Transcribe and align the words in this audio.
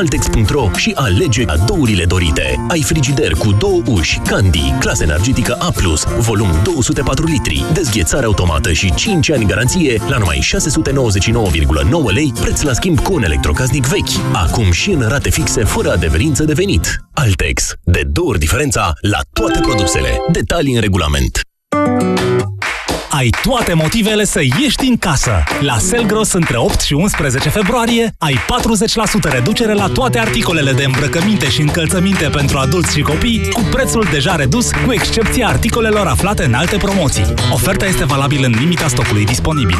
altex.ro 0.00 0.70
și 0.76 0.92
alege 0.94 1.44
cadourile 1.44 2.04
dorite. 2.04 2.64
Ai 2.68 2.82
frigider 2.82 3.32
cu 3.32 3.52
două 3.52 3.82
uși, 3.86 4.18
Candy, 4.18 4.74
clasă 4.78 5.02
energetică 5.02 5.56
A+, 5.58 5.72
volum 6.18 6.48
204 6.64 7.26
litri, 7.26 7.64
dezghețare 7.72 8.24
automată 8.24 8.72
și 8.72 8.94
5 8.94 9.30
ani 9.30 9.46
garanție 9.46 10.02
la 10.08 10.18
numai 10.18 10.38
699,9 10.38 12.12
lei, 12.14 12.32
preț 12.40 12.60
la 12.60 12.72
schimb 12.72 13.00
cu 13.00 13.12
un 13.12 13.22
electrocasnic 13.22 13.86
vechi. 13.86 14.34
Acum 14.34 14.70
și 14.70 14.90
în 14.90 15.08
rate 15.08 15.30
fixe, 15.30 15.64
fără 15.64 15.90
adeverință 15.90 16.44
de 16.44 16.52
venit. 16.52 16.96
Altex. 17.12 17.72
De 17.84 18.02
două 18.12 18.28
ori 18.28 18.38
diferența 18.38 18.92
la 19.00 19.18
toate 19.32 19.60
produsele. 19.60 20.18
Detalii 20.32 20.74
în 20.74 20.80
regulament 20.80 21.49
ai 23.10 23.30
toate 23.42 23.72
motivele 23.72 24.24
să 24.24 24.40
ieși 24.40 24.76
din 24.76 24.96
casă. 24.96 25.42
La 25.60 25.78
Selgros, 25.78 26.32
între 26.32 26.56
8 26.56 26.80
și 26.80 26.92
11 26.92 27.48
februarie, 27.48 28.12
ai 28.18 28.38
40% 29.28 29.32
reducere 29.32 29.72
la 29.72 29.88
toate 29.88 30.18
articolele 30.18 30.72
de 30.72 30.84
îmbrăcăminte 30.84 31.48
și 31.50 31.60
încălțăminte 31.60 32.28
pentru 32.28 32.58
adulți 32.58 32.94
și 32.94 33.00
copii, 33.00 33.48
cu 33.52 33.60
prețul 33.70 34.08
deja 34.10 34.36
redus, 34.36 34.70
cu 34.70 34.92
excepția 34.92 35.48
articolelor 35.48 36.06
aflate 36.06 36.44
în 36.44 36.54
alte 36.54 36.76
promoții. 36.76 37.34
Oferta 37.52 37.86
este 37.86 38.04
valabilă 38.04 38.46
în 38.46 38.54
limita 38.58 38.88
stocului 38.88 39.24
disponibil. 39.24 39.76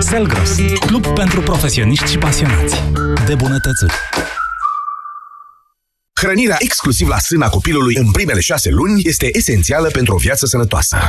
Selgros, 0.00 0.54
club 0.86 1.06
pentru 1.06 1.40
profesioniști 1.40 2.10
și 2.10 2.18
pasionați 2.18 2.82
de 3.26 3.34
bunătățuri. 3.34 3.94
Hrănirea 6.20 6.56
exclusiv 6.58 7.08
la 7.08 7.18
sâna 7.18 7.48
copilului 7.48 7.94
în 7.96 8.10
primele 8.10 8.40
șase 8.40 8.70
luni 8.70 9.02
este 9.04 9.36
esențială 9.36 9.88
pentru 9.88 10.14
o 10.14 10.18
viață 10.18 10.46
sănătoasă. 10.46 11.08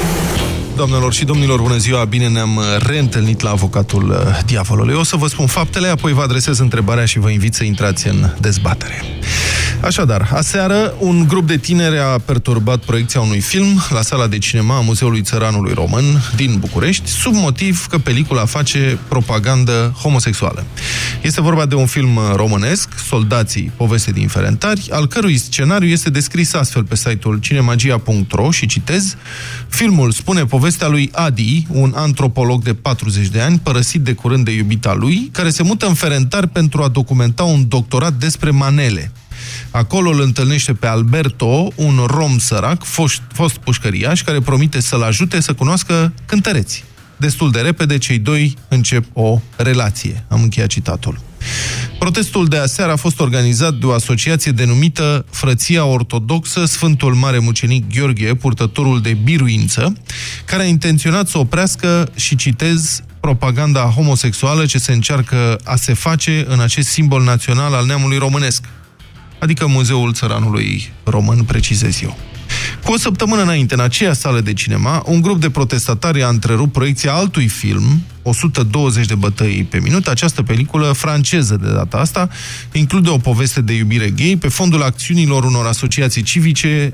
Doamnelor 0.75 1.13
și 1.13 1.25
domnilor, 1.25 1.61
bună 1.61 1.77
ziua! 1.77 2.05
Bine 2.05 2.27
ne-am 2.27 2.61
reîntâlnit 2.79 3.41
la 3.41 3.49
Avocatul 3.49 4.09
uh, 4.09 4.39
Diavolului. 4.45 4.93
O 4.93 5.03
să 5.03 5.15
vă 5.15 5.27
spun 5.27 5.45
faptele, 5.45 5.87
apoi 5.87 6.13
vă 6.13 6.21
adresez 6.21 6.59
întrebarea 6.59 7.05
și 7.05 7.19
vă 7.19 7.29
invit 7.29 7.53
să 7.53 7.63
intrați 7.63 8.07
în 8.07 8.33
dezbatere. 8.39 9.03
Așadar, 9.81 10.29
aseară, 10.33 10.93
un 10.99 11.27
grup 11.27 11.47
de 11.47 11.57
tineri 11.57 11.99
a 11.99 12.17
perturbat 12.25 12.83
proiecția 12.83 13.21
unui 13.21 13.39
film 13.39 13.81
la 13.89 14.01
sala 14.01 14.27
de 14.27 14.37
cinema 14.37 14.75
a 14.75 14.79
Muzeului 14.79 15.21
Țăranului 15.21 15.73
Român 15.73 16.03
din 16.35 16.55
București, 16.59 17.09
sub 17.09 17.33
motiv 17.33 17.85
că 17.85 17.97
pelicula 17.97 18.45
face 18.45 18.99
propagandă 19.07 19.95
homosexuală. 20.01 20.65
Este 21.21 21.41
vorba 21.41 21.65
de 21.65 21.75
un 21.75 21.85
film 21.85 22.19
românesc, 22.35 22.89
Soldații, 23.07 23.71
poveste 23.75 24.11
din 24.11 24.27
Ferentari, 24.27 24.87
al 24.91 25.07
cărui 25.07 25.37
scenariu 25.37 25.87
este 25.87 26.09
descris 26.09 26.53
astfel 26.53 26.83
pe 26.83 26.95
site-ul 26.95 27.39
cinemagia.ro 27.39 28.51
și 28.51 28.65
citez 28.65 29.15
Filmul 29.67 30.11
spune 30.11 30.45
povestea 30.45 30.60
lui 30.87 31.09
Adi, 31.13 31.67
un 31.69 31.93
antropolog 31.95 32.63
de 32.63 32.73
40 32.73 33.27
de 33.27 33.41
ani, 33.41 33.59
părăsit 33.59 34.01
de 34.01 34.13
curând 34.13 34.45
de 34.45 34.51
iubita 34.51 34.93
lui, 34.93 35.29
care 35.31 35.49
se 35.49 35.63
mută 35.63 35.87
în 35.87 35.93
Ferentari 35.93 36.47
pentru 36.47 36.83
a 36.83 36.87
documenta 36.87 37.43
un 37.43 37.67
doctorat 37.67 38.13
despre 38.13 38.49
manele. 38.49 39.11
Acolo 39.71 40.09
îl 40.09 40.21
întâlnește 40.21 40.73
pe 40.73 40.87
Alberto, 40.87 41.67
un 41.75 41.99
rom 42.07 42.37
sărac, 42.37 42.83
fost, 42.83 43.21
fost 43.33 43.57
pușcăriaș, 43.57 44.21
care 44.23 44.39
promite 44.39 44.79
să-l 44.79 45.01
ajute 45.03 45.39
să 45.39 45.53
cunoască 45.53 46.13
cântăreți. 46.25 46.83
Destul 47.17 47.51
de 47.51 47.59
repede, 47.59 47.97
cei 47.97 48.19
doi 48.19 48.57
încep 48.67 49.05
o 49.13 49.39
relație. 49.55 50.25
Am 50.27 50.41
încheiat 50.41 50.69
citatul. 50.69 51.19
Protestul 51.99 52.47
de 52.47 52.57
aseară 52.57 52.91
a 52.91 52.95
fost 52.95 53.19
organizat 53.19 53.73
de 53.73 53.85
o 53.85 53.91
asociație 53.91 54.51
denumită 54.51 55.25
Frăția 55.29 55.85
Ortodoxă 55.85 56.65
Sfântul 56.65 57.13
Mare 57.13 57.39
Mucenic 57.39 57.93
Gheorghe, 57.93 58.35
purtătorul 58.35 59.01
de 59.01 59.17
biruință, 59.23 59.93
care 60.45 60.63
a 60.63 60.65
intenționat 60.65 61.27
să 61.27 61.37
oprească 61.37 62.11
și 62.15 62.35
citez 62.35 63.03
propaganda 63.19 63.81
homosexuală 63.81 64.65
ce 64.65 64.77
se 64.77 64.91
încearcă 64.91 65.59
a 65.63 65.75
se 65.75 65.93
face 65.93 66.45
în 66.47 66.59
acest 66.59 66.87
simbol 66.87 67.23
național 67.23 67.73
al 67.73 67.85
neamului 67.85 68.17
românesc 68.17 68.63
adică 69.41 69.67
Muzeul 69.67 70.13
Țăranului 70.13 70.91
Român, 71.03 71.43
precizez 71.43 72.01
eu. 72.01 72.17
Cu 72.83 72.91
o 72.91 72.97
săptămână 72.97 73.41
înainte, 73.41 73.73
în 73.73 73.79
aceea 73.79 74.13
sală 74.13 74.41
de 74.41 74.53
cinema, 74.53 75.03
un 75.05 75.21
grup 75.21 75.41
de 75.41 75.49
protestatari 75.49 76.23
a 76.23 76.27
întrerupt 76.27 76.71
proiecția 76.71 77.13
altui 77.13 77.47
film, 77.47 78.01
120 78.21 79.05
de 79.05 79.15
bătăi 79.15 79.67
pe 79.69 79.79
minut. 79.79 80.07
Această 80.07 80.43
peliculă, 80.43 80.91
franceză 80.91 81.57
de 81.57 81.71
data 81.71 81.97
asta, 81.97 82.29
include 82.71 83.09
o 83.09 83.17
poveste 83.17 83.61
de 83.61 83.73
iubire 83.73 84.09
gay 84.09 84.37
pe 84.39 84.47
fondul 84.47 84.83
acțiunilor 84.83 85.43
unor 85.43 85.65
asociații 85.65 86.21
civice 86.21 86.93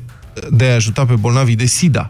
de 0.51 0.65
a 0.65 0.73
ajuta 0.73 1.05
pe 1.05 1.13
bolnavii 1.13 1.55
de 1.55 1.65
SIDA. 1.65 2.09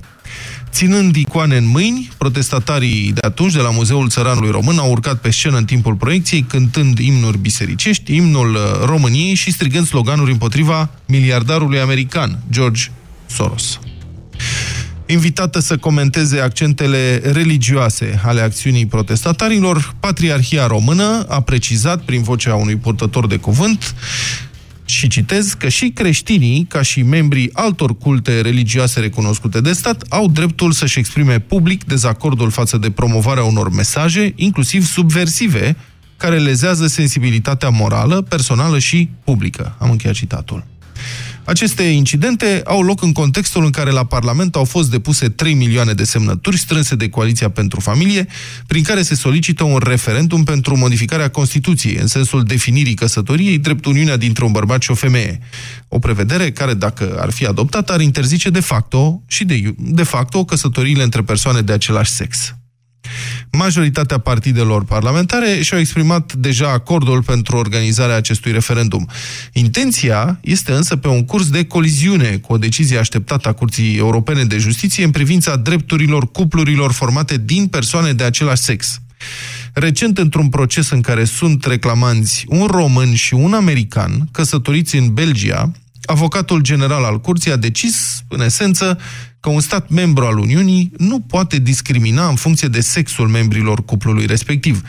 Ținând 0.71 1.15
icoane 1.15 1.55
în 1.55 1.67
mâini, 1.67 2.09
protestatarii 2.17 3.11
de 3.11 3.19
atunci, 3.27 3.53
de 3.53 3.59
la 3.59 3.69
Muzeul 3.69 4.09
Țăranului 4.09 4.51
Român, 4.51 4.77
au 4.77 4.91
urcat 4.91 5.19
pe 5.19 5.31
scenă 5.31 5.57
în 5.57 5.65
timpul 5.65 5.95
proiecției, 5.95 6.41
cântând 6.41 6.99
imnuri 6.99 7.37
bisericești, 7.37 8.15
imnul 8.15 8.53
uh, 8.53 8.61
României 8.85 9.33
și 9.33 9.51
strigând 9.51 9.87
sloganuri 9.87 10.31
împotriva 10.31 10.89
miliardarului 11.05 11.79
american, 11.79 12.39
George 12.51 12.91
Soros. 13.27 13.79
Invitată 15.05 15.59
să 15.59 15.77
comenteze 15.77 16.39
accentele 16.39 17.21
religioase 17.23 18.21
ale 18.23 18.41
acțiunii 18.41 18.85
protestatarilor, 18.85 19.95
Patriarhia 19.99 20.67
Română 20.67 21.25
a 21.27 21.41
precizat, 21.41 22.01
prin 22.01 22.23
vocea 22.23 22.55
unui 22.55 22.75
purtător 22.75 23.27
de 23.27 23.37
cuvânt, 23.37 23.95
și 24.85 25.07
citez 25.07 25.53
că 25.53 25.69
și 25.69 25.89
creștinii, 25.89 26.65
ca 26.69 26.81
și 26.81 27.01
membrii 27.01 27.49
altor 27.53 27.97
culte 27.97 28.41
religioase 28.41 28.99
recunoscute 28.99 29.61
de 29.61 29.71
stat, 29.71 30.03
au 30.09 30.27
dreptul 30.27 30.71
să-și 30.71 30.99
exprime 30.99 31.39
public 31.39 31.83
dezacordul 31.83 32.49
față 32.49 32.77
de 32.77 32.91
promovarea 32.91 33.43
unor 33.43 33.69
mesaje, 33.69 34.33
inclusiv 34.35 34.85
subversive, 34.85 35.75
care 36.17 36.37
lezează 36.37 36.87
sensibilitatea 36.87 37.69
morală, 37.69 38.21
personală 38.21 38.79
și 38.79 39.09
publică. 39.23 39.75
Am 39.79 39.89
încheiat 39.89 40.15
citatul. 40.15 40.65
Aceste 41.47 41.83
incidente 41.83 42.61
au 42.65 42.81
loc 42.81 43.01
în 43.01 43.11
contextul 43.11 43.63
în 43.63 43.69
care 43.69 43.91
la 43.91 44.05
Parlament 44.05 44.55
au 44.55 44.63
fost 44.63 44.89
depuse 44.89 45.29
3 45.29 45.53
milioane 45.53 45.93
de 45.93 46.03
semnături 46.03 46.57
strânse 46.57 46.95
de 46.95 47.09
Coaliția 47.09 47.49
pentru 47.49 47.79
Familie, 47.79 48.27
prin 48.67 48.83
care 48.83 49.01
se 49.01 49.15
solicită 49.15 49.63
un 49.63 49.79
referendum 49.83 50.43
pentru 50.43 50.77
modificarea 50.77 51.29
Constituției, 51.29 51.95
în 51.95 52.07
sensul 52.07 52.43
definirii 52.43 52.93
căsătoriei 52.93 53.57
drept 53.57 53.85
uniunea 53.85 54.17
dintre 54.17 54.45
un 54.45 54.51
bărbat 54.51 54.81
și 54.81 54.91
o 54.91 54.95
femeie. 54.95 55.39
O 55.87 55.99
prevedere 55.99 56.51
care, 56.51 56.73
dacă 56.73 57.17
ar 57.19 57.31
fi 57.31 57.45
adoptată, 57.45 57.93
ar 57.93 58.01
interzice 58.01 58.49
de 58.49 58.59
facto 58.59 59.23
și 59.27 59.45
de, 59.45 59.75
de 59.77 60.03
facto 60.03 60.45
căsătoriile 60.45 61.03
între 61.03 61.21
persoane 61.21 61.61
de 61.61 61.71
același 61.71 62.11
sex. 62.11 62.55
Majoritatea 63.51 64.17
partidelor 64.17 64.83
parlamentare 64.83 65.61
și-au 65.61 65.79
exprimat 65.79 66.33
deja 66.33 66.71
acordul 66.71 67.23
pentru 67.23 67.57
organizarea 67.57 68.15
acestui 68.15 68.51
referendum. 68.51 69.09
Intenția 69.53 70.39
este 70.41 70.71
însă 70.71 70.95
pe 70.95 71.07
un 71.07 71.25
curs 71.25 71.49
de 71.49 71.65
coliziune 71.65 72.37
cu 72.37 72.53
o 72.53 72.57
decizie 72.57 72.97
așteptată 72.97 73.47
a 73.47 73.53
Curții 73.53 73.97
Europene 73.97 74.43
de 74.43 74.57
Justiție 74.57 75.03
în 75.03 75.11
privința 75.11 75.55
drepturilor 75.55 76.31
cuplurilor 76.31 76.91
formate 76.91 77.37
din 77.37 77.67
persoane 77.67 78.13
de 78.13 78.23
același 78.23 78.61
sex. 78.61 78.99
Recent, 79.73 80.17
într-un 80.17 80.49
proces 80.49 80.89
în 80.89 81.01
care 81.01 81.23
sunt 81.23 81.65
reclamanți 81.65 82.45
un 82.47 82.65
român 82.65 83.15
și 83.15 83.33
un 83.33 83.53
american, 83.53 84.29
căsătoriți 84.31 84.95
în 84.95 85.13
Belgia, 85.13 85.71
avocatul 86.05 86.61
general 86.61 87.03
al 87.03 87.19
curții 87.19 87.51
a 87.51 87.55
decis, 87.55 88.23
în 88.27 88.41
esență, 88.41 88.99
că 89.39 89.49
un 89.49 89.59
stat 89.59 89.89
membru 89.89 90.25
al 90.25 90.37
Uniunii 90.37 90.91
nu 90.97 91.19
poate 91.19 91.59
discrimina 91.59 92.27
în 92.27 92.35
funcție 92.35 92.67
de 92.67 92.81
sexul 92.81 93.27
membrilor 93.27 93.85
cuplului 93.85 94.25
respectiv, 94.25 94.81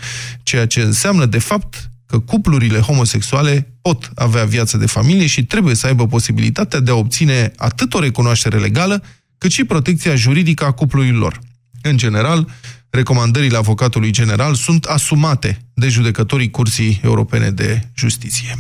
ceea 0.43 0.67
ce 0.67 0.81
înseamnă, 0.81 1.27
de 1.27 1.39
fapt, 1.39 1.91
că 2.07 2.19
cuplurile 2.19 2.79
homosexuale 2.79 3.73
pot 3.83 4.11
avea 4.15 4.45
viață 4.45 4.77
de 4.77 4.87
familie 4.87 5.27
și 5.27 5.45
trebuie 5.45 5.75
să 5.75 5.87
aibă 5.87 6.07
posibilitatea 6.07 6.81
de 6.81 6.91
a 6.91 6.95
obține 6.95 7.53
atât 7.57 7.95
o 7.95 8.01
recunoaștere 8.01 8.59
legală, 8.59 9.03
cât 9.39 9.51
și 9.51 9.65
protecția 9.65 10.15
juridică 10.15 10.65
a 10.65 10.73
cuplului 10.73 11.11
lor. 11.11 11.39
În 11.83 11.97
general, 11.97 12.49
recomandările 12.91 13.57
avocatului 13.57 14.11
general 14.11 14.55
sunt 14.55 14.85
asumate 14.85 15.59
de 15.75 15.89
judecătorii 15.89 16.51
Curții 16.51 17.01
Europene 17.03 17.51
de 17.51 17.89
Justiție. 17.95 18.57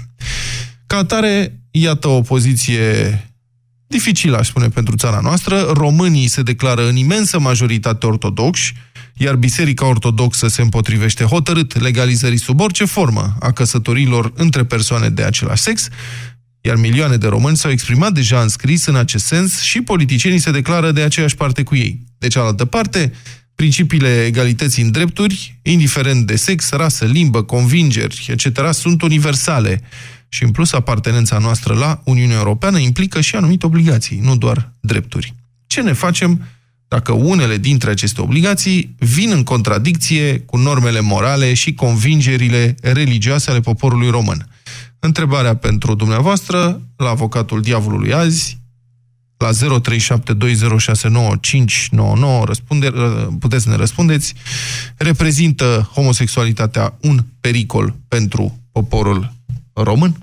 Ca 0.87 0.97
atare, 0.97 1.61
iată 1.71 2.09
o 2.09 2.21
poziție 2.21 3.23
dificilă, 3.89 4.37
aș 4.37 4.49
spune, 4.49 4.69
pentru 4.69 4.97
țara 4.97 5.21
noastră. 5.23 5.61
Românii 5.61 6.27
se 6.27 6.43
declară 6.43 6.89
în 6.89 6.97
imensă 6.97 7.39
majoritate 7.39 8.07
ortodoxi, 8.07 8.73
iar 9.17 9.37
Biserica 9.37 9.87
Ortodoxă 9.87 10.49
se 10.49 10.63
împotrivește 10.63 11.25
hotărât 11.25 11.81
legalizării 11.81 12.39
sub 12.39 12.61
orice 12.61 12.85
formă 12.85 13.37
a 13.41 13.53
căsătorilor 13.53 14.33
între 14.35 14.65
persoane 14.65 15.09
de 15.09 15.23
același 15.23 15.63
sex, 15.63 15.89
iar 16.61 16.77
milioane 16.77 17.17
de 17.17 17.27
români 17.27 17.57
s-au 17.57 17.71
exprimat 17.71 18.13
deja 18.13 18.41
în 18.41 18.49
scris 18.49 18.87
în 18.87 18.97
acest 18.97 19.25
sens 19.25 19.61
și 19.61 19.81
politicienii 19.81 20.39
se 20.39 20.51
declară 20.51 20.93
de 20.93 21.03
aceeași 21.03 21.35
parte 21.35 21.63
cu 21.63 21.77
ei. 21.77 22.05
De 22.19 22.29
cealaltă 22.29 22.65
parte, 22.65 23.13
principiile 23.55 24.25
egalității 24.25 24.83
în 24.83 24.91
drepturi, 24.91 25.59
indiferent 25.63 26.27
de 26.27 26.37
sex, 26.37 26.71
rasă, 26.71 27.05
limbă, 27.05 27.43
convingeri, 27.43 28.27
etc., 28.29 28.73
sunt 28.73 29.03
universale 29.03 29.83
Și 30.29 30.45
în 30.45 30.51
plus, 30.51 30.73
apartenența 30.73 31.39
noastră 31.39 31.75
la 31.75 32.01
Uniunea 32.05 32.37
Europeană 32.37 32.79
implică 32.79 33.21
și 33.21 33.37
anumite 33.37 33.67
obligații, 33.67 34.19
nu 34.19 34.37
doar 34.37 34.73
drepturi. 34.81 35.35
Ce 35.67 35.83
ne 35.83 35.93
facem 35.93 36.43
dacă 36.89 37.13
unele 37.13 37.57
dintre 37.57 37.91
aceste 37.91 38.21
obligații 38.21 38.95
vin 38.99 39.31
în 39.31 39.43
contradicție 39.43 40.39
cu 40.39 40.57
normele 40.57 41.01
morale 41.01 41.55
și 41.55 41.75
convingerile 41.75 42.75
religioase 42.83 43.51
ale 43.51 43.61
poporului 43.61 44.11
român? 44.11 44.49
Întrebarea 44.99 45.57
pentru 45.57 45.95
dumneavoastră, 45.95 46.83
la 46.97 47.09
avocatul 47.09 47.61
diavolului 47.61 48.13
azi, 48.13 48.59
la 49.37 49.51
0372069599, 49.51 49.55
răspunde, 52.45 52.93
puteți 53.39 53.63
să 53.63 53.69
ne 53.69 53.77
răspundeți, 53.77 54.35
reprezintă 54.97 55.91
homosexualitatea 55.95 56.97
un 57.01 57.25
pericol 57.41 57.97
pentru 58.09 58.59
poporul 58.73 59.37
român? 59.83 60.17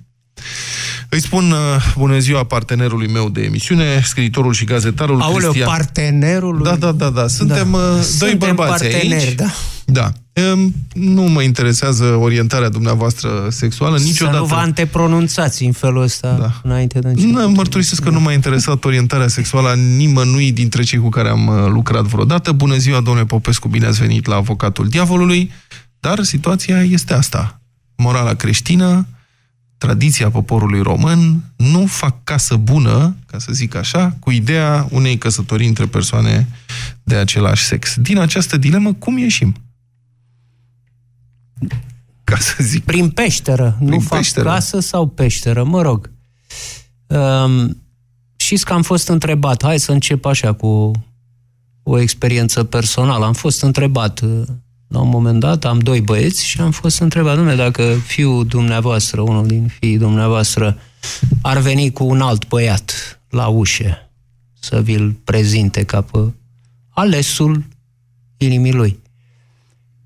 Îi 1.10 1.22
spun 1.22 1.52
uh, 1.52 1.58
bună 1.98 2.20
ziua 2.20 2.44
partenerului 2.44 3.08
meu 3.08 3.30
de 3.30 3.42
emisiune, 3.42 4.02
scriitorul 4.04 4.54
și 4.54 4.66
gazetarul 4.66 5.22
Aoleu, 5.22 5.50
Cristian. 5.50 5.68
partenerul 5.68 6.60
Da, 6.64 6.76
da, 6.76 6.92
da, 6.92 7.10
da. 7.10 7.28
Suntem 7.28 7.72
Da. 7.72 7.78
uh, 7.78 7.94
doi 7.94 8.04
Suntem 8.04 8.38
bărbați 8.38 8.70
parteneri, 8.70 9.14
aici. 9.14 9.34
da. 9.36 9.46
Da. 9.86 10.12
Um, 10.54 10.74
Nu 10.94 11.22
mă 11.22 11.42
interesează 11.42 12.04
orientarea 12.06 12.70
dumneavoastră 12.70 13.48
sexuală 13.50 13.98
niciodată. 13.98 14.36
Să 14.36 14.42
nu 14.42 14.48
vă 14.48 14.56
antepronunțați 14.56 15.64
în 15.64 15.72
felul 15.72 16.02
ăsta 16.02 16.38
Da. 16.40 16.60
înainte 16.64 17.00
de 17.00 17.08
început. 17.08 17.32
Nu, 17.34 17.50
mărturisesc 17.50 18.04
că 18.04 18.10
nu 18.10 18.20
m-a 18.20 18.32
interesat 18.32 18.84
orientarea 18.86 19.28
sexuală 19.28 19.70
a 19.70 19.74
nimănui 19.74 20.52
dintre 20.52 20.84
cei 20.84 21.00
cu 21.00 21.10
care 21.10 21.30
am 21.30 21.48
uh, 21.48 21.68
lucrat 21.68 22.04
vreodată. 22.04 22.52
Bună 22.52 22.78
ziua, 22.78 23.00
domnule 23.02 23.26
Popescu, 23.26 23.68
bine 23.68 23.86
ați 23.86 24.00
venit 24.00 24.26
la 24.26 24.36
Avocatul 24.36 24.88
Diavolului. 24.88 25.52
Dar 26.00 26.24
situația 26.24 26.84
este 26.84 27.14
asta. 27.14 27.62
Morala 27.96 28.34
creștină, 28.34 29.08
tradiția 29.78 30.30
poporului 30.30 30.82
român 30.82 31.44
nu 31.56 31.86
fac 31.86 32.24
casă 32.24 32.56
bună, 32.56 33.16
ca 33.26 33.40
să 33.40 33.54
zic 33.54 33.76
așa, 33.76 34.16
cu 34.20 34.32
ideea 34.32 34.88
unei 34.92 35.18
căsătorii 35.18 35.68
între 35.68 35.86
persoane 35.86 36.48
de 37.04 37.16
același 37.16 37.64
sex. 37.64 37.96
Din 37.96 38.18
această 38.18 38.58
dilemă, 38.58 38.94
cum 38.94 39.18
ieșim? 39.18 39.56
Ca 42.24 42.38
să 42.38 42.56
zic. 42.60 42.84
Prin 42.84 43.10
peșteră. 43.10 43.76
Prin 43.78 43.90
nu 43.90 44.00
fac 44.00 44.18
peșteră. 44.18 44.50
casă 44.50 44.80
sau 44.80 45.08
peșteră, 45.08 45.64
mă 45.64 45.82
rog. 45.82 46.12
Um, 47.08 47.78
știți 48.36 48.66
că 48.66 48.74
am 48.74 48.82
fost 48.82 49.08
întrebat, 49.08 49.64
hai 49.64 49.80
să 49.80 49.92
încep 49.92 50.26
așa 50.26 50.54
cu 50.54 50.92
o 51.84 52.00
experiență 52.00 52.64
personală. 52.64 53.26
Am 53.26 53.34
fost 53.34 53.62
întrebat, 53.62 54.20
uh, 54.22 54.48
la 54.88 55.00
un 55.00 55.10
moment 55.10 55.40
dat, 55.40 55.66
am 55.66 55.80
doi 55.80 56.02
băieți 56.02 56.46
și 56.46 56.62
am 56.62 56.72
fost 56.72 57.00
întrebat, 57.00 57.36
domnule, 57.36 57.56
dacă 57.56 57.96
fiul 58.06 58.46
dumneavoastră, 58.46 59.22
unul 59.22 59.48
din 59.48 59.68
fiii 59.80 59.98
dumneavoastră, 59.98 60.78
ar 61.42 61.58
veni 61.58 61.92
cu 61.92 62.04
un 62.04 62.22
alt 62.22 62.48
băiat 62.48 63.20
la 63.30 63.48
ușă 63.48 64.10
să 64.60 64.82
vi-l 64.82 65.12
prezinte 65.24 65.84
ca 65.84 66.02
pe 66.02 66.20
alesul 66.90 67.66
inimii 68.38 68.74
lui. 68.74 69.00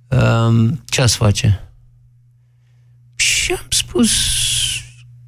Um, 0.08 0.84
ce 0.86 1.02
ați 1.02 1.16
face? 1.16 1.64
Și 3.16 3.52
am 3.52 3.66
spus, 3.70 4.10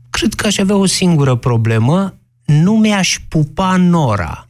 cred 0.09 0.33
că 0.33 0.47
aș 0.47 0.57
avea 0.57 0.75
o 0.75 0.85
singură 0.85 1.35
problemă, 1.35 2.15
nu 2.45 2.77
mi-aș 2.77 3.19
pupa 3.27 3.75
nora. 3.75 4.47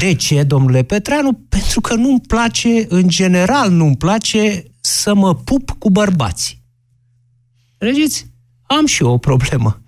De 0.00 0.14
ce, 0.14 0.42
domnule 0.42 0.82
Petreanu? 0.82 1.32
Pentru 1.48 1.80
că 1.80 1.94
nu-mi 1.94 2.20
place, 2.20 2.86
în 2.88 3.08
general 3.08 3.70
nu-mi 3.70 3.96
place 3.96 4.64
să 4.80 5.14
mă 5.14 5.34
pup 5.34 5.70
cu 5.78 5.90
bărbați. 5.90 6.62
Regeți? 7.78 8.26
Am 8.62 8.86
și 8.86 9.02
eu 9.02 9.10
o 9.10 9.18
problemă. 9.18 9.82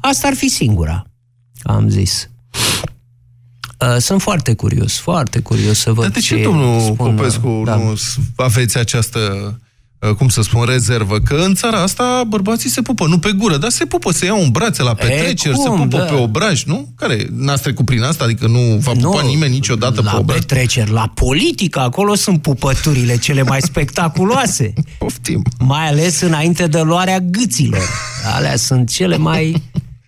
Asta 0.00 0.26
ar 0.26 0.34
fi 0.34 0.48
singura, 0.48 1.06
am 1.62 1.88
zis. 1.88 2.30
Uh, 3.80 3.96
Sunt 3.98 4.22
foarte 4.22 4.54
curios, 4.54 4.98
foarte 4.98 5.40
curios 5.40 5.78
să 5.78 5.92
văd 5.92 6.02
Dar 6.04 6.12
de 6.12 6.20
ce, 6.20 6.42
domnul 6.42 6.80
spun, 6.80 7.14
Popescu, 7.16 7.62
da. 7.64 7.76
nu 7.76 7.94
s- 7.94 8.16
aveți 8.36 8.78
această, 8.78 9.18
uh, 9.48 9.54
cum 10.18 10.28
să 10.28 10.42
spun, 10.42 10.64
rezervă? 10.64 11.18
Că 11.18 11.34
în 11.34 11.54
țara 11.54 11.82
asta 11.82 12.24
bărbații 12.28 12.70
se 12.70 12.82
pupă, 12.82 13.06
nu 13.06 13.18
pe 13.18 13.32
gură, 13.32 13.56
dar 13.56 13.70
se 13.70 13.84
pupă, 13.84 14.12
se 14.12 14.24
iau 14.24 14.42
în 14.42 14.50
brațe 14.50 14.82
la 14.82 14.94
petreceri, 14.94 15.56
se 15.56 15.68
cum, 15.68 15.76
pupă 15.80 15.96
da. 15.96 16.04
pe 16.04 16.14
obraj, 16.14 16.64
nu? 16.64 16.88
Care 16.96 17.26
n-ați 17.36 17.62
trecut 17.62 17.84
prin 17.84 18.02
asta? 18.02 18.24
Adică 18.24 18.46
nu 18.46 18.58
v-a 18.58 18.92
pupat 18.92 19.24
nimeni 19.24 19.52
niciodată 19.52 20.02
la 20.02 20.10
pe 20.10 20.16
obraj? 20.16 20.38
petreceri, 20.38 20.90
la 20.90 21.10
politică, 21.14 21.78
acolo 21.80 22.14
sunt 22.14 22.42
pupăturile 22.42 23.16
cele 23.18 23.42
mai 23.42 23.58
spectaculoase. 23.70 24.72
Poftim. 24.98 25.42
Mai 25.58 25.88
ales 25.88 26.20
înainte 26.20 26.66
de 26.66 26.80
luarea 26.80 27.18
gâților. 27.20 27.88
Alea 28.34 28.56
sunt 28.56 28.88
cele 28.90 29.16
mai 29.16 29.62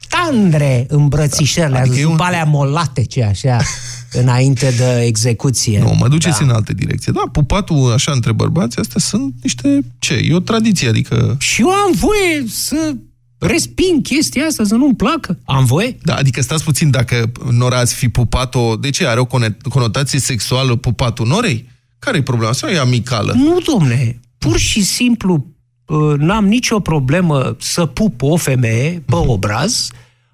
tandre 0.09 0.87
îmbrățișările, 0.89 1.79
Adică 1.79 1.91
adică 1.91 2.01
e 2.01 2.05
un- 2.05 2.11
după 2.11 2.25
alea 2.25 2.45
molate, 2.45 3.07
așa, 3.31 3.57
înainte 4.13 4.75
de 4.77 5.03
execuție. 5.07 5.81
Nu, 5.81 5.95
mă 5.99 6.09
duceți 6.09 6.39
Da. 6.39 6.45
în 6.45 6.51
altă 6.51 6.73
direcție. 6.73 7.13
Da, 7.13 7.23
pupatul 7.33 7.93
așa 7.93 8.13
între 8.13 8.33
bărbați, 8.33 8.79
astea 8.79 9.01
sunt 9.01 9.35
niște, 9.43 9.81
ce, 9.99 10.15
e 10.15 10.35
o 10.35 10.41
tradiție, 10.41 10.89
adică... 10.89 11.37
Și 11.39 11.61
eu 11.61 11.69
am 11.71 11.93
voie 11.93 12.45
să 12.47 12.95
resping 13.39 14.03
chestia 14.03 14.45
asta, 14.45 14.65
să 14.65 14.75
nu-mi 14.75 14.95
placă. 14.95 15.39
Am 15.45 15.65
voie? 15.65 15.97
Da, 16.03 16.15
adică 16.15 16.43
stați 16.43 16.65
puțin, 16.65 16.91
dacă 16.91 17.33
Nora 17.51 17.79
ați 17.79 17.95
fi 17.95 18.09
pupat-o, 18.09 18.77
de 18.77 18.91
ce? 18.91 19.07
Are 19.07 19.21
o 19.21 19.25
cone- 19.25 19.57
conotație 19.69 20.19
sexuală 20.19 20.77
pupatul 20.77 21.27
Norei? 21.27 21.69
Care-i 21.99 22.23
problema? 22.23 22.53
Sau 22.53 22.69
e 22.69 22.79
amicală? 22.79 23.33
Nu, 23.33 23.59
domne, 23.61 24.21
pur 24.39 24.57
și 24.59 24.85
simplu 24.85 25.47
uh, 25.87 26.15
n-am 26.19 26.47
nicio 26.47 26.81
problemă 26.81 27.57
să 27.61 27.87
pup 27.87 28.23
o 28.23 28.37
femeie 28.37 29.03
pe 29.07 29.15
obraz, 29.15 29.89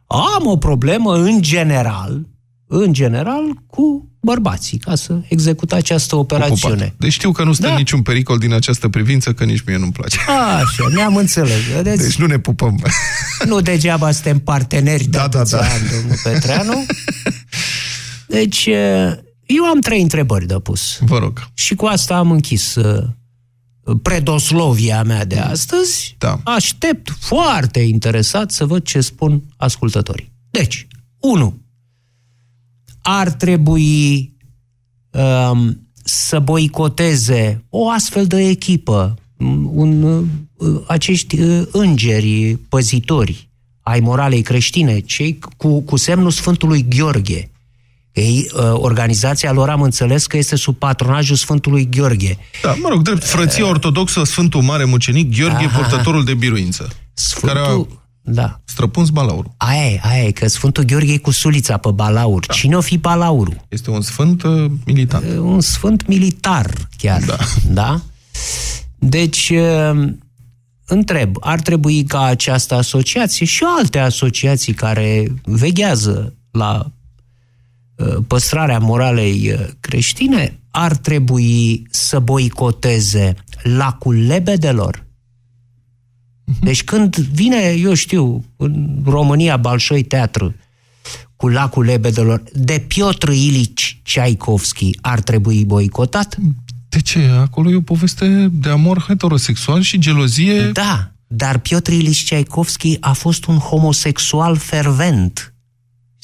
am 0.06 0.46
o 0.46 0.56
problemă 0.56 1.14
în 1.16 1.42
general, 1.42 2.26
în 2.68 2.92
general, 2.92 3.42
cu 3.66 4.10
bărbații, 4.20 4.78
ca 4.78 4.94
să 4.94 5.20
execut 5.28 5.72
această 5.72 6.16
operațiune. 6.16 6.74
Pupat. 6.74 6.94
Deci 6.98 7.12
știu 7.12 7.32
că 7.32 7.44
nu 7.44 7.52
stă 7.52 7.66
Da. 7.66 7.76
niciun 7.76 8.02
pericol 8.02 8.38
din 8.38 8.52
această 8.52 8.88
privință, 8.88 9.32
că 9.32 9.44
nici 9.44 9.62
mie 9.66 9.76
nu-mi 9.76 9.92
place. 9.92 10.18
Așa, 10.28 10.88
ne-am 10.94 11.16
înțeles. 11.16 11.60
Vedeți? 11.74 12.02
Deci 12.02 12.16
nu 12.16 12.26
ne 12.26 12.38
pupăm. 12.38 12.82
Nu 13.46 13.60
degeaba 13.60 14.10
suntem 14.10 14.38
parteneri 14.38 15.04
de 15.04 15.18
Da, 15.18 15.28
da, 15.28 15.38
atâția 15.38 15.58
da. 15.58 15.64
ani, 15.64 15.82
domnul 15.94 16.16
Petreanu. 16.22 16.84
Deci, 18.26 18.66
uh, 18.66 19.12
eu 19.46 19.64
am 19.64 19.80
trei 19.80 20.02
întrebări 20.02 20.46
de 20.46 20.54
pus. 20.58 20.98
Vă 21.00 21.18
rog. 21.18 21.48
Și 21.54 21.74
cu 21.74 21.86
asta 21.86 22.16
am 22.16 22.30
închis 22.30 22.74
uh, 22.74 23.04
predoslovia 24.02 25.02
mea 25.02 25.24
de 25.24 25.38
astăzi. 25.38 26.14
Da. 26.18 26.40
Aștept 26.44 27.10
foarte 27.20 27.80
interesat 27.80 28.50
să 28.50 28.64
văd 28.66 28.84
ce 28.84 29.00
spun 29.00 29.42
ascultătorii. 29.56 30.32
Deci, 30.50 30.86
1. 31.20 31.60
Ar 33.08 33.30
trebui 33.30 34.32
um, 35.10 35.88
să 36.04 36.38
boicoteze 36.38 37.64
o 37.68 37.90
astfel 37.90 38.26
de 38.26 38.48
echipă, 38.48 39.18
un, 39.72 40.02
uh, 40.56 40.80
acești 40.86 41.40
uh, 41.40 41.66
îngeri 41.72 42.58
păzitori 42.68 43.48
ai 43.82 44.00
moralei 44.00 44.42
creștine, 44.42 45.00
cei 45.00 45.38
cu, 45.56 45.80
cu 45.80 45.96
semnul 45.96 46.30
Sfântului 46.30 46.86
Gheorghe. 46.88 47.50
Ei, 48.12 48.50
uh, 48.54 48.62
organizația 48.72 49.52
lor 49.52 49.68
am 49.68 49.82
înțeles 49.82 50.26
că 50.26 50.36
este 50.36 50.56
sub 50.56 50.76
patronajul 50.76 51.36
Sfântului 51.36 51.88
Gheorghe. 51.90 52.38
Da, 52.62 52.74
mă 52.82 52.88
rog, 52.88 53.02
drept 53.02 53.24
frăția 53.24 53.66
ortodoxă 53.66 54.24
Sfântul 54.24 54.62
Mare 54.62 54.84
Mucenic 54.84 55.36
Gheorghe, 55.36 55.64
Aha. 55.64 55.78
purtătorul 55.78 56.24
de 56.24 56.34
biruință. 56.34 56.88
Sfântul... 57.12 57.48
Care 57.48 57.68
a 57.68 57.86
Da. 58.28 58.60
străpuns 58.64 59.08
balaurul. 59.10 59.50
Aia 59.56 59.90
e, 59.90 60.00
aia 60.02 60.24
e, 60.24 60.30
că 60.30 60.48
Sfântul 60.48 60.84
Gheorghe 60.84 61.12
e 61.12 61.18
cu 61.18 61.30
sulița 61.30 61.76
pe 61.76 61.90
balaur. 61.90 62.46
Da. 62.46 62.54
Cine 62.54 62.76
o 62.76 62.80
fi 62.80 62.98
balaurul? 62.98 63.64
Este 63.68 63.90
un 63.90 64.00
sfânt 64.00 64.42
uh, 64.42 64.70
militant. 64.86 65.24
Un 65.38 65.60
sfânt 65.60 66.06
militar, 66.06 66.70
chiar. 66.96 67.22
Da. 67.24 67.36
da? 67.70 68.00
Deci, 68.98 69.50
uh, 69.50 70.08
întreb, 70.86 71.36
ar 71.40 71.60
trebui 71.60 72.04
ca 72.04 72.22
această 72.24 72.74
asociație 72.74 73.46
și 73.46 73.64
alte 73.78 73.98
asociații 73.98 74.72
care 74.72 75.32
veghează 75.44 76.34
la 76.50 76.92
uh, 77.96 78.16
păstrarea 78.26 78.78
moralei 78.78 79.52
uh, 79.52 79.66
creștine, 79.80 80.60
ar 80.70 80.96
trebui 80.96 81.86
să 81.90 82.18
boicoteze 82.18 83.34
lacul 83.62 84.26
lebedelor? 84.26 85.05
Deci 86.60 86.84
când 86.84 87.16
vine, 87.16 87.74
eu 87.78 87.94
știu, 87.94 88.44
în 88.56 89.02
România 89.04 89.56
Balșoi 89.56 90.02
Teatru 90.02 90.54
cu 91.36 91.48
lacul 91.48 91.84
lebedelor, 91.84 92.42
de 92.52 92.84
Piotr 92.86 93.28
Ilici 93.28 94.00
Ceaikovski 94.02 94.98
ar 95.00 95.20
trebui 95.20 95.64
boicotat? 95.64 96.36
De 96.88 97.00
ce? 97.00 97.18
Acolo 97.18 97.70
e 97.70 97.74
o 97.74 97.80
poveste 97.80 98.48
de 98.52 98.68
amor 98.68 99.04
heterosexual 99.08 99.80
și 99.80 99.98
gelozie. 99.98 100.70
Da, 100.70 101.12
dar 101.26 101.58
Piotr 101.58 101.92
Ilici 101.92 102.24
Ceaikovski 102.24 102.96
a 103.00 103.12
fost 103.12 103.44
un 103.44 103.56
homosexual 103.56 104.56
fervent. 104.56 105.54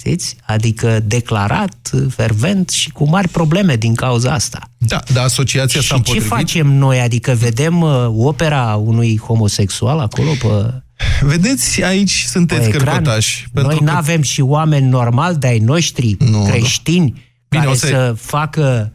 Știți? 0.06 0.36
Adică 0.46 1.00
declarat, 1.04 1.90
fervent 2.10 2.68
și 2.70 2.90
cu 2.90 3.08
mari 3.08 3.28
probleme 3.28 3.76
din 3.76 3.94
cauza 3.94 4.32
asta. 4.32 4.60
Da, 4.78 5.02
dar 5.12 5.24
asociația 5.24 5.80
s-a 5.80 5.80
Și 5.80 5.88
ce 5.88 5.94
împotrivit. 5.94 6.28
facem 6.28 6.66
noi? 6.66 7.00
Adică 7.00 7.32
vedem 7.32 7.80
uh, 7.80 8.06
opera 8.16 8.74
unui 8.74 9.18
homosexual 9.18 9.98
acolo 9.98 10.30
pe... 10.40 10.72
Vedeți, 11.20 11.82
aici 11.82 12.24
sunteți 12.28 12.60
Pe 12.60 12.66
ecran, 12.76 12.84
cărcotași. 12.84 13.46
Noi 13.52 13.76
că... 13.78 13.84
nu 13.84 13.90
avem 13.90 14.22
și 14.22 14.40
oameni 14.40 14.88
normali 14.88 15.36
de 15.36 15.46
ai 15.46 15.58
noștri, 15.58 16.16
Nu, 16.18 16.44
creștini, 16.44 17.12
Bine, 17.48 17.62
care 17.62 17.68
o 17.74 17.74
să- 17.74 17.86
să 17.86 18.14
facă 18.18 18.92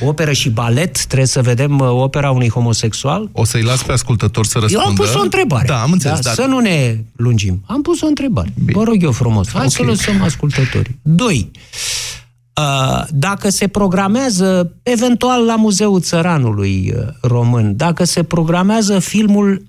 operă 0.00 0.32
și 0.32 0.50
balet. 0.50 1.04
Trebuie 1.04 1.26
să 1.26 1.42
vedem 1.42 1.78
uh, 1.78 1.88
opera 1.90 2.30
unui 2.30 2.48
homosexual. 2.48 3.28
O 3.32 3.44
să-i 3.44 3.62
las 3.62 3.82
pe 3.82 3.92
ascultător 3.92 4.46
să 4.46 4.52
Eu 4.56 4.60
răspundă. 4.60 4.86
am 4.88 4.94
pus 4.94 5.14
o 5.14 5.20
întrebare. 5.22 5.66
Da, 5.66 5.82
am 5.82 5.92
înțeles. 5.92 6.16
Da, 6.20 6.22
dar... 6.22 6.34
Să 6.34 6.44
nu 6.50 6.58
ne 6.58 6.96
lungim. 7.16 7.62
Am 7.66 7.82
pus 7.82 8.00
o 8.00 8.06
întrebare. 8.06 8.52
Bine. 8.64 8.72
Vă 8.78 8.84
rog 8.84 9.02
eu 9.02 9.12
frumos. 9.12 9.48
Hai 9.52 9.64
Ok. 9.64 9.70
să 9.70 9.82
lăsăm 9.82 10.22
ascultătorii. 10.22 10.98
Doi. 11.02 11.50
Uh, 12.60 13.04
Dacă 13.10 13.48
se 13.50 13.68
programează, 13.68 14.72
eventual 14.82 15.44
la 15.44 15.56
Muzeul 15.56 16.00
Țăranului 16.00 16.92
uh, 16.96 17.02
Român, 17.20 17.76
dacă 17.76 18.04
se 18.04 18.22
programează 18.22 18.98
filmul 18.98 19.62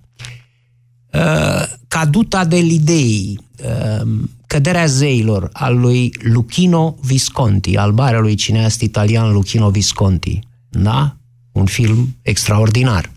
uh, 1.13 1.63
Caduta 1.88 2.46
de 2.46 2.55
Lidei, 2.58 3.39
uh, 3.63 4.08
Căderea 4.53 4.86
zeilor, 4.86 5.50
al 5.53 5.79
lui 5.79 6.13
Luchino 6.22 6.95
Visconti, 7.01 7.75
al 7.77 7.91
marelui 7.91 8.36
cineast 8.36 8.81
italian 8.81 9.31
Luchino 9.31 9.69
Visconti. 9.69 10.39
Da? 10.69 11.15
Un 11.51 11.65
film 11.65 12.15
extraordinar. 12.22 13.12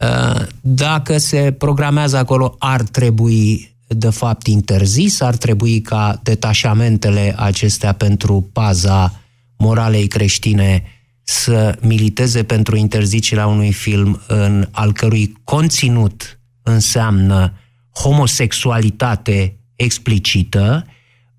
Uh, 0.00 0.46
Dacă 0.60 1.18
se 1.18 1.54
programează 1.58 2.16
acolo, 2.16 2.56
ar 2.58 2.82
trebui 2.82 3.76
de 3.86 4.10
fapt 4.10 4.46
interzis, 4.46 5.20
ar 5.20 5.36
trebui 5.36 5.80
ca 5.80 6.20
detașamentele 6.22 7.34
acestea 7.36 7.92
pentru 7.92 8.48
paza 8.52 9.20
moralei 9.56 10.06
creștine 10.06 10.82
să 11.22 11.78
militeze 11.80 12.42
pentru 12.42 12.76
interzicerea 12.76 13.46
unui 13.46 13.72
film 13.72 14.20
în 14.26 14.68
al 14.70 14.92
cărui 14.92 15.36
conținut 15.44 16.40
înseamnă 16.62 17.52
homosexualitate 17.92 19.58
explicită, 19.76 20.86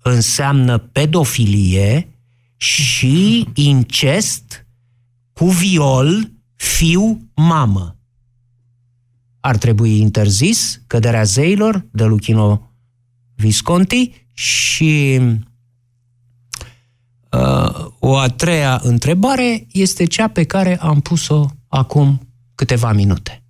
înseamnă 0.02 0.78
pedofilie 0.78 2.08
și 2.56 3.46
incest 3.54 4.66
cu 5.32 5.44
viol 5.44 6.30
fiu-mamă 6.54 7.96
ar 9.46 9.56
trebui 9.56 9.98
interzis 9.98 10.80
căderea 10.86 11.22
zeilor 11.22 11.86
de 11.90 12.04
Luchino 12.04 12.70
Visconti 13.34 14.26
și 14.32 15.20
uh, 17.30 17.86
o 17.98 18.16
a 18.16 18.28
treia 18.28 18.80
întrebare 18.82 19.66
este 19.72 20.04
cea 20.04 20.28
pe 20.28 20.44
care 20.44 20.80
am 20.80 21.00
pus-o 21.00 21.46
acum 21.68 22.28
câteva 22.54 22.92
minute. 22.92 23.42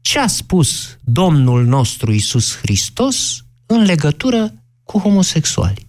Ce 0.00 0.18
a 0.18 0.26
spus 0.26 0.96
Domnul 1.04 1.64
nostru 1.64 2.12
Isus 2.12 2.56
Hristos 2.56 3.45
în 3.66 3.84
legătură 3.84 4.46
cu 4.84 4.98
homosexuali? 4.98 5.86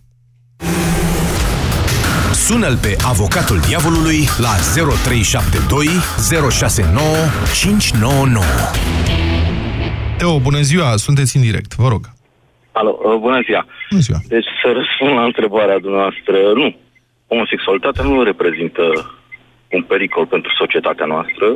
Sună-l 2.34 2.77
pe 2.86 2.96
avocatul 3.13 3.60
diavolului 3.67 4.19
la 4.46 4.53
0372 4.75 5.88
069 6.50 7.05
599. 7.62 8.43
Teo, 10.17 10.39
bună 10.39 10.62
ziua, 10.62 10.96
sunteți 10.96 11.36
în 11.38 11.41
direct, 11.41 11.75
vă 11.75 11.88
rog. 11.88 12.03
Alo, 12.72 12.91
uh, 13.03 13.19
bună 13.19 13.39
ziua. 13.48 13.65
Bună 13.89 14.01
ziua. 14.01 14.19
Deci 14.27 14.50
să 14.62 14.67
răspund 14.79 15.13
la 15.19 15.24
întrebarea 15.24 15.79
dumneavoastră, 15.79 16.38
nu. 16.62 16.75
Homosexualitatea 17.27 18.03
nu 18.03 18.24
reprezintă 18.24 18.84
un 19.72 19.84
pericol 19.84 20.25
pentru 20.25 20.51
societatea 20.62 21.05
noastră. 21.05 21.48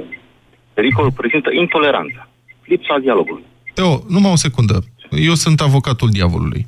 Pericolul 0.74 1.10
reprezintă 1.10 1.50
intoleranța, 1.63 2.22
lipsa 2.66 2.98
dialogului. 3.01 3.44
Teo, 3.74 4.04
numai 4.08 4.32
o 4.32 4.36
secundă. 4.36 4.78
Eu 5.12 5.36
sunt 5.36 5.62
avocatul 5.62 6.10
diavolului. 6.10 6.68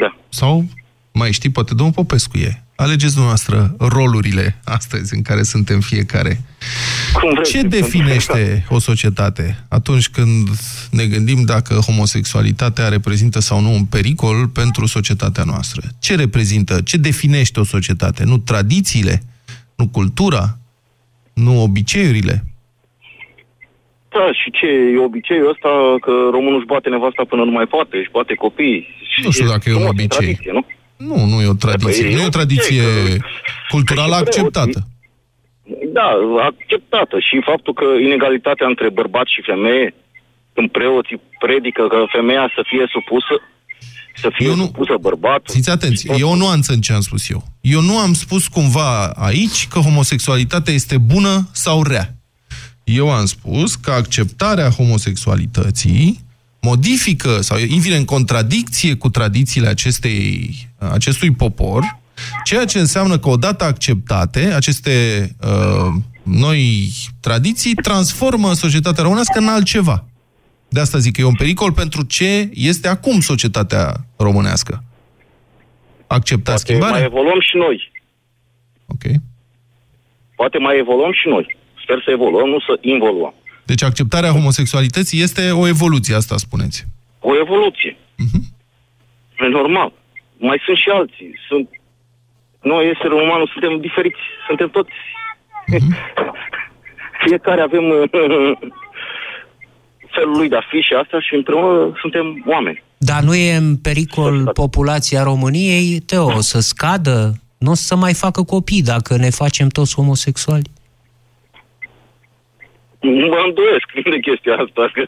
Da. 0.00 0.16
Sau, 0.28 0.64
mai 1.12 1.32
știi, 1.32 1.50
poate 1.50 1.74
domnul 1.74 1.94
Popescu 1.94 2.38
e. 2.38 2.62
Alegeți 2.76 3.12
dumneavoastră 3.12 3.74
rolurile 3.78 4.60
astăzi 4.64 5.14
în 5.14 5.22
care 5.22 5.42
suntem 5.42 5.80
fiecare. 5.80 6.40
Cum 7.12 7.34
vreți. 7.34 7.50
Ce 7.50 7.62
definește 7.62 8.66
o 8.68 8.78
societate 8.78 9.64
atunci 9.68 10.08
când 10.08 10.48
ne 10.90 11.06
gândim 11.06 11.44
dacă 11.44 11.74
homosexualitatea 11.74 12.88
reprezintă 12.88 13.38
sau 13.38 13.60
nu 13.60 13.72
un 13.72 13.84
pericol 13.84 14.48
pentru 14.48 14.86
societatea 14.86 15.44
noastră? 15.44 15.82
Ce 15.98 16.14
reprezintă, 16.14 16.80
ce 16.80 16.96
definește 16.96 17.60
o 17.60 17.64
societate? 17.64 18.24
Nu 18.24 18.38
tradițiile, 18.38 19.22
nu 19.76 19.88
cultura, 19.88 20.58
nu 21.32 21.62
obiceiurile? 21.62 22.47
Da, 24.14 24.24
și 24.40 24.48
ce 24.58 24.66
e 24.94 24.98
obiceiul 25.08 25.48
ăsta 25.54 25.70
că 26.04 26.12
românul 26.36 26.58
își 26.60 26.70
bate 26.74 26.88
nevasta 26.88 27.22
până 27.32 27.42
nu 27.44 27.50
mai 27.58 27.66
poate, 27.74 27.96
își 27.96 28.10
bate 28.18 28.34
copiii. 28.34 28.82
Și 29.12 29.18
Nu 29.24 29.30
știu 29.30 29.46
dacă 29.54 29.64
e 29.68 29.72
un 29.72 29.78
frumos, 29.78 29.90
obicei. 29.94 30.08
Tradiție, 30.18 30.52
nu? 30.58 30.62
Nu, 31.10 31.18
nu 31.32 31.36
e 31.44 31.46
o 31.54 31.58
tradiție. 31.66 32.04
Păi, 32.04 32.14
Nu 32.14 32.20
e 32.20 32.26
o 32.32 32.36
tradiție 32.38 32.82
că- 32.82 33.24
culturală 33.74 34.14
că 34.14 34.18
și 34.18 34.24
acceptată. 34.26 34.78
Da, 35.98 36.08
acceptată. 36.50 37.16
Și 37.26 37.34
faptul 37.50 37.72
că 37.80 37.84
inegalitatea 38.08 38.66
între 38.66 38.88
bărbat 38.90 39.26
și 39.34 39.40
femeie, 39.50 39.94
când 40.54 40.70
preoții 40.70 41.20
predică 41.38 41.82
că 41.92 41.98
femeia 42.16 42.52
să 42.56 42.62
fie 42.70 42.84
supusă, 42.96 43.34
să 44.14 44.28
fie 44.36 44.46
Eu 44.46 44.54
nu- 44.54 44.64
supusă 44.64 44.94
bărbatul. 45.00 45.54
Fiți 45.54 45.70
atenți, 45.70 46.08
e 46.20 46.22
o 46.24 46.36
nuanță 46.36 46.72
în 46.72 46.80
ce 46.80 46.92
am 46.92 47.00
spus 47.00 47.30
eu. 47.30 47.42
Eu 47.60 47.80
nu 47.80 47.98
am 47.98 48.12
spus 48.12 48.46
cumva 48.46 49.06
aici 49.28 49.68
că 49.68 49.78
homosexualitatea 49.78 50.74
este 50.74 50.96
bună 50.98 51.48
sau 51.52 51.82
rea. 51.82 52.06
Eu 52.94 53.10
am 53.10 53.26
spus 53.26 53.74
că 53.74 53.90
acceptarea 53.90 54.68
homosexualității 54.68 56.20
modifică 56.60 57.40
sau 57.40 57.58
vine 57.58 57.96
în 57.96 58.04
contradicție 58.04 58.94
cu 58.94 59.08
tradițiile 59.08 59.68
acestei, 59.68 60.54
acestui 60.78 61.30
popor, 61.30 61.98
ceea 62.44 62.64
ce 62.64 62.78
înseamnă 62.78 63.18
că 63.18 63.28
odată 63.28 63.64
acceptate, 63.64 64.52
aceste 64.52 65.26
uh, 65.40 65.94
noi 66.22 66.90
tradiții 67.20 67.74
transformă 67.74 68.52
societatea 68.52 69.02
românească 69.02 69.38
în 69.38 69.48
altceva. 69.48 70.04
De 70.68 70.80
asta 70.80 70.98
zic 70.98 71.14
că 71.14 71.20
e 71.20 71.24
un 71.24 71.34
pericol 71.34 71.72
pentru 71.72 72.02
ce 72.02 72.50
este 72.52 72.88
acum 72.88 73.20
societatea 73.20 74.04
românească. 74.16 74.84
Acceptați 76.06 76.64
Poate 76.64 76.80
mai 76.80 76.88
schimbarea? 76.88 77.04
evoluăm 77.04 77.40
și 77.40 77.56
noi. 77.56 77.92
Ok. 78.86 79.20
Poate 80.36 80.58
mai 80.58 80.78
evoluăm 80.78 81.12
și 81.12 81.28
noi. 81.28 81.57
Sper 81.88 82.02
să 82.04 82.10
evoluăm, 82.10 82.48
nu 82.48 82.60
să 82.60 82.78
involuăm. 82.80 83.34
Deci 83.64 83.82
acceptarea 83.82 84.30
homosexualității 84.30 85.22
este 85.22 85.50
o 85.50 85.66
evoluție, 85.66 86.14
asta 86.14 86.36
spuneți. 86.36 86.86
O 87.20 87.32
evoluție. 87.44 87.96
E 89.38 89.48
normal. 89.48 89.92
Mai 90.38 90.62
sunt 90.64 90.76
și 90.76 90.88
alții. 90.88 91.34
Sunt... 91.48 91.68
Noi, 92.62 92.90
eserul 92.90 93.22
umanul, 93.22 93.50
suntem 93.52 93.80
diferiți. 93.80 94.20
Suntem 94.46 94.68
toți... 94.68 94.90
Fiecare 97.24 97.60
avem 97.60 97.84
felul 100.14 100.36
lui 100.36 100.48
de 100.48 100.56
a 100.56 100.66
fi 100.70 100.80
și 100.80 100.92
asta 101.02 101.20
și 101.20 101.34
împreună 101.34 101.92
suntem 102.00 102.44
oameni. 102.46 102.82
Dar 102.98 103.22
nu 103.22 103.34
e 103.34 103.54
în 103.54 103.76
pericol 103.76 104.50
populația 104.52 105.22
României, 105.22 106.00
Teo, 106.00 106.26
o 106.26 106.40
să 106.40 106.60
scadă? 106.60 107.32
Nu 107.58 107.70
o 107.70 107.74
să 107.74 107.96
mai 107.96 108.14
facă 108.14 108.42
copii 108.42 108.82
dacă 108.82 109.16
ne 109.16 109.30
facem 109.30 109.68
toți 109.68 109.94
homosexuali? 109.94 110.70
Mă 113.00 113.38
îndoiesc 113.46 113.88
de 114.14 114.18
chestia 114.28 114.54
asta, 114.64 114.90
că 114.92 115.02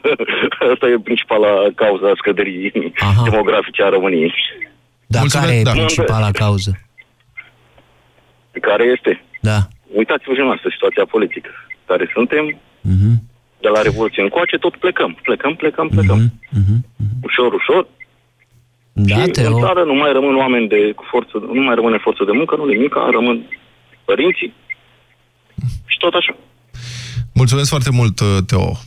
asta 0.72 0.86
e 0.88 0.98
principala 1.08 1.50
cauza 1.74 2.06
a 2.10 2.14
scăderii 2.16 2.92
Aha. 2.98 3.22
demografice 3.30 3.82
a 3.82 3.88
României. 3.88 4.34
Dar 5.06 5.20
Mulțumesc, 5.20 5.48
care 5.48 5.58
e 5.60 5.62
da. 5.62 5.70
principala 5.70 6.30
cauză? 6.30 6.72
Care 8.60 8.84
este? 8.84 9.22
Da. 9.40 9.58
Uitați-vă 9.94 10.34
și 10.34 10.40
noastră 10.40 10.68
situația 10.72 11.04
politică 11.04 11.50
care 11.86 12.10
suntem, 12.14 12.44
Mhm. 12.80 13.12
de 13.60 13.68
la 13.68 13.82
Revoluție 13.82 14.22
încoace, 14.22 14.56
tot 14.56 14.76
plecăm. 14.76 15.18
Plecăm, 15.22 15.54
plecăm, 15.54 15.88
plecăm. 15.88 16.18
Mhm. 16.50 16.74
Ușor, 17.22 17.52
ușor. 17.52 17.86
Da, 18.92 19.14
și 19.14 19.20
în 19.26 19.30
Teo. 19.32 19.58
țară 19.60 19.82
nu 19.84 19.94
mai 19.94 20.12
rămân 20.12 20.36
oameni 20.36 20.68
de 20.68 20.92
cu 20.92 21.04
forță, 21.10 21.38
nu 21.52 21.60
mai 21.62 21.74
rămâne 21.74 21.98
forță 21.98 22.24
de 22.24 22.32
muncă, 22.32 22.56
nu 22.56 22.64
nimic, 22.64 22.94
rămân 23.10 23.46
părinții 24.04 24.52
și 25.86 25.98
tot 25.98 26.14
așa. 26.14 26.36
Mulțumesc 27.40 27.68
foarte 27.68 27.90
mult, 27.90 28.20
uh, 28.20 28.38
Teo. 28.46 28.80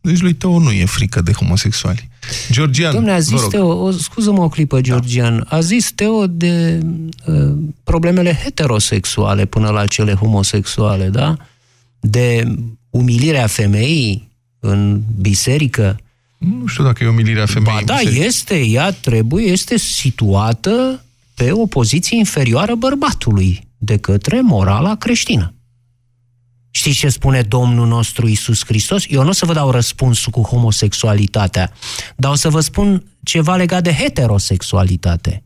Deci 0.00 0.20
lui 0.20 0.32
Teo 0.32 0.58
nu 0.58 0.70
e 0.70 0.84
frică 0.84 1.20
de 1.20 1.32
homosexuali. 1.32 2.08
Georgian, 2.50 2.92
Domnule, 2.92 3.12
a 3.12 3.16
vă 3.16 3.22
zis 3.22 3.40
rog. 3.40 3.50
Teo, 3.50 3.66
o, 3.66 3.90
scuză-mă 3.90 4.42
o 4.42 4.48
clipă, 4.48 4.80
Georgian, 4.80 5.46
a 5.48 5.60
zis 5.60 5.92
Teo 5.92 6.26
de 6.26 6.80
uh, 7.26 7.54
problemele 7.84 8.40
heterosexuale 8.44 9.44
până 9.44 9.68
la 9.68 9.86
cele 9.86 10.14
homosexuale, 10.14 11.08
da? 11.08 11.36
De 12.00 12.54
umilirea 12.90 13.46
femeii 13.46 14.28
în 14.60 15.02
biserică. 15.20 16.00
Nu 16.38 16.66
știu 16.66 16.84
dacă 16.84 17.04
e 17.04 17.08
umilirea 17.08 17.46
femeii. 17.46 17.74
Ba 17.74 17.78
în 17.78 17.86
da, 17.86 17.94
biserică. 17.94 18.24
este, 18.24 18.66
ea 18.66 18.90
trebuie, 18.90 19.44
este 19.44 19.78
situată 19.78 21.04
pe 21.34 21.52
o 21.52 21.66
poziție 21.66 22.16
inferioară 22.16 22.74
bărbatului 22.74 23.68
de 23.78 23.96
către 23.96 24.40
morala 24.40 24.94
creștină. 24.96 25.52
Știți 26.78 26.98
ce 26.98 27.08
spune 27.08 27.42
Domnul 27.42 27.86
nostru 27.86 28.28
Isus 28.28 28.64
Hristos? 28.64 29.04
Eu 29.08 29.22
nu 29.22 29.28
o 29.28 29.32
să 29.32 29.46
vă 29.46 29.52
dau 29.52 29.70
răspunsul 29.70 30.32
cu 30.32 30.40
homosexualitatea, 30.40 31.72
dar 32.16 32.30
o 32.30 32.34
să 32.34 32.48
vă 32.48 32.60
spun 32.60 33.16
ceva 33.22 33.56
legat 33.56 33.82
de 33.82 33.92
heterosexualitate. 33.92 35.44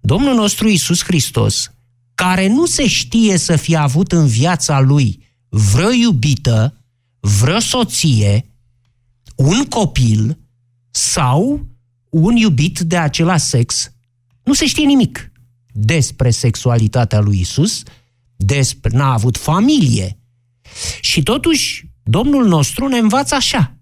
Domnul 0.00 0.34
nostru 0.34 0.68
Isus 0.68 1.04
Hristos, 1.04 1.70
care 2.14 2.46
nu 2.46 2.66
se 2.66 2.86
știe 2.86 3.36
să 3.36 3.56
fie 3.56 3.76
avut 3.76 4.12
în 4.12 4.26
viața 4.26 4.80
lui 4.80 5.26
vreo 5.48 5.90
iubită, 5.90 6.76
vreo 7.20 7.58
soție, 7.58 8.50
un 9.36 9.64
copil 9.64 10.38
sau 10.90 11.66
un 12.08 12.36
iubit 12.36 12.78
de 12.78 12.96
același 12.96 13.44
sex, 13.44 13.92
nu 14.44 14.54
se 14.54 14.66
știe 14.66 14.84
nimic 14.84 15.32
despre 15.72 16.30
sexualitatea 16.30 17.20
lui 17.20 17.40
Isus, 17.40 17.82
despre 18.36 18.96
n-a 18.96 19.12
avut 19.12 19.36
familie. 19.36 20.14
Și 21.00 21.22
totuși, 21.22 21.90
Domnul 22.02 22.46
nostru 22.46 22.88
ne 22.88 22.98
învață 22.98 23.34
așa. 23.34 23.76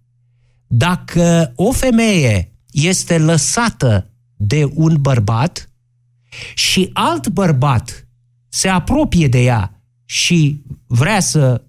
Dacă 0.66 1.52
o 1.56 1.72
femeie 1.72 2.52
este 2.70 3.18
lăsată 3.18 4.10
de 4.36 4.70
un 4.74 4.96
bărbat 5.00 5.70
și 6.54 6.90
alt 6.92 7.28
bărbat 7.28 8.08
se 8.48 8.68
apropie 8.68 9.28
de 9.28 9.42
ea 9.42 9.82
și 10.04 10.62
vrea 10.86 11.20
să 11.20 11.62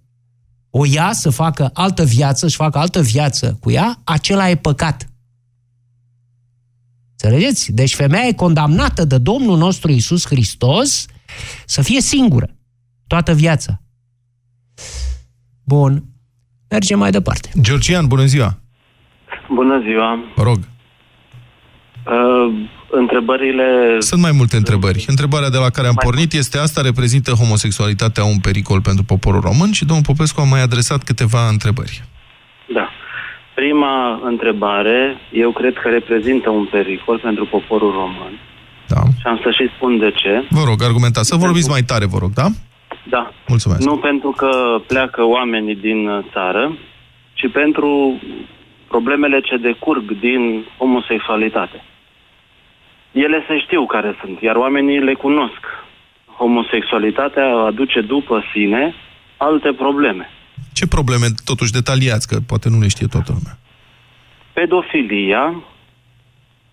o 0.69 0.85
ia 0.85 1.11
să 1.13 1.29
facă 1.29 1.69
altă 1.73 2.05
viață, 2.05 2.47
și 2.47 2.55
facă 2.55 2.77
altă 2.77 3.01
viață 3.01 3.57
cu 3.59 3.71
ea, 3.71 4.01
acela 4.03 4.49
e 4.49 4.55
păcat. 4.55 5.09
Înțelegeți? 7.11 7.71
Deci 7.71 7.95
femeia 7.95 8.25
e 8.25 8.33
condamnată 8.33 9.05
de 9.05 9.17
Domnul 9.17 9.57
nostru 9.57 9.91
Isus 9.91 10.25
Hristos 10.25 11.05
să 11.65 11.81
fie 11.81 12.01
singură 12.01 12.55
toată 13.07 13.33
viața. 13.33 13.81
Bun. 15.73 16.03
Mergem 16.69 16.99
mai 16.99 17.11
departe. 17.11 17.49
Georgian, 17.61 18.05
bună 18.07 18.25
ziua! 18.25 18.49
Bună 19.59 19.81
ziua! 19.87 20.09
Vă 20.35 20.43
rog. 20.43 20.57
Uh, 20.57 22.47
întrebările... 22.91 23.65
Sunt 23.99 24.21
mai 24.21 24.31
multe 24.31 24.55
întrebări. 24.55 25.05
Întrebarea 25.07 25.49
de 25.49 25.57
la 25.57 25.69
care 25.69 25.87
am 25.87 25.93
mai 25.95 26.05
pornit 26.05 26.33
este 26.33 26.57
asta, 26.57 26.81
reprezintă 26.81 27.31
homosexualitatea 27.31 28.23
un 28.23 28.39
pericol 28.39 28.81
pentru 28.81 29.03
poporul 29.03 29.41
român? 29.41 29.71
Și 29.71 29.85
domnul 29.85 30.05
Popescu 30.05 30.41
a 30.41 30.43
mai 30.43 30.61
adresat 30.61 31.03
câteva 31.03 31.47
întrebări. 31.47 32.03
Da. 32.73 32.89
Prima 33.55 34.21
întrebare, 34.31 35.17
eu 35.31 35.51
cred 35.51 35.73
că 35.81 35.87
reprezintă 35.89 36.49
un 36.49 36.65
pericol 36.71 37.19
pentru 37.19 37.45
poporul 37.45 37.91
român. 37.91 38.33
Da. 38.87 39.01
Și 39.19 39.25
am 39.31 39.39
să 39.43 39.49
și 39.51 39.65
spun 39.75 39.99
de 39.99 40.11
ce. 40.11 40.33
Vă 40.49 40.63
rog, 40.65 40.83
argumentați. 40.83 41.27
Să 41.27 41.35
vorbiți 41.35 41.69
mai 41.69 41.81
tare, 41.81 42.05
vă 42.05 42.17
rog, 42.17 42.33
da? 42.33 42.47
Da. 43.03 43.31
Mulțumesc. 43.47 43.81
Nu 43.81 43.97
pentru 43.97 44.29
că 44.29 44.81
pleacă 44.87 45.23
oamenii 45.23 45.75
din 45.75 46.25
țară, 46.33 46.77
ci 47.33 47.51
pentru 47.51 48.19
problemele 48.87 49.39
ce 49.41 49.57
decurg 49.57 50.19
din 50.19 50.65
homosexualitate. 50.77 51.83
Ele 53.11 53.43
se 53.47 53.59
știu 53.59 53.85
care 53.85 54.17
sunt, 54.21 54.41
iar 54.41 54.55
oamenii 54.55 54.99
le 54.99 55.13
cunosc. 55.13 55.61
Homosexualitatea 56.37 57.47
aduce 57.55 58.01
după 58.01 58.43
sine 58.53 58.93
alte 59.37 59.71
probleme. 59.73 60.29
Ce 60.73 60.87
probleme, 60.87 61.25
totuși, 61.45 61.71
detaliați, 61.71 62.27
că 62.27 62.37
poate 62.47 62.69
nu 62.69 62.79
le 62.79 62.87
știe 62.87 63.07
toată 63.07 63.31
lumea. 63.37 63.57
Pedofilia, 64.53 65.63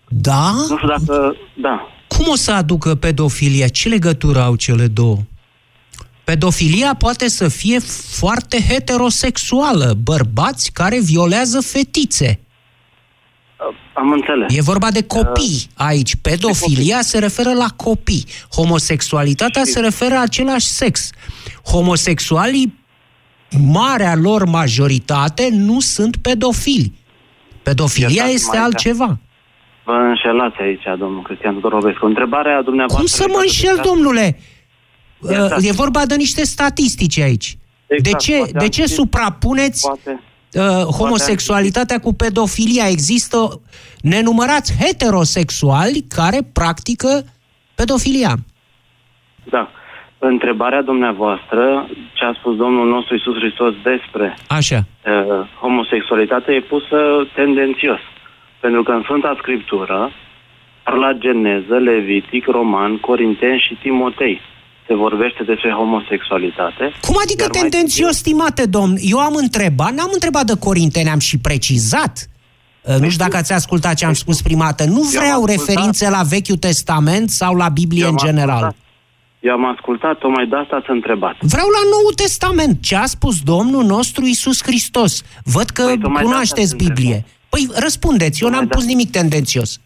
Da? 0.07 0.51
nu 0.69 0.77
știu 0.77 0.87
dacă... 0.87 1.35
Da. 1.53 1.87
Cum 2.07 2.25
o 2.29 2.35
să 2.35 2.51
aducă 2.51 2.95
pedofilia? 2.95 3.67
Ce 3.67 3.89
legătură 3.89 4.39
au 4.39 4.55
cele 4.55 4.87
două? 4.87 5.17
Pedofilia 6.31 6.95
poate 6.97 7.27
să 7.29 7.47
fie 7.47 7.79
foarte 8.19 8.57
heterosexuală, 8.69 9.93
bărbați 10.03 10.71
care 10.73 10.99
violează 10.99 11.61
fetițe. 11.61 12.39
Am 13.93 14.11
înțeles. 14.11 14.55
E 14.57 14.61
vorba 14.61 14.91
de 14.91 15.03
copii 15.03 15.67
aici. 15.73 16.15
Pedofilia 16.15 17.01
se 17.01 17.19
referă 17.19 17.53
la 17.53 17.67
copii. 17.75 18.25
Homosexualitatea 18.55 19.61
se 19.63 19.79
referă 19.79 20.13
la 20.13 20.19
același 20.19 20.65
sex. 20.65 21.09
Homosexualii, 21.71 22.73
marea 23.71 24.15
lor 24.15 24.45
majoritate, 24.45 25.49
nu 25.51 25.79
sunt 25.79 26.17
pedofili. 26.17 26.91
Pedofilia 27.63 28.09
Iertați-mă 28.09 28.33
este 28.35 28.55
aici. 28.57 28.65
altceva. 28.65 29.17
Vă 29.83 29.91
înșelați 29.91 30.55
aici, 30.59 30.83
domnul 30.99 31.21
Cristian 31.21 31.53
Tudorovescu. 31.53 32.05
Întrebarea 32.05 32.61
dumneavoastră... 32.61 32.97
Cum 32.97 33.07
să 33.07 33.25
mă 33.27 33.27
legată 33.27 33.45
de 33.45 33.67
înșel, 33.67 33.79
asta- 33.79 33.89
domnule? 33.93 34.39
Iertați. 35.29 35.63
Uh, 35.65 35.69
E 35.69 35.71
vorba 35.75 36.05
de 36.05 36.15
niște 36.15 36.43
statistici 36.45 37.19
aici. 37.19 37.57
De 37.87 37.95
Exact, 37.95 38.23
ce, 38.23 38.35
poate 38.37 38.51
de 38.51 38.57
am 38.63 38.67
ce 38.69 38.81
citit- 38.83 38.93
suprapuneți 38.95 39.87
Poate. 39.87 40.21
uh, 40.53 40.63
homosexualitatea 40.83 41.99
cu 41.99 42.13
pedofilia? 42.13 42.87
Există 42.87 43.61
nenumărați 44.01 44.73
heterosexuali 44.83 46.05
care 46.15 46.39
practică 46.53 47.23
pedofilia. 47.75 48.35
Da. 49.43 49.71
Întrebarea 50.19 50.81
dumneavoastră, 50.81 51.87
ce 52.13 52.25
a 52.25 52.33
spus 52.39 52.55
Domnul 52.55 52.87
nostru 52.89 53.15
Isus 53.15 53.35
Hristos 53.35 53.73
despre 53.83 54.37
Așa. 54.47 54.77
uh, 55.05 55.47
homosexualitate, 55.61 56.51
e 56.51 56.61
pusă 56.61 56.97
tendențios. 57.35 57.99
Pentru 58.61 58.83
că 58.83 58.91
în 58.91 59.01
Sfânta 59.03 59.35
Scriptură, 59.41 60.11
la 60.83 61.11
Geneză, 61.13 61.75
Levitic, 61.77 62.45
Roman, 62.45 62.97
Corinteni 62.97 63.63
și 63.67 63.73
Timotei 63.81 64.41
se 64.87 64.93
vorbește 64.95 65.43
despre 65.43 65.71
homosexualitate. 65.71 66.91
Cum 67.01 67.15
adică 67.23 67.41
Iar 67.43 67.51
mai 67.53 67.61
tendențios, 67.61 68.15
stimate 68.15 68.65
domn? 68.65 68.95
Eu 68.99 69.19
am 69.19 69.33
întrebat, 69.35 69.91
n-am 69.93 70.09
întrebat 70.13 70.45
de 70.45 70.53
Corinteni, 70.59 71.09
am 71.09 71.19
și 71.19 71.37
precizat. 71.37 72.29
Uh, 72.81 72.95
Nu 72.95 73.09
știu 73.09 73.23
dacă 73.25 73.37
ați 73.37 73.53
ascultat 73.53 73.93
ce 73.95 74.05
am 74.05 74.13
spus 74.13 74.41
prima 74.41 74.65
dată. 74.65 74.83
Nu 74.83 74.89
Păi 74.93 75.09
Eu 75.13 75.19
am 75.19 75.25
vreau 75.25 75.43
ascultat. 75.43 75.55
referințe 75.67 76.09
la 76.09 76.21
Vechiul 76.21 76.57
Testament 76.57 77.29
sau 77.29 77.55
la 77.55 77.69
Biblie 77.69 78.01
Eu 78.03 78.09
în 78.09 78.15
am 78.19 78.25
general. 78.25 78.49
ascultat- 78.63 78.75
Eu 79.39 79.53
am 79.53 79.65
ascultat, 79.75 80.17
tocmai 80.17 80.45
de 80.47 80.55
asta 80.55 80.75
ați 80.75 80.89
întrebat. 80.89 81.35
Vreau 81.39 81.67
la 81.67 81.89
Noul 81.91 82.13
Testament. 82.15 82.81
Ce 82.81 82.95
a 82.95 83.05
spus 83.05 83.39
Domnul 83.39 83.83
nostru 83.83 84.25
Isus 84.25 84.63
Hristos? 84.63 85.21
Văd 85.43 85.69
că 85.69 85.83
Păi, 85.83 85.97
tocmai 85.99 86.21
de 86.21 86.27
cunoașteți 86.27 86.61
asta 86.73 86.75
te 86.77 86.83
Biblie. 86.83 87.25
Păi 87.49 87.67
răspundeți, 87.75 88.41
eu 88.43 88.47
Tocmai 88.47 88.57
n-am 88.57 88.67
de 88.67 88.73
pus 88.75 88.83
asta. 88.83 88.93
nimic 88.95 89.11
tendențios. 89.11 89.79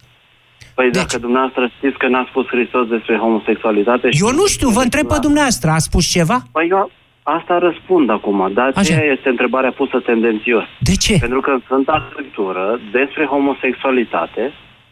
Păi 0.82 0.90
Deci- 0.92 1.02
dacă 1.02 1.18
dumneavoastră 1.26 1.64
știți 1.78 1.98
că 2.02 2.08
n-a 2.08 2.26
spus 2.32 2.46
Hristos 2.54 2.86
despre 2.96 3.16
homosexualitate... 3.26 4.06
Eu 4.06 4.12
știți 4.12 4.36
nu 4.42 4.46
știu, 4.54 4.68
vă 4.68 4.74
despre 4.74 4.84
întreb 4.88 5.08
pe 5.08 5.14
la- 5.20 5.26
dumneavoastră, 5.28 5.70
a 5.70 5.78
spus 5.90 6.06
ceva? 6.18 6.38
Păi 6.58 6.68
eu 6.70 6.92
asta 7.38 7.54
răspund 7.68 8.08
acum, 8.18 8.40
dar 8.54 8.68
Așa. 8.68 8.80
aceea 8.80 9.04
este 9.16 9.30
întrebarea 9.30 9.72
pusă 9.80 9.98
tendențios. 10.10 10.64
De 10.90 10.96
ce? 11.04 11.16
Pentru 11.20 11.42
că 11.46 11.50
în 11.52 11.62
Sfânta 11.68 11.96
Scriptură 12.12 12.80
despre 12.92 13.24
homosexualitate 13.26 14.44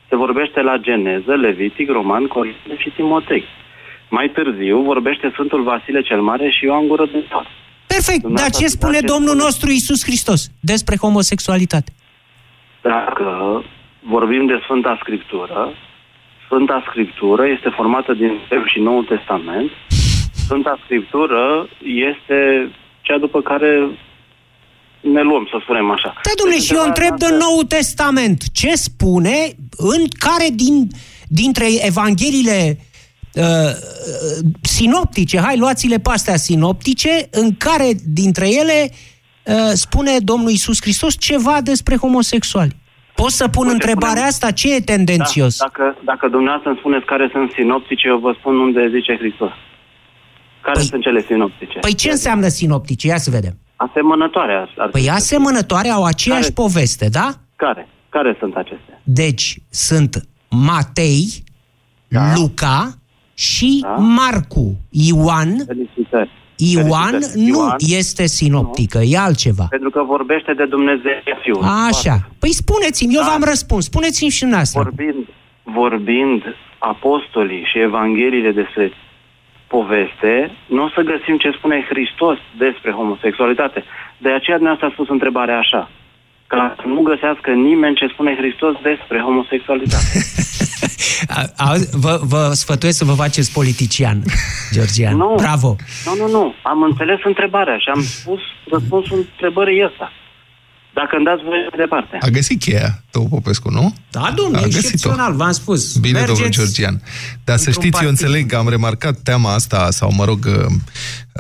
se 0.10 0.16
vorbește 0.16 0.60
la 0.70 0.76
Geneză, 0.78 1.34
Levitic, 1.46 1.88
Roman, 1.98 2.26
Corinteni 2.36 2.78
și 2.84 2.90
Timotei. 2.90 3.44
Mai 4.10 4.28
târziu 4.38 4.78
vorbește 4.82 5.30
Sfântul 5.34 5.62
Vasile 5.64 6.02
cel 6.02 6.22
Mare 6.22 6.50
și 6.50 6.66
Ioan 6.66 6.88
Gură 6.88 7.06
de 7.06 7.22
Tot. 7.30 7.46
Perfect, 7.88 8.22
dar 8.22 8.22
Dumneavoastră, 8.22 8.60
ce 8.62 8.68
dar 8.70 8.76
spune 8.78 9.00
ce 9.00 9.06
Domnul 9.14 9.28
spune? 9.36 9.44
nostru 9.44 9.70
Isus 9.72 10.04
Hristos 10.04 10.42
despre 10.60 10.96
homosexualitate? 11.02 11.92
Dacă 12.82 13.28
vorbim 14.00 14.46
de 14.46 14.60
Sfânta 14.64 14.98
Scriptură, 15.02 15.74
Sfânta 16.46 16.84
Scriptură 16.90 17.44
este 17.56 17.70
formată 17.76 18.14
din 18.14 18.32
Vechiul 18.50 18.70
și 18.74 18.80
Noul 18.80 19.04
Testament. 19.04 19.72
Sfânta 20.46 20.80
Scriptură 20.84 21.70
este 21.84 22.72
cea 23.02 23.18
după 23.18 23.42
care 23.42 23.90
ne 25.02 25.22
luăm, 25.22 25.48
să 25.52 25.58
spunem 25.62 25.92
așa. 25.92 26.14
Da, 26.24 26.32
domnule, 26.38 26.58
Deci, 26.58 26.68
și 26.68 26.74
eu 26.74 26.84
întreb 26.86 27.12
întrebarea 27.12 27.38
de 27.38 27.44
noastră- 27.44 27.56
Nou 27.56 27.64
Testament. 27.78 28.44
Ce 28.52 28.76
spune 28.76 29.38
în 29.78 30.04
care 30.20 30.48
din, 30.54 30.88
dintre 31.28 31.66
evangheliile 31.86 32.78
uh, 33.34 33.44
uh, 33.44 34.46
sinoptice, 34.62 35.40
hai, 35.40 35.58
luați-le 35.58 35.98
pe 36.00 36.10
astea 36.10 36.36
sinoptice, 36.36 37.28
în 37.32 37.56
care 37.58 37.90
dintre 38.06 38.48
ele 38.50 38.92
uh, 39.46 39.72
spune 39.74 40.18
Domnul 40.20 40.50
Isus 40.50 40.78
Hristos 40.82 41.16
ceva 41.20 41.62
despre 41.62 41.96
homosexuali. 41.96 42.76
Pot 43.22 43.32
să 43.32 43.48
pun 43.48 43.62
Uite, 43.68 43.74
întrebarea 43.74 44.14
punem- 44.14 44.28
asta? 44.28 44.52
Ce 44.52 44.76
e 44.76 44.80
tendențios? 44.80 45.58
Da, 45.58 45.66
dacă, 45.66 45.98
dacă 46.06 46.28
dumneavoastră 46.28 46.70
îmi 46.70 46.80
spuneți 46.80 47.06
care 47.06 47.30
sunt 47.32 47.52
sinoptice, 47.52 48.08
eu 48.08 48.18
vă 48.18 48.36
spun 48.40 48.60
unde 48.60 48.90
zice 48.96 49.16
Hristos. 49.18 49.52
Care 50.62 50.80
Păi- 50.80 50.90
sunt 50.92 51.02
cele 51.02 51.22
sinoptice? 51.22 51.80
Păi 51.80 51.94
ce 51.96 52.10
înseamnă 52.12 52.48
sinoptice? 52.48 53.08
Ia 53.08 53.18
să 53.18 53.30
vedem. 53.30 53.56
Asemănătoare. 53.76 54.54
ar- 54.54 54.74
ar 54.78 54.90
Păi 54.90 55.02
fi 55.02 55.08
să 55.08 55.12
fie. 55.14 55.20
asemănătoare 55.20 55.88
au 55.90 56.04
aceeași 56.04 56.42
Care? 56.42 56.54
poveste, 56.54 57.08
da? 57.10 57.28
Care? 57.56 57.88
Care 58.10 58.36
sunt 58.40 58.56
acestea? 58.56 59.02
Deci 59.04 59.58
sunt 59.70 60.24
Matei, 60.50 61.44
Luca 62.36 62.94
și 63.34 63.80
Da. 63.82 63.90
Marcu. 63.90 64.78
Ioan, 64.90 65.50
Felicitări. 65.66 66.30
Ioan 66.56 67.10
Felicitări. 67.10 67.42
nu 67.50 67.58
Ioan, 67.58 67.76
este 67.80 68.26
sinoptică, 68.26 68.98
e 68.98 69.18
altceva. 69.18 69.66
Pentru 69.70 69.90
că 69.90 70.04
vorbește 70.04 70.54
de 70.54 70.66
Dumnezeu 70.66 71.12
Fiul. 71.44 71.64
Așa. 71.90 72.29
Păi 72.40 72.54
spuneți-mi, 72.54 73.14
eu 73.16 73.22
Da. 73.22 73.28
v-am 73.30 73.44
răspuns. 73.44 73.84
Spuneți-mi 73.86 74.30
și 74.30 74.40
dumneavoastră. 74.40 74.82
Vorbind, 74.82 75.26
vorbind 75.64 76.42
apostolii 76.78 77.64
și 77.72 77.78
evangheliile 77.80 78.52
despre 78.52 78.92
poveste, 79.68 80.52
nu 80.76 80.84
o 80.84 80.90
să 80.96 81.02
găsim 81.02 81.38
ce 81.38 81.52
spune 81.58 81.86
Hristos 81.90 82.38
despre 82.58 82.92
homosexualitate. 82.92 83.84
De 84.18 84.30
aceea 84.38 84.58
dumneavoastră 84.58 84.88
a 84.88 84.92
spus 84.98 85.10
întrebarea 85.18 85.58
așa. 85.58 85.90
Ca 86.48 86.76
să 86.80 86.88
nu 86.88 87.02
găsească 87.02 87.50
nimeni 87.52 87.96
ce 87.96 88.08
spune 88.14 88.36
Hristos 88.36 88.74
despre 88.90 89.20
homosexualitate. 89.20 90.12
A- 91.28 91.52
a- 91.56 91.76
vă, 91.92 92.20
vă 92.24 92.50
sfătuiesc 92.54 92.98
să 92.98 93.06
vă 93.06 93.14
faceți 93.14 93.52
politician, 93.52 94.18
Georgian. 94.74 95.18
Nu. 95.18 95.34
Bravo! 95.38 95.76
Nu, 96.06 96.14
nu, 96.26 96.32
nu. 96.32 96.54
Am 96.62 96.82
înțeles 96.82 97.20
întrebarea 97.24 97.78
și 97.78 97.90
am 97.94 98.02
spus 98.02 98.40
răspunsul 98.72 99.18
întrebării 99.18 99.86
ăsta. 99.86 100.12
Dacă 101.02 101.16
îmi 101.16 101.26
dați 101.30 101.44
voie 101.44 101.62
mai 101.70 101.80
departe. 101.86 102.18
A 102.22 102.28
găsit 102.38 102.60
cheia, 102.60 102.90
Tău 103.12 103.28
Popescu, 103.30 103.70
nu? 103.80 103.94
Da, 104.12 104.32
domnule, 104.36 104.58
A 104.58 104.62
găsit-o. 104.62 104.78
excepțional, 104.78 105.34
v-am 105.42 105.52
spus. 105.52 105.98
Bine, 105.98 106.14
Mergeți 106.20 106.34
domnul 106.34 106.56
Georgian. 106.58 106.96
Dar 107.44 107.58
să 107.58 107.68
într-un 107.68 107.84
știți, 107.84 108.04
eu 108.04 108.10
partid. 108.10 108.10
înțeleg 108.10 108.44
că 108.50 108.56
am 108.56 108.70
remarcat 108.70 109.16
teama 109.30 109.54
asta, 109.54 109.88
sau 109.90 110.10
mă 110.18 110.24
rog, 110.26 110.40
um, 110.46 110.76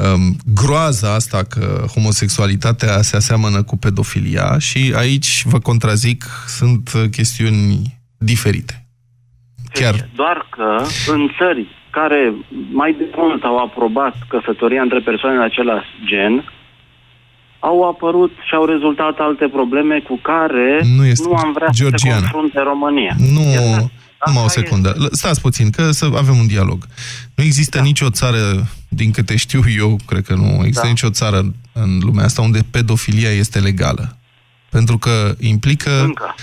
um, 0.06 0.36
groaza 0.62 1.14
asta 1.14 1.44
că 1.44 1.86
homosexualitatea 1.94 3.02
se 3.02 3.16
aseamănă 3.16 3.64
cu 3.64 3.78
pedofilia 3.78 4.58
și 4.60 4.94
aici, 4.96 5.44
vă 5.46 5.60
contrazic, 5.60 6.26
sunt 6.48 6.92
uh, 6.96 7.04
chestiuni 7.12 8.00
diferite. 8.18 8.86
Chiar. 9.74 10.10
Doar 10.16 10.48
că 10.50 10.84
în 11.12 11.30
țări 11.38 11.68
care 11.92 12.34
mai 12.72 12.96
de 12.98 13.10
mult 13.16 13.44
au 13.44 13.58
aprobat 13.58 14.16
căsătoria 14.28 14.82
între 14.82 15.00
persoane 15.00 15.38
de 15.38 15.44
același 15.44 15.88
gen, 16.06 16.34
au 17.60 17.90
apărut 17.90 18.32
și 18.48 18.54
au 18.56 18.66
rezultat 18.66 19.16
alte 19.18 19.48
probleme 19.48 20.00
cu 20.00 20.20
care 20.22 20.82
Nu 20.96 21.06
este- 21.06 21.28
nu 21.28 21.34
am 21.34 21.52
vrea 21.54 21.68
să 21.72 21.74
Georgian. 21.84 22.14
se 22.16 22.20
confrunte 22.22 22.60
România. 22.60 23.16
Nu, 23.34 23.42
Iertați. 23.42 23.92
numai 24.26 24.42
o 24.42 24.46
Asta 24.46 24.60
secundă. 24.62 24.90
L- 24.98 25.08
Stați 25.12 25.42
puțin, 25.42 25.70
că 25.70 25.92
să 25.92 26.10
avem 26.16 26.38
un 26.38 26.48
dialog. 26.48 26.86
Nu 27.36 27.44
există 27.44 27.78
Da. 27.78 27.84
nicio 27.84 28.10
țară, 28.10 28.68
din 28.90 29.12
câte 29.12 29.36
știu 29.36 29.62
eu, 29.78 29.98
cred 30.06 30.24
că 30.26 30.34
nu 30.36 30.50
există 30.60 30.82
Da. 30.84 30.88
nicio 30.90 31.10
țară 31.10 31.54
în 31.74 32.00
lumea 32.02 32.26
asta 32.26 32.42
unde 32.42 32.60
pedofilia 32.72 33.30
este 33.30 33.60
legală. 33.60 34.18
Pentru 34.70 34.98
că 34.98 35.36
implică... 35.40 36.02
Încă. 36.04 36.36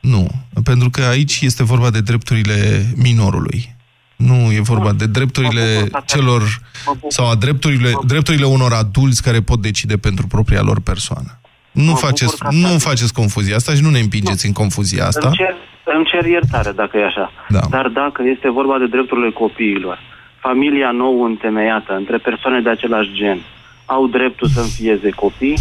Nu, 0.00 0.30
pentru 0.64 0.90
că 0.90 1.02
aici 1.02 1.40
este 1.40 1.62
vorba 1.64 1.90
de 1.90 2.00
drepturile 2.00 2.86
minorului. 2.96 3.73
Nu 4.16 4.52
e 4.52 4.60
vorba 4.60 4.92
de 4.92 5.06
drepturile 5.06 5.60
Mă 5.64 5.74
bucur, 5.74 5.88
tata. 5.90 6.04
celor 6.06 6.40
Mă 6.86 6.92
bucur. 6.92 7.10
sau 7.12 7.30
a 7.30 7.34
drepturile, 7.34 7.90
drepturile 8.06 8.44
unor 8.46 8.72
adulți 8.72 9.22
care 9.22 9.40
pot 9.40 9.62
decide 9.62 9.96
pentru 9.96 10.26
propria 10.26 10.62
lor 10.62 10.80
persoană. 10.80 11.40
Nu 11.72 11.84
bucur 11.84 11.98
faceți, 11.98 12.38
că 12.38 12.48
nu 12.50 12.66
asta- 12.66 12.78
faceți 12.88 13.12
confuzia 13.12 13.56
asta 13.56 13.74
și 13.74 13.82
nu 13.82 13.90
ne 13.90 13.98
împingeți 13.98 14.46
în 14.46 14.52
confuzia 14.52 15.06
asta. 15.06 15.26
Îmi 15.26 15.36
cer, 15.36 15.54
îmi 15.96 16.04
cer 16.04 16.24
iertare 16.30 16.72
dacă 16.72 16.96
e 16.96 17.04
așa. 17.04 17.30
Da. 17.48 17.60
Dar 17.70 17.88
dacă 17.88 18.22
este 18.34 18.50
vorba 18.50 18.78
de 18.78 18.86
drepturile 18.86 19.30
copiilor, 19.30 19.98
familia 20.40 20.90
nouă 20.90 21.26
întemeiată 21.26 21.92
între 21.92 22.16
persoane 22.18 22.60
de 22.60 22.70
același 22.70 23.10
gen, 23.12 23.38
au 23.86 24.06
dreptul 24.06 24.48
să 24.48 24.60
înfieze 24.60 25.10
copii? 25.10 25.58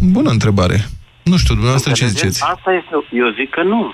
Bună 0.00 0.30
întrebare. 0.30 0.78
Nu 1.22 1.36
știu, 1.36 1.54
dumneavoastră 1.54 1.92
ce 1.92 2.04
Înțelegeți? 2.04 2.34
ziceți? 2.36 2.52
Asta 2.54 2.70
este, 2.72 2.90
eu 3.16 3.28
zic 3.38 3.50
că 3.50 3.62
nu. 3.62 3.92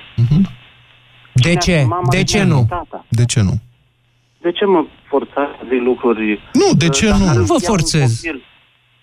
De 1.32 1.54
ce? 1.54 1.84
Mama 1.88 2.06
De 2.10 2.16
nu 2.16 2.22
ce 2.24 2.36
este 2.36 2.48
nu? 2.48 2.66
tata. 2.68 3.04
De 3.08 3.24
ce 3.24 3.40
nu? 3.40 3.60
De 4.44 4.50
ce 4.52 4.64
mă 4.64 4.84
forțați 5.10 5.56
de 5.68 5.76
lucruri? 5.88 6.40
Nu, 6.52 6.68
de 6.82 6.88
ce 6.88 7.06
Dacă 7.06 7.18
nu? 7.22 7.28
ar 7.28 7.36
Nu 7.36 7.42
vă 7.44 7.52
înfia 7.52 7.70
un 7.70 7.76
forțez. 7.76 8.20
copil- 8.20 8.42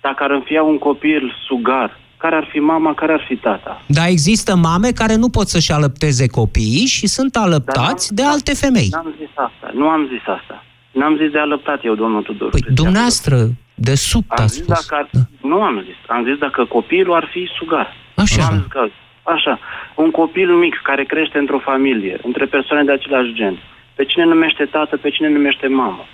Dacă 0.01 0.23
ar 0.23 0.31
înfia 0.31 0.63
un 0.63 0.77
copil 0.77 1.23
sugar, 1.47 1.89
care 2.17 2.35
ar 2.35 2.47
fi 2.51 2.59
mama, 2.59 2.93
care 2.93 3.13
ar 3.13 3.23
fi 3.27 3.35
tata? 3.35 3.81
Dar 3.85 4.07
există 4.07 4.55
mame 4.55 4.89
care 4.91 5.15
nu 5.15 5.29
pot 5.29 5.47
să-și 5.47 5.71
alăpteze 5.71 6.27
copiii 6.27 6.85
și 6.85 7.07
sunt 7.07 7.35
alăptați 7.35 8.05
Dar 8.07 8.15
de 8.17 8.21
n-am- 8.21 8.31
alte 8.31 8.53
femei. 8.53 8.87
N-am 8.91 9.13
zis 9.19 9.29
asta. 9.47 9.67
Nu 9.73 9.87
am 9.87 10.07
zis 10.13 10.23
asta. 10.37 10.63
N-am 10.91 11.17
zis 11.21 11.29
de 11.31 11.39
alăptat 11.39 11.79
eu, 11.85 11.95
domnul 11.95 12.21
Tudor. 12.21 12.49
Păi, 12.49 12.61
Cristian. 12.61 12.75
dumneavoastră, 12.75 13.37
de 13.75 13.95
sub 13.95 14.23
Am 14.27 14.43
a 14.43 14.45
zis 14.45 14.63
spus. 14.63 14.67
dacă 14.79 14.95
ar... 15.01 15.07
Da. 15.11 15.19
Nu 15.49 15.61
am 15.61 15.81
zis. 15.85 15.95
Am 16.07 16.23
zis 16.29 16.37
dacă 16.37 16.65
copilul 16.65 17.13
ar 17.15 17.27
fi 17.31 17.49
sugar. 17.59 17.87
Așa. 18.15 18.41
Nu 18.41 18.47
am 18.47 18.57
zis 18.57 18.67
că... 18.69 18.81
Așa. 19.23 19.59
Un 19.95 20.11
copil 20.11 20.49
mic 20.65 20.75
care 20.83 21.03
crește 21.03 21.37
într-o 21.37 21.59
familie, 21.59 22.19
între 22.23 22.45
persoane 22.45 22.83
de 22.83 22.91
același 22.91 23.33
gen. 23.33 23.55
Pe 24.01 24.07
cine 24.07 24.25
numește 24.25 24.65
tată, 24.65 24.97
pe 24.97 25.09
cine 25.09 25.29
numește 25.29 25.67
mamă? 25.67 26.05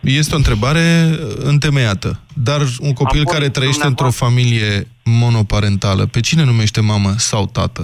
Este 0.00 0.34
o 0.34 0.36
întrebare 0.36 0.86
uh, 1.10 1.16
întemeiată. 1.52 2.10
Dar 2.48 2.60
un 2.80 2.92
copil 2.92 3.20
Apoi, 3.20 3.34
care 3.34 3.48
trăiește 3.48 3.86
într-o 3.86 4.08
dumneavoastră- 4.08 4.26
familie 4.26 4.72
monoparentală, 5.22 6.02
pe 6.14 6.20
cine 6.20 6.44
numește 6.44 6.80
mamă 6.80 7.10
sau 7.16 7.42
tată? 7.58 7.82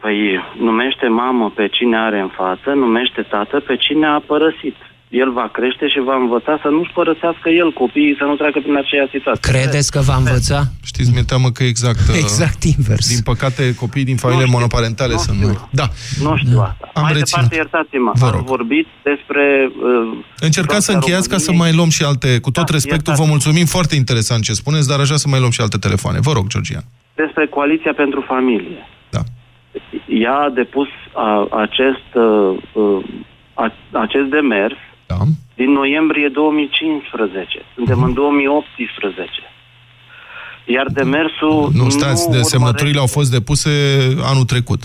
Păi 0.00 0.18
numește 0.58 1.06
mamă 1.06 1.50
pe 1.50 1.68
cine 1.68 1.96
are 1.98 2.20
în 2.20 2.28
față, 2.28 2.70
numește 2.70 3.22
tată 3.22 3.60
pe 3.60 3.76
cine 3.76 4.06
a 4.06 4.18
părăsit. 4.18 4.76
El 5.20 5.30
va 5.40 5.46
crește 5.56 5.86
și 5.92 6.00
va 6.10 6.16
învăța 6.24 6.54
să 6.62 6.68
nu-și 6.68 6.92
părăsească 6.98 7.48
el 7.62 7.70
copiii, 7.82 8.14
să 8.20 8.24
nu 8.24 8.34
treacă 8.40 8.58
prin 8.64 8.76
aceea 8.76 9.06
situație. 9.16 9.52
Credeți 9.52 9.90
că 9.94 10.00
va 10.10 10.16
învăța? 10.22 10.58
Știți, 10.90 11.10
mi-e 11.12 11.22
teamă 11.32 11.48
că 11.56 11.62
exact... 11.72 12.02
uh, 12.08 12.16
Exact 12.24 12.60
invers. 12.76 13.04
Din 13.14 13.22
păcate, 13.30 13.62
copiii 13.82 14.04
din 14.10 14.16
familiile 14.24 14.46
Nu 14.48 14.52
știu. 14.52 14.58
monoparentale 14.60 15.12
Nu 15.12 15.18
sunt... 15.26 15.36
știu. 15.36 15.68
Da. 15.80 15.86
Nu 16.26 16.32
știu 16.42 16.58
asta. 16.70 16.84
Am 16.94 17.02
Mai 17.02 17.12
reținut. 17.12 17.28
departe, 17.48 17.54
iertați-mă, 17.62 18.12
Vă 18.22 18.26
ați 18.26 18.36
rog. 18.36 18.44
vorbit 18.54 18.86
despre... 19.10 19.44
Uh, 19.68 20.18
Încercați 20.48 20.84
să 20.84 20.90
situația 20.90 20.94
încheiați 20.98 21.28
ca 21.32 21.36
să 21.36 21.48
României. 21.50 21.64
mai 21.66 21.76
luăm 21.78 21.90
și 21.96 22.02
alte... 22.10 22.28
Cu 22.46 22.50
tot 22.58 22.66
Da, 22.68 22.72
respectul, 22.78 23.12
vă 23.12 23.22
iertați. 23.22 23.30
mulțumim, 23.34 23.66
foarte 23.76 23.94
interesant 24.02 24.40
ce 24.48 24.52
spuneți, 24.62 24.88
dar 24.92 24.98
așa 25.04 25.16
să 25.22 25.26
mai 25.28 25.40
luăm 25.42 25.50
și 25.56 25.60
alte 25.60 25.78
telefoane. 25.86 26.18
Vă 26.28 26.32
rog, 26.38 26.46
Georgian. 26.54 26.84
despre 27.22 27.44
Coaliția 27.56 27.92
pentru 28.02 28.20
Familie. 28.32 28.80
Da. 29.16 29.22
Ea 30.24 30.36
a 30.46 30.50
depus 30.60 30.88
a, 31.26 31.28
acest, 31.66 32.08
uh, 32.14 32.56
uh, 32.82 33.04
a, 33.62 33.66
acest 34.06 34.26
demers 34.36 34.78
Da. 35.18 35.24
din 35.54 35.70
noiembrie 35.72 36.28
2015. 36.28 37.62
Suntem 37.74 37.96
Mhm. 37.98 38.06
în 38.06 38.12
2018. 38.14 39.42
Iar 40.64 40.86
demersul 40.86 41.70
Nu, 41.74 41.88
stați, 41.88 42.30
de 42.30 42.40
semnăturile 42.42 42.98
au 43.00 43.06
fost 43.06 43.30
depuse 43.30 43.70
anul 44.30 44.44
trecut. 44.44 44.80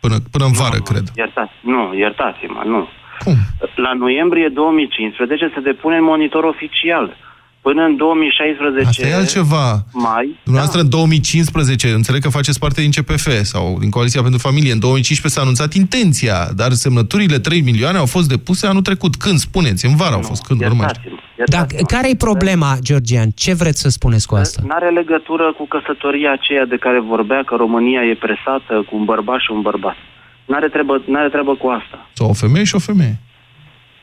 Până, 0.00 0.14
până 0.30 0.44
în 0.44 0.52
vară, 0.52 0.76
nu, 0.76 0.82
cred. 0.82 1.04
Iertați, 1.16 1.52
nu, 1.60 1.94
iertați-mă, 1.96 2.62
nu. 2.66 2.88
Cum? 3.24 3.36
La 3.76 3.92
noiembrie 3.92 4.48
2015 4.48 5.50
se 5.54 5.60
depune 5.60 5.96
în 5.96 6.04
monitor 6.04 6.44
oficial. 6.44 7.16
Până 7.62 7.82
în 7.82 7.96
2016 7.96 8.86
Asta 8.88 9.06
e 9.06 9.14
altceva. 9.14 9.84
mai... 9.92 10.38
Dumneavoastră 10.42 10.78
da, 10.80 10.84
în 10.84 10.90
2015, 10.90 11.88
înțeleg 11.88 12.22
că 12.22 12.28
faceți 12.28 12.58
parte 12.58 12.80
din 12.80 12.90
CPF 12.90 13.26
sau 13.42 13.76
din 13.80 13.90
Coaliția 13.90 14.22
pentru 14.22 14.40
Familie, 14.40 14.72
în 14.72 14.78
2015 14.78 15.40
s-a 15.40 15.44
anunțat 15.46 15.72
intenția, 15.74 16.36
dar 16.56 16.70
semnăturile 16.72 17.38
3 17.38 17.60
milioane 17.60 17.98
au 17.98 18.06
fost 18.06 18.28
depuse 18.28 18.66
anul 18.66 18.82
trecut. 18.82 19.16
Când? 19.16 19.38
Spuneți, 19.38 19.86
în 19.86 19.96
vară 19.96 20.14
au 20.14 20.22
fost, 20.22 20.42
când 20.46 20.60
urmă. 20.60 20.82
iertați-mă, 20.82 21.14
Dar 21.14 21.34
iertați-mă. 21.38 21.86
care 21.96 22.10
e 22.10 22.14
problema, 22.28 22.70
Georgian? 22.80 23.30
Ce 23.30 23.54
vreți 23.54 23.80
să 23.80 23.88
spuneți 23.88 24.26
cu 24.26 24.34
asta? 24.34 24.62
Nu 24.64 24.74
are 24.74 24.90
legătură 24.90 25.52
cu 25.58 25.66
căsătoria 25.66 26.32
aceea 26.32 26.64
de 26.64 26.76
care 26.76 27.00
vorbea 27.00 27.42
că 27.46 27.54
România 27.64 28.00
e 28.10 28.14
presată 28.26 28.74
cu 28.88 28.96
un 28.96 29.04
bărbat 29.04 29.38
și 29.40 29.50
un 29.50 29.60
bărbat. 29.60 29.96
N-are 30.44 30.68
treabă, 30.68 31.02
n-are 31.06 31.28
treabă 31.28 31.54
cu 31.54 31.66
asta. 31.68 32.08
Sau 32.12 32.28
o 32.28 32.32
femeie 32.32 32.64
și 32.64 32.74
o 32.74 32.78
femeie. 32.78 33.16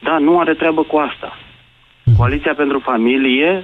Da, 0.07 0.17
nu 0.17 0.39
are 0.39 0.53
treabă 0.53 0.81
cu 0.81 0.97
asta. 0.97 1.29
Coaliția 2.17 2.53
pentru 2.53 2.79
Familie, 2.79 3.63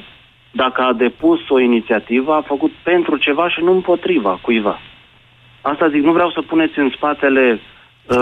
dacă 0.51 0.81
a 0.81 0.93
depus 0.93 1.39
o 1.49 1.59
inițiativă, 1.59 2.31
a 2.33 2.43
făcut 2.47 2.71
pentru 2.83 3.17
ceva 3.17 3.49
și 3.49 3.59
nu 3.63 3.71
împotriva 3.71 4.39
cuiva. 4.41 4.79
Asta 5.61 5.89
zic, 5.89 6.01
nu 6.03 6.11
vreau 6.11 6.31
să 6.31 6.41
puneți 6.41 6.79
în 6.79 6.91
spatele 6.95 7.59
uh, 8.05 8.17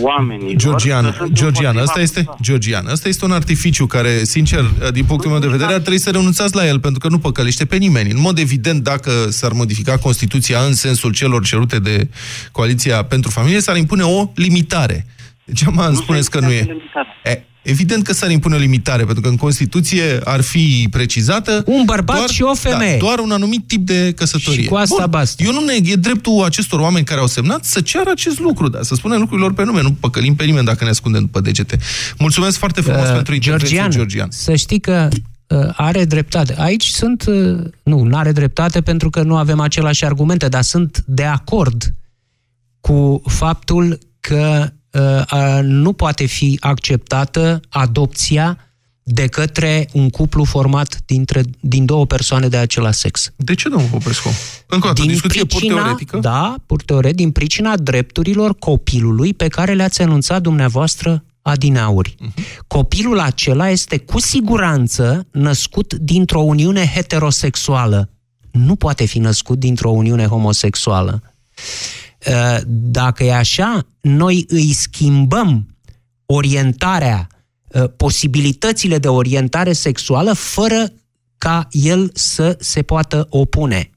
oamenilor. 0.00 0.56
Georgian, 0.56 1.04
că 1.04 1.10
sunt 1.16 1.32
Georgian, 1.32 1.76
împotriva 1.76 1.82
ăsta 1.82 2.00
este, 2.00 2.22
cuiva. 2.24 2.36
Georgian, 2.42 2.84
ăsta 2.92 3.08
este 3.08 3.24
un 3.24 3.32
artificiu 3.32 3.86
care, 3.86 4.08
sincer, 4.08 4.60
din 4.92 5.04
punctul 5.04 5.30
meu 5.30 5.38
de 5.40 5.48
vedere, 5.48 5.72
ar 5.72 5.80
trebui 5.80 5.98
să 5.98 6.10
renunțați 6.10 6.54
la 6.56 6.66
el, 6.66 6.80
pentru 6.80 6.98
că 6.98 7.08
nu 7.08 7.18
păcălește 7.18 7.64
pe 7.64 7.76
nimeni. 7.76 8.10
În 8.10 8.20
mod 8.20 8.38
evident, 8.38 8.82
dacă 8.82 9.10
s-ar 9.28 9.52
modifica 9.52 9.98
Constituția 9.98 10.58
în 10.58 10.72
sensul 10.72 11.12
celor 11.12 11.44
cerute 11.44 11.78
de 11.78 12.08
Coaliția 12.52 13.02
pentru 13.04 13.30
Familie, 13.30 13.60
s-ar 13.60 13.76
impune 13.76 14.02
o 14.02 14.24
limitare. 14.34 15.06
Degeaba 15.44 15.86
îmi 15.86 15.94
Nu 15.94 16.00
spuneți 16.00 16.30
se 16.30 16.38
că 16.38 16.44
nu 16.44 16.52
e. 16.52 16.58
impune 16.58 16.72
limitare. 16.72 17.17
E. 17.62 17.70
Evident 17.70 18.04
că 18.04 18.12
s-ar 18.12 18.30
impune 18.30 18.54
o 18.54 18.58
limitare, 18.58 19.04
pentru 19.04 19.22
că 19.22 19.28
în 19.28 19.36
Constituție 19.36 20.20
ar 20.24 20.40
fi 20.40 20.88
precizată... 20.90 21.62
Un 21.66 21.82
bărbat 21.84 22.28
și 22.28 22.42
o 22.42 22.54
femeie. 22.54 22.98
Da, 22.98 23.06
doar 23.06 23.18
un 23.18 23.30
anumit 23.30 23.66
tip 23.66 23.86
de 23.86 24.12
căsătorie. 24.16 24.62
Și 24.62 24.68
cu 24.68 24.74
asta 24.74 24.96
Bun, 25.00 25.10
basta. 25.10 25.44
Eu 25.44 25.52
nu 25.52 25.64
neg, 25.64 25.88
e 25.88 25.94
dreptul 25.94 26.44
acestor 26.44 26.80
oameni 26.80 27.04
care 27.04 27.20
au 27.20 27.26
semnat 27.26 27.64
să 27.64 27.80
ceară 27.80 28.10
acest 28.10 28.38
lucru, 28.38 28.68
dar 28.68 28.82
să 28.82 28.94
spunem 28.94 29.18
lucrurilor 29.20 29.52
pe 29.52 29.64
nume, 29.64 29.82
nu 29.82 29.92
păcălim 29.92 30.34
pe 30.34 30.44
nimeni 30.44 30.66
dacă 30.66 30.84
ne 30.84 30.90
ascundem 30.90 31.20
după 31.20 31.40
degete. 31.40 31.78
Mulțumesc 32.18 32.58
foarte 32.58 32.80
frumos 32.80 33.06
Uh, 33.08 33.14
pentru 33.14 33.34
intervenție, 33.34 33.76
Georgian, 33.76 33.90
Georgian. 33.90 34.28
să 34.30 34.54
știi 34.54 34.80
că 34.80 35.08
uh, 35.46 35.68
are 35.72 36.04
dreptate. 36.04 36.54
Aici 36.58 36.86
sunt... 36.86 37.24
Uh, 37.26 37.58
nu, 37.82 38.02
nu 38.02 38.16
are 38.16 38.32
dreptate 38.32 38.80
pentru 38.80 39.10
că 39.10 39.22
nu 39.22 39.36
avem 39.36 39.60
aceleași 39.60 40.04
argumente, 40.04 40.48
dar 40.48 40.62
sunt 40.62 41.02
de 41.06 41.24
acord 41.24 41.94
cu 42.80 43.22
faptul 43.26 43.98
că 44.20 44.58
uh, 44.60 44.64
uh, 44.64 44.77
nu 45.62 45.92
poate 45.92 46.24
fi 46.24 46.56
acceptată 46.60 47.60
adopția 47.68 48.58
de 49.02 49.26
către 49.26 49.88
un 49.92 50.10
cuplu 50.10 50.44
format 50.44 51.00
dintre, 51.06 51.42
din 51.60 51.84
două 51.84 52.06
persoane 52.06 52.48
de 52.48 52.56
același 52.56 52.98
sex. 52.98 53.32
De 53.36 53.54
ce, 53.54 53.68
domnul 53.68 53.88
Popescu? 53.88 54.28
Încă 54.66 54.88
o 54.88 54.92
dată, 54.92 55.08
discuție 55.08 55.44
pur 55.44 55.60
teoretică? 55.60 56.18
Da, 56.18 56.54
pur 56.66 56.82
teoretic, 56.82 57.16
din 57.16 57.30
pricina 57.30 57.76
drepturilor 57.76 58.54
copilului 58.58 59.34
pe 59.34 59.48
care 59.48 59.74
le-ați 59.74 60.02
enunțat 60.02 60.42
dumneavoastră 60.42 61.24
adineauri. 61.42 62.14
Copilul 62.66 63.18
acela 63.18 63.70
este 63.70 63.98
cu 63.98 64.20
siguranță 64.20 65.26
născut 65.30 65.94
dintr-o 65.94 66.40
uniune 66.40 66.90
heterosexuală. 66.94 68.10
Nu 68.50 68.76
poate 68.76 69.04
fi 69.04 69.18
născut 69.18 69.58
dintr-o 69.58 69.90
uniune 69.90 70.26
homosexuală. 70.26 71.22
Uh, 72.26 72.58
Dacă 72.66 73.24
e 73.24 73.34
așa, 73.34 73.86
noi 74.00 74.44
îi 74.48 74.72
schimbăm 74.72 75.76
orientarea, 76.26 77.26
uh, 77.68 77.84
posibilitățile 77.96 78.98
de 78.98 79.08
orientare 79.08 79.72
sexuală 79.72 80.32
fără 80.32 80.92
ca 81.38 81.68
el 81.70 82.10
să 82.14 82.56
se 82.60 82.82
poată 82.82 83.26
opune. 83.30 83.90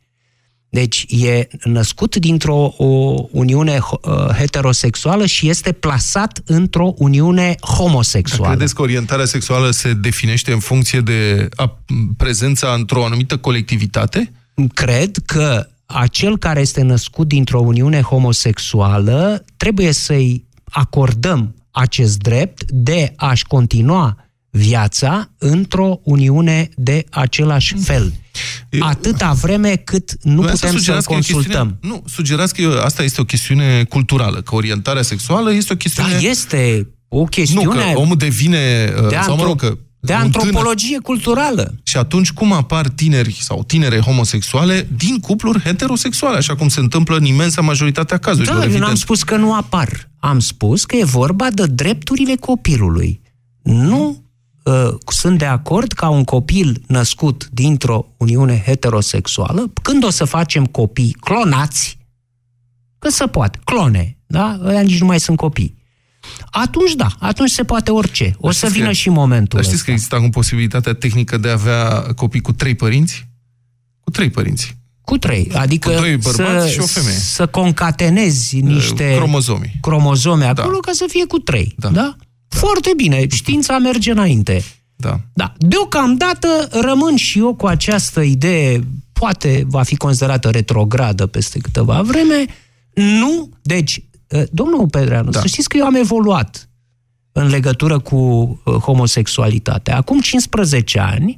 Deci 0.70 1.06
e 1.10 1.48
născut 1.64 2.16
dintr-o 2.16 2.74
o 2.78 3.24
uniune 3.32 3.80
uh, 3.92 4.14
heterosexuală 4.38 5.26
și 5.26 5.50
este 5.50 5.72
plasat 5.72 6.42
într-o 6.46 6.94
uniune 6.98 7.56
homosexuală. 7.62 8.54
Credeți 8.54 8.76
că 8.76 8.82
orientarea 8.82 9.26
sexuală 9.26 9.72
se 9.72 9.94
definește 9.94 10.52
în 10.52 10.60
funcție 10.60 11.00
de 11.00 11.50
a, 11.56 11.84
prezența 12.18 12.74
într-o 12.74 13.06
anumită 13.06 13.38
colectivitate? 13.38 14.32
Cred 14.74 15.18
că 15.26 15.68
acel 15.94 16.38
care 16.38 16.60
este 16.60 16.82
născut 16.82 17.28
dintr-o 17.28 17.60
uniune 17.60 18.02
homosexuală 18.02 19.46
trebuie 19.58 19.92
să-i 19.92 20.46
acordăm 20.64 21.56
acest 21.72 22.18
drept 22.18 22.72
de 22.72 23.14
a-și 23.16 23.46
continua 23.46 24.16
viața 24.50 25.30
într-o 25.38 26.00
uniune 26.04 26.70
de 26.76 27.06
același 27.10 27.76
fel. 27.78 28.14
Eu- 28.70 28.84
Atâta 28.88 29.32
vreme 29.32 29.76
cât 29.76 30.12
nu 30.24 30.42
Vreau 30.42 30.54
putem 30.54 30.70
să-l 30.70 30.78
sugerați 30.78 31.08
că 31.08 31.14
e 31.14 31.16
o 31.16 31.20
consultăm. 31.20 31.68
chestiune- 31.80 31.96
Nu, 31.96 32.04
sugerați 32.10 32.54
că 32.54 32.62
e- 32.62 32.82
asta 32.84 33.04
este 33.04 33.22
o 33.22 33.24
chestiune 33.24 33.84
culturală, 33.84 34.42
că 34.42 34.56
orientarea 34.56 35.02
sexuală 35.02 35.54
este 35.54 35.74
o 35.74 35.76
Da, 35.76 35.82
chestiune... 35.82 36.18
este 36.30 36.88
o 37.08 37.18
nu, 37.18 37.24
chestiune 37.26 37.92
că 37.94 38.00
omul 38.00 38.18
devine... 38.18 38.94
uh, 39.02 39.08
de, 39.10 39.18
sau 39.24 39.36
mă 39.36 39.42
antro- 39.44 39.46
rog, 39.46 39.60
că 39.60 39.78
de 40.02 40.14
un 40.14 40.20
antropologie 40.20 41.00
culturală. 41.00 41.74
Și 41.84 41.98
atunci 41.98 42.32
cum 42.32 42.52
apar 42.52 42.88
tineri 42.90 43.38
sau 43.42 43.64
tinere 43.64 44.00
homosexuale 44.00 44.88
din 44.98 45.20
cupluri 45.20 45.62
heterosexuale, 45.62 46.38
așa 46.38 46.56
cum 46.56 46.68
se 46.68 46.80
întâmplă 46.80 47.18
în 47.18 47.26
imensa 47.26 47.62
majoritatea 47.62 48.18
cazurilor, 48.18 48.56
Da, 48.56 48.62
eu 48.62 48.68
evident. 48.68 48.88
n-am 48.88 48.96
spus 48.96 49.24
că 49.24 49.36
nu 49.36 49.54
apar. 49.56 50.10
Am 50.20 50.40
spus 50.40 50.86
că 50.86 50.96
e 50.96 51.04
vorba 51.04 51.50
de 51.50 51.66
drepturile 51.66 52.36
copilului. 52.36 53.22
Nu 53.64 54.24
uh, 54.64 54.90
sunt 55.08 55.38
de 55.38 55.46
acord 55.46 55.92
ca 55.92 56.10
un 56.10 56.24
copil 56.24 56.82
născut 56.88 57.50
dintr-o 57.52 58.06
uniune 58.18 58.62
heterosexuală, 58.66 59.72
când 59.82 60.04
o 60.04 60.10
să 60.10 60.26
facem 60.26 60.66
copii 60.66 61.16
clonați, 61.20 61.98
că 63.00 63.10
se 63.10 63.26
poate, 63.26 63.60
clone, 63.64 64.18
da? 64.28 64.60
Ăia 64.66 64.82
nici 64.82 65.00
nu 65.00 65.06
mai 65.06 65.20
sunt 65.20 65.38
copii. 65.38 65.80
Atunci 66.52 66.94
da, 66.94 67.08
atunci 67.20 67.50
se 67.50 67.64
poate 67.64 67.92
orice. 67.92 68.34
O 68.38 68.44
Dar 68.44 68.52
să 68.54 68.60
știți 68.60 68.74
vină 68.74 68.86
că- 68.88 68.94
și 68.94 69.10
momentul 69.10 69.48
Dar 69.60 69.62
știți 69.64 69.74
ăsta. 69.74 69.86
că 69.86 69.92
există 69.92 70.16
acum 70.16 70.30
posibilitatea 70.30 70.94
tehnică 70.94 71.38
de 71.38 71.50
a 71.50 71.52
avea 71.52 71.90
copii 72.16 72.42
cu 72.42 72.52
trei 72.54 72.76
părinți? 72.76 73.28
Cu 74.00 74.12
trei 74.12 74.30
părinți. 74.30 74.78
Cu 75.02 75.18
trei. 75.18 75.52
Adică 75.54 75.90
Cu 75.90 76.00
doi 76.00 76.18
bărbați 76.18 76.66
să, 76.66 76.70
și 76.72 76.80
o 76.80 76.86
femeie. 76.86 77.18
să 77.18 77.46
concatenezi 77.48 78.60
niște 78.60 79.14
cromozomii. 79.16 79.78
cromozome 79.82 80.46
acolo 80.46 80.78
ca 80.80 80.92
să 80.94 81.06
fie 81.10 81.26
cu 81.26 81.38
trei. 81.38 81.76
Da. 81.78 81.90
Da. 81.90 82.16
Foarte 82.48 82.92
bine. 82.96 83.28
Știința 83.28 83.78
merge 83.78 84.12
înainte. 84.12 84.64
Da. 84.96 85.20
Da. 85.34 85.54
Deocamdată 85.58 86.48
rămân 86.72 87.16
și 87.16 87.40
eu 87.40 87.56
cu 87.56 87.66
această 87.66 88.22
idee, 88.22 88.84
poate 89.14 89.64
va 89.68 89.84
fi 89.84 89.96
considerată 89.96 90.50
retrogradă 90.50 91.26
peste 91.26 91.60
câteva 91.60 92.02
vreme. 92.02 92.46
Nu. 92.94 93.50
Deci, 93.62 93.96
eh, 93.96 94.04
domnul 94.52 94.88
Pedreanu, 94.90 95.24
Da. 95.24 95.32
da. 95.32 95.40
să 95.40 95.48
știți 95.48 95.70
că 95.70 95.78
eu 95.78 95.86
am 95.86 95.96
evoluat 95.96 96.70
în 97.32 97.48
legătură 97.48 98.00
cu 98.00 98.16
uh, 98.16 98.74
homosexualitatea. 98.74 99.98
Acum 99.98 100.20
15 100.20 101.00
ani, 101.00 101.36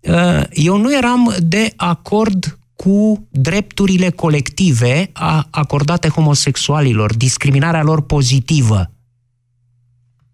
uh, 0.00 0.42
eu 0.50 0.76
nu 0.76 0.96
eram 0.96 1.34
de 1.38 1.72
acord 1.76 2.58
cu 2.76 3.26
drepturile 3.30 4.10
colective 4.10 5.10
a, 5.12 5.46
acordate 5.50 6.08
homosexualilor, 6.08 7.14
discriminarea 7.16 7.82
lor 7.82 8.02
pozitivă. 8.02 8.90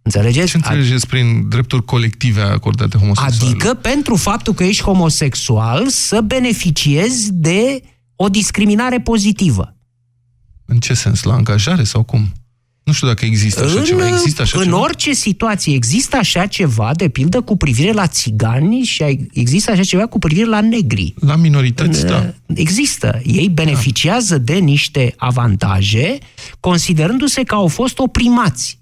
Înțelegeți? 0.03 0.51
Ce 0.51 0.57
înțelegeți 0.57 1.07
prin 1.07 1.49
drepturi 1.49 1.85
colective 1.85 2.41
acordate 2.41 2.99
homosexualilor? 2.99 3.51
Adică 3.51 3.75
pentru 3.75 4.17
faptul 4.17 4.55
că 4.55 4.65
ești 4.65 4.83
homosexual 4.83 5.89
să 5.89 6.21
beneficiezi 6.21 7.33
de 7.33 7.83
o 8.17 8.29
discriminare 8.29 9.01
pozitivă. 9.01 9.77
În 10.71 10.79
ce 10.79 10.95
sens? 10.95 11.23
La 11.23 11.35
angajare 11.35 11.85
sau 11.85 12.03
cum? 12.03 12.33
Nu 12.83 12.93
știu 12.93 13.07
dacă 13.07 13.25
există 13.25 13.65
așa 13.65 13.79
în, 13.79 13.85
ceva. 13.85 14.07
Există 14.09 14.43
așa 14.43 14.59
în 14.59 14.65
ceva? 14.65 14.81
orice 14.81 15.13
situație 15.13 15.75
există 15.75 16.17
așa 16.17 16.47
ceva, 16.47 16.91
de 16.97 17.09
pildă, 17.09 17.41
cu 17.41 17.57
privire 17.57 17.93
la 17.93 18.07
țigani 18.07 18.83
și 18.83 19.03
ai- 19.03 19.29
există 19.33 19.71
așa 19.71 19.83
ceva 19.83 20.07
cu 20.07 20.19
privire 20.19 20.47
la 20.47 20.61
negri. 20.61 21.15
La 21.21 21.37
minorități, 21.37 22.03
În, 22.03 22.09
da. 22.09 22.35
Există. 22.55 23.21
Ei 23.25 23.49
beneficiază 23.49 24.39
de 24.39 24.55
niște 24.55 25.15
avantaje, 25.17 26.19
considerându-se 26.61 27.43
că 27.43 27.55
au 27.55 27.67
fost 27.67 27.99
oprimați 27.99 28.79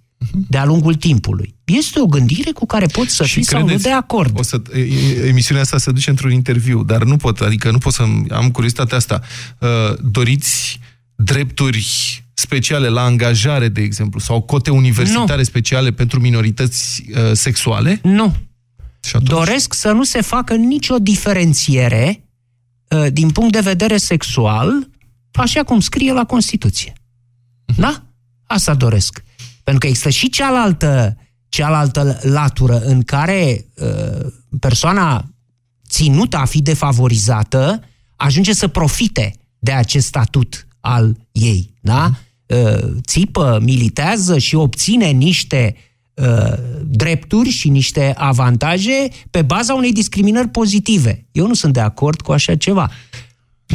de-a 0.48 0.64
lungul 0.64 0.94
timpului. 0.94 1.54
Este 1.64 2.00
o 2.00 2.06
gândire 2.06 2.50
cu 2.50 2.66
care 2.66 2.86
pot 2.86 3.08
să 3.08 3.22
fii 3.24 3.42
sau 3.42 3.66
nu 3.66 3.76
de 3.76 3.90
acord. 3.90 4.38
O 4.38 4.42
să, 4.42 4.62
e- 4.74 4.78
e- 4.80 5.26
emisiunea 5.28 5.62
asta 5.62 5.78
se 5.78 5.90
duce 5.90 6.10
într-un 6.10 6.30
interviu, 6.32 6.82
dar 6.84 7.02
nu 7.02 7.16
pot, 7.16 7.40
adică 7.40 7.70
nu 7.70 7.78
pot 7.78 7.92
să 7.92 8.02
am 8.30 8.50
curiozitatea 8.50 8.96
asta. 8.96 9.20
Uh, 9.58 9.68
doriți 10.10 10.80
drepturi 11.16 12.24
speciale 12.34 12.88
la 12.88 13.02
angajare, 13.02 13.68
de 13.68 13.80
exemplu, 13.80 14.20
sau 14.20 14.40
cote 14.40 14.70
universitare 14.70 15.38
Nu. 15.38 15.44
speciale 15.44 15.92
pentru 15.92 16.20
minorități 16.20 17.04
uh, 17.10 17.32
sexuale? 17.32 18.00
Nu. 18.02 18.34
Și 19.00 19.16
atunci, 19.16 19.30
Doresc 19.30 19.74
să 19.74 19.92
nu 19.92 20.04
se 20.04 20.20
facă 20.20 20.54
nicio 20.54 20.98
diferențiere 20.98 22.24
uh, 22.88 23.06
din 23.12 23.30
punct 23.30 23.52
de 23.52 23.60
vedere 23.60 23.96
sexual, 23.96 24.88
așa 25.32 25.62
cum 25.62 25.80
scrie 25.80 26.12
la 26.12 26.24
Constituție. 26.24 26.92
Da? 27.76 28.02
Asta 28.46 28.74
doresc. 28.74 29.24
Pentru 29.64 29.78
că 29.80 29.86
există 29.86 30.10
și 30.10 30.28
cealaltă, 30.28 31.16
cealaltă 31.48 32.20
latură 32.22 32.78
în 32.78 33.02
care 33.02 33.66
uh, 33.74 34.26
persoana 34.60 35.24
ținută 35.88 36.36
a 36.36 36.44
fi 36.44 36.62
defavorizată 36.62 37.84
ajunge 38.16 38.52
să 38.52 38.68
profite 38.68 39.34
de 39.58 39.72
acest 39.72 40.06
statut 40.06 40.66
al 40.86 41.16
ei. 41.32 41.74
Da? 41.80 42.10
Uh, 42.46 42.78
țipă, 43.06 43.58
militează 43.62 44.38
și 44.38 44.54
obține 44.54 45.06
niște 45.06 45.76
uh, 46.14 46.52
drepturi 46.84 47.48
și 47.48 47.68
niște 47.68 48.14
avantaje 48.16 49.08
pe 49.30 49.42
baza 49.42 49.74
unei 49.74 49.92
discriminări 49.92 50.48
pozitive. 50.48 51.26
Eu 51.32 51.46
nu 51.46 51.54
sunt 51.54 51.72
de 51.72 51.80
acord 51.80 52.20
cu 52.20 52.32
așa 52.32 52.54
ceva. 52.56 52.90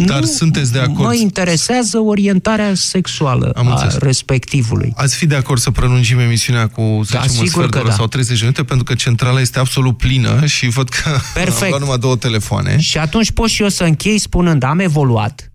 Dar 0.06 0.20
nu 0.20 0.26
sunteți 0.26 0.72
de 0.72 0.80
acord? 0.80 1.00
Mă 1.00 1.14
interesează 1.14 1.98
orientarea 2.00 2.74
sexuală 2.74 3.52
Am 3.56 3.68
a 3.68 3.72
înțeles. 3.72 3.98
respectivului. 3.98 4.94
Ați 4.96 5.16
fi 5.16 5.26
de 5.26 5.36
acord 5.36 5.60
să 5.62 5.72
prelungim 5.72 6.20
emisiunea 6.20 6.68
cu, 6.68 7.02
să 7.04 7.14
Da, 7.14 7.22
zicem, 7.22 7.40
un 7.40 7.46
sigur 7.46 7.48
sfert 7.48 7.66
de 7.72 7.72
că 7.72 7.78
oră 7.80 7.90
da. 7.90 7.96
sau 7.96 8.08
30 8.08 8.34
de 8.34 8.40
minute, 8.42 8.64
pentru 8.64 8.84
că 8.86 8.94
centrala 8.94 9.42
este 9.42 9.60
absolut 9.60 9.98
plină 9.98 10.46
și 10.46 10.68
văd 10.70 10.90
că 10.90 11.10
Perfect. 11.34 11.62
am 11.62 11.68
luat 11.70 11.80
numai 11.82 11.98
două 11.98 12.16
telefoane. 12.16 12.80
Și 12.80 12.98
atunci 12.98 13.32
pot 13.32 13.50
și 13.50 13.62
eu 13.62 13.70
să 13.70 13.84
închei 13.84 14.18
spunând, 14.18 14.64
am 14.64 14.80
evoluat, 14.80 15.51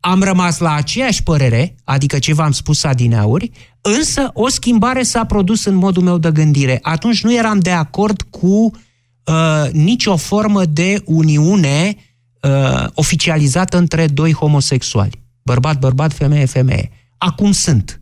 am 0.00 0.22
rămas 0.22 0.58
la 0.58 0.74
aceeași 0.74 1.22
părere, 1.22 1.74
adică 1.84 2.18
ce 2.18 2.34
v-am 2.34 2.52
spus 2.52 2.84
adineauri, 2.84 3.50
însă 3.80 4.30
o 4.32 4.48
schimbare 4.48 5.02
s-a 5.02 5.24
produs 5.24 5.64
în 5.64 5.74
modul 5.74 6.02
meu 6.02 6.18
de 6.18 6.30
gândire. 6.30 6.78
Atunci 6.82 7.22
nu 7.22 7.34
eram 7.34 7.58
de 7.58 7.70
acord 7.70 8.22
cu 8.22 8.46
uh, 8.46 9.70
nicio 9.72 10.16
formă 10.16 10.64
de 10.64 11.02
uniune 11.04 11.96
uh, 12.42 12.86
oficializată 12.94 13.76
între 13.76 14.06
doi 14.06 14.32
homosexuali. 14.32 15.22
Bărbat, 15.42 15.78
bărbat, 15.78 16.12
femeie, 16.12 16.44
femeie. 16.44 16.90
Acum 17.18 17.52
sunt. 17.52 18.00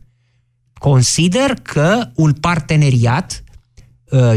Consider 0.73 1.53
că 1.53 2.09
un 2.15 2.33
parteneriat 2.33 3.43
uh, 3.43 3.48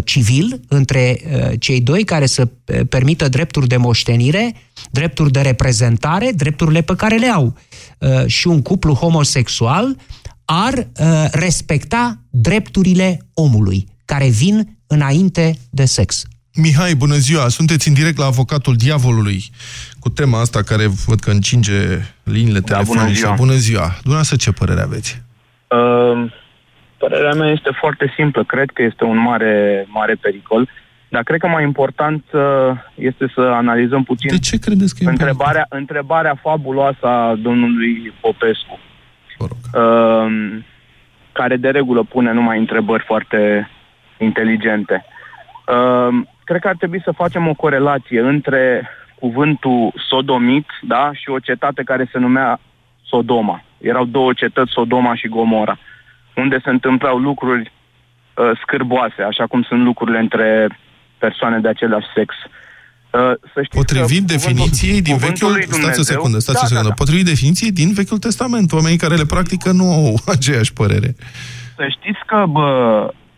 civil 0.04 0.60
între 0.68 1.20
uh, 1.24 1.50
cei 1.58 1.80
doi 1.80 2.04
care 2.04 2.26
să 2.26 2.48
uh, 2.48 2.80
permită 2.88 3.28
drepturi 3.28 3.66
de 3.66 3.76
moștenire, 3.76 4.54
drepturi 4.90 5.30
de 5.32 5.40
reprezentare, 5.40 6.32
drepturile 6.34 6.80
pe 6.82 6.94
care 6.96 7.16
le 7.16 7.26
au. 7.26 7.56
Uh, 7.98 8.26
și 8.26 8.46
un 8.46 8.62
cuplu 8.62 8.92
homosexual 8.94 9.96
ar 10.44 10.72
uh, 10.74 11.24
respecta 11.30 12.18
drepturile 12.30 13.26
omului, 13.34 13.86
care 14.04 14.28
vin 14.28 14.78
înainte 14.86 15.58
de 15.70 15.84
sex. 15.84 16.22
Mihai, 16.54 16.94
bună 16.94 17.16
ziua! 17.16 17.48
Sunteți 17.48 17.88
în 17.88 17.94
direct 17.94 18.18
la 18.18 18.24
avocatul 18.24 18.76
diavolului 18.76 19.50
cu 19.98 20.08
tema 20.08 20.40
asta 20.40 20.62
care 20.62 20.86
văd 20.86 21.20
că 21.20 21.30
încinge 21.30 21.98
liniile 22.22 22.60
Da, 22.60 22.64
telefonice. 22.64 23.02
bună 23.04 23.14
ziua. 23.14 23.34
Bună 23.34 23.54
ziua! 23.54 23.88
Dumneavoastră 23.94 24.36
ce 24.36 24.50
părere 24.50 24.80
aveți? 24.80 25.22
Uh, 25.68 26.32
părerea 27.02 27.34
mea 27.34 27.50
este 27.50 27.70
foarte 27.80 28.12
simplă. 28.16 28.44
Cred 28.44 28.70
că 28.70 28.82
este 28.82 29.04
un 29.04 29.18
mare, 29.18 29.86
mare 29.88 30.14
pericol. 30.20 30.68
Dar 31.08 31.22
cred 31.22 31.40
că 31.40 31.48
mai 31.48 31.62
important 31.62 32.24
uh, 32.32 32.42
este 32.94 33.32
să 33.34 33.40
analizăm 33.40 34.02
puțin 34.02 34.28
De 34.30 34.38
ce 34.38 34.58
credeți 34.58 34.94
că 34.94 35.04
e 35.04 35.10
întrebarea, 35.10 35.66
întrebarea 35.68 36.40
fabuloasă 36.42 37.06
a 37.06 37.34
domnului 37.34 38.12
Popescu, 38.20 38.78
Vă 39.38 39.46
rog. 39.50 39.58
uh, 39.82 40.62
care 41.32 41.56
de 41.56 41.70
regulă 41.70 42.02
pune 42.02 42.32
numai 42.32 42.58
întrebări 42.58 43.04
foarte, 43.06 43.68
inteligente. 44.18 45.04
Uh, 45.66 46.22
cred 46.44 46.60
că 46.60 46.68
ar 46.68 46.76
trebui 46.76 47.00
să 47.04 47.12
facem 47.12 47.48
o 47.48 47.54
corelație 47.54 48.20
între 48.20 48.88
cuvântul 49.18 49.92
sodomit 50.08 50.66
da, 50.82 51.10
și 51.12 51.30
o 51.30 51.38
cetate 51.38 51.82
care 51.82 52.08
se 52.12 52.18
numea 52.18 52.60
Sodoma. 53.04 53.64
Erau 53.78 54.04
două 54.04 54.32
cetăți, 54.32 54.72
Sodoma 54.72 55.14
și 55.14 55.28
Gomora, 55.28 55.78
unde 56.34 56.60
se 56.64 56.70
întâmplau 56.70 57.18
lucruri 57.18 57.72
uh, 58.36 58.50
scârboase, 58.62 59.22
așa 59.22 59.46
cum 59.46 59.62
sunt 59.62 59.82
lucrurile 59.82 60.18
între 60.18 60.78
persoane 61.18 61.58
de 61.58 61.68
același 61.68 62.06
sex. 62.14 62.34
Uh, 63.10 63.32
să 63.52 63.60
Potrivit 63.70 64.22
definiției 64.22 65.02
din 65.02 65.16
vechiul... 65.16 65.62
Stați 65.68 66.00
o 66.00 66.02
secundă, 66.02 66.38
stați 66.38 66.58
da, 66.58 66.64
o 66.64 66.66
secundă. 66.66 66.88
Da, 66.88 66.94
da. 66.94 67.02
Potrivit 67.02 67.24
definiției 67.24 67.72
din 67.72 67.92
vechiul 67.92 68.18
testament, 68.18 68.72
oamenii 68.72 68.98
care 68.98 69.14
le 69.14 69.32
practică 69.34 69.72
nu 69.72 69.92
au 69.92 70.14
aceeași 70.36 70.72
părere. 70.72 71.14
Să 71.76 71.86
știți 71.88 72.22
că 72.26 72.44
bă, 72.48 72.68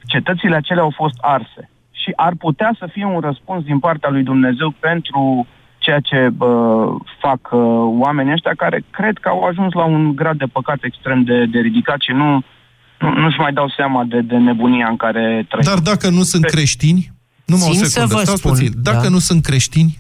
cetățile 0.07 0.57
acelea 0.57 0.83
au 0.83 0.93
fost 0.97 1.15
arse 1.21 1.71
și 1.91 2.13
ar 2.17 2.35
putea 2.39 2.71
să 2.79 2.89
fie 2.93 3.05
un 3.05 3.21
răspuns 3.21 3.65
din 3.65 3.79
partea 3.79 4.11
lui 4.11 4.23
Dumnezeu 4.23 4.75
pentru 4.81 5.47
ceea 5.79 6.01
ce 6.01 6.29
bă, 6.29 6.53
fac 7.19 7.41
uh, 7.53 7.61
oamenii 8.05 8.33
ăștia 8.33 8.53
care 8.57 8.85
cred 8.91 9.19
că 9.19 9.29
au 9.29 9.43
ajuns 9.43 9.73
la 9.73 9.85
un 9.85 10.15
grad 10.15 10.39
de 10.39 10.53
păcat 10.53 10.79
extrem 10.83 11.23
de, 11.23 11.45
de 11.45 11.59
ridicat 11.59 12.01
și 12.01 12.13
nu, 12.13 12.43
nu, 13.05 13.21
nu-și 13.21 13.39
mai 13.39 13.53
dau 13.53 13.69
seama 13.77 14.05
de, 14.05 14.21
de 14.21 14.37
nebunia 14.37 14.89
în 14.89 14.97
care 14.97 15.47
trăiesc. 15.49 15.71
Dar 15.71 15.79
dacă 15.79 16.09
nu 16.09 16.23
sunt 16.23 16.45
creștini? 16.45 17.13
Nu 17.45 17.57
mă 17.57 17.65
o 17.69 17.73
secundă, 17.73 18.15
stați 18.15 18.39
spun, 18.39 18.51
puțin. 18.51 18.73
Dacă 18.77 19.03
da? 19.03 19.09
nu 19.09 19.19
sunt 19.19 19.43
creștini, 19.43 19.99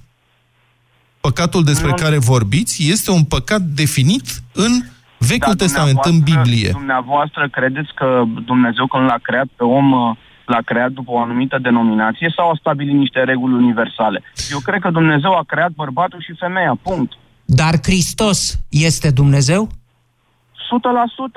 păcatul 1.21 1.65
despre 1.65 1.89
nu. 1.89 1.95
care 1.95 2.19
vorbiți 2.19 2.91
este 2.91 3.11
un 3.11 3.25
păcat 3.25 3.61
definit 3.61 4.27
în 4.53 4.73
Vechiul 5.19 5.55
da, 5.55 5.65
Testament, 5.65 5.99
în 6.03 6.19
Biblie. 6.21 6.71
Dumneavoastră 6.71 7.49
credeți 7.49 7.95
că 7.95 8.23
Dumnezeu 8.45 8.87
când 8.87 9.05
l-a 9.05 9.19
creat 9.23 9.47
pe 9.57 9.65
om 9.65 9.93
uh, 9.93 10.17
l-a 10.47 10.61
creat 10.65 10.91
după 10.91 11.11
o 11.11 11.19
anumită 11.19 11.59
denominație 11.63 12.33
sau 12.37 12.51
a 12.51 12.57
stabilit 12.59 12.95
niște 12.95 13.21
reguli 13.25 13.55
universale? 13.55 14.23
Eu 14.51 14.59
cred 14.59 14.81
că 14.81 14.91
Dumnezeu 14.91 15.33
a 15.33 15.45
creat 15.47 15.71
bărbatul 15.71 16.21
și 16.23 16.35
femeia, 16.39 16.79
punct. 16.83 17.13
Dar 17.45 17.75
Hristos 17.83 18.59
este 18.69 19.11
Dumnezeu? 19.11 19.69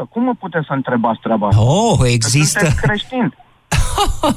100%. 0.03 0.09
Cum 0.09 0.23
mă 0.23 0.33
puteți 0.39 0.65
să 0.67 0.73
întrebați 0.73 1.19
treaba 1.19 1.47
asta? 1.47 1.61
Oh, 1.61 1.99
există... 2.03 2.65
Că 2.65 2.87
creștin. 2.87 3.33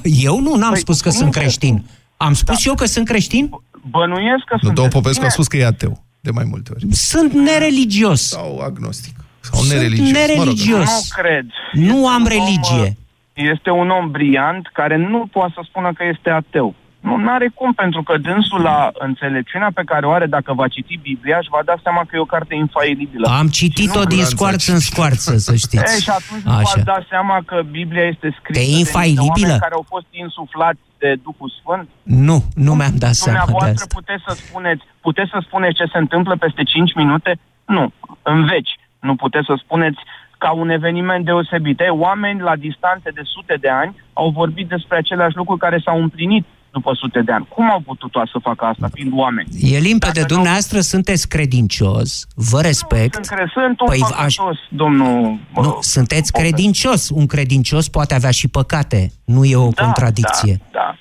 eu 0.28 0.40
nu 0.40 0.54
n-am 0.54 0.70
păi, 0.70 0.78
spus 0.78 1.00
că 1.00 1.10
sunt 1.10 1.32
creștin. 1.32 1.84
Am 2.16 2.32
spus 2.32 2.64
da. 2.64 2.70
eu 2.70 2.74
că 2.74 2.84
sunt 2.84 3.06
creștin? 3.06 3.50
Bănuiesc 3.90 4.44
că 4.44 4.56
sunt. 4.60 4.74
Domnul 4.74 4.92
Popescu 4.92 5.24
a 5.24 5.28
spus 5.28 5.46
că 5.46 5.56
e 5.56 5.66
ateu, 5.66 6.02
de 6.20 6.30
mai 6.30 6.44
multe 6.48 6.70
ori. 6.74 6.86
Sunt 6.90 7.32
nereligios. 7.32 8.28
Sau 8.28 8.58
agnostic. 8.58 9.16
Sau 9.40 9.60
sunt 9.60 9.72
nereligios. 9.72 10.10
nereligios. 10.10 10.66
Mă 10.66 10.76
rog. 10.76 10.86
Nu 10.86 11.22
cred. 11.22 11.46
Nu 11.72 12.08
am 12.08 12.26
religie. 12.26 12.96
Este 13.32 13.70
un 13.70 13.90
om 13.90 14.10
briant 14.10 14.70
care 14.72 14.96
nu 14.96 15.26
poate 15.32 15.52
să 15.54 15.60
spună 15.64 15.92
că 15.92 16.04
este 16.14 16.30
ateu. 16.30 16.74
Nu 17.00 17.30
are 17.30 17.50
cum, 17.54 17.72
pentru 17.72 18.02
că 18.02 18.18
dânsul 18.18 18.60
la 18.60 18.90
înțelepciunea 18.98 19.70
pe 19.74 19.82
care 19.84 20.06
o 20.06 20.10
are, 20.10 20.26
dacă 20.26 20.52
va 20.54 20.68
citi 20.68 20.98
Biblia, 21.02 21.36
își 21.38 21.48
va 21.50 21.60
da 21.64 21.74
seama 21.82 22.00
că 22.00 22.16
e 22.16 22.18
o 22.18 22.24
carte 22.24 22.54
infailibilă. 22.54 23.28
Am 23.28 23.48
citit-o 23.48 24.04
din 24.04 24.24
scoarță 24.24 24.72
în 24.72 24.78
scoarță, 24.78 25.36
să 25.36 25.54
știți. 25.54 25.96
E, 25.96 26.00
și 26.00 26.10
atunci 26.10 26.46
Așa. 26.46 26.60
v-ați 26.62 26.84
da 26.84 26.98
seama 27.08 27.42
că 27.46 27.62
Biblia 27.70 28.04
este 28.04 28.36
scrisă 28.38 28.60
de, 28.60 28.78
infailibilă? 28.78 29.52
de 29.52 29.64
care 29.66 29.74
au 29.74 29.84
fost 29.88 30.06
insuflați 30.10 30.80
de 30.98 31.14
Duhul 31.22 31.50
Sfânt? 31.60 31.88
Nu, 32.02 32.44
nu 32.54 32.74
mi-am 32.74 32.96
dat 32.98 33.14
seama 33.14 33.44
de 33.60 33.70
asta. 33.70 33.94
puteți 33.94 34.22
să 34.26 34.34
spuneți, 34.34 34.82
puteți 35.00 35.30
să 35.30 35.38
spuneți 35.46 35.74
ce 35.74 35.84
se 35.92 35.98
întâmplă 35.98 36.36
peste 36.36 36.62
5 36.62 36.94
minute? 36.94 37.38
Nu, 37.66 37.92
în 38.22 38.44
veci. 38.44 38.78
Nu 39.00 39.14
puteți 39.14 39.46
să 39.46 39.54
spuneți 39.64 40.00
ca 40.38 40.50
un 40.50 40.68
eveniment 40.68 41.24
deosebit. 41.24 41.80
Ei, 41.80 41.88
oameni 42.06 42.40
la 42.40 42.56
distanțe 42.56 43.10
de 43.10 43.20
sute 43.24 43.56
de 43.60 43.68
ani 43.68 43.92
au 44.12 44.28
vorbit 44.30 44.68
despre 44.68 44.96
aceleași 44.96 45.36
lucruri 45.36 45.60
care 45.60 45.78
s-au 45.84 45.98
împlinit 46.02 46.44
după 46.70 46.94
sute 46.94 47.20
de 47.22 47.32
ani. 47.32 47.46
Cum 47.48 47.70
au 47.70 47.80
putut 47.80 48.10
să 48.12 48.38
facă 48.42 48.64
asta, 48.64 48.88
fiind 48.92 49.12
oameni? 49.14 49.48
E 49.60 49.78
limpede, 49.78 50.20
Dacă 50.20 50.34
dumneavoastră 50.34 50.76
nu... 50.76 50.82
sunteți 50.82 51.28
credincios, 51.28 52.26
vă 52.34 52.60
respect. 52.60 53.16
Nu, 53.16 53.24
sunt, 53.24 53.50
sunt 53.52 53.80
un 53.80 53.86
păi 53.86 54.00
aș... 54.24 54.34
domnul... 54.68 55.38
Nu, 55.54 55.78
sunteți 55.80 56.32
credincios. 56.32 57.08
Un 57.08 57.26
credincios 57.26 57.88
poate 57.88 58.14
avea 58.14 58.30
și 58.30 58.48
păcate. 58.48 59.10
Nu 59.24 59.44
e 59.44 59.56
o 59.56 59.68
da, 59.68 59.82
contradicție. 59.82 60.60
Da, 60.72 60.78
da. 60.78 60.94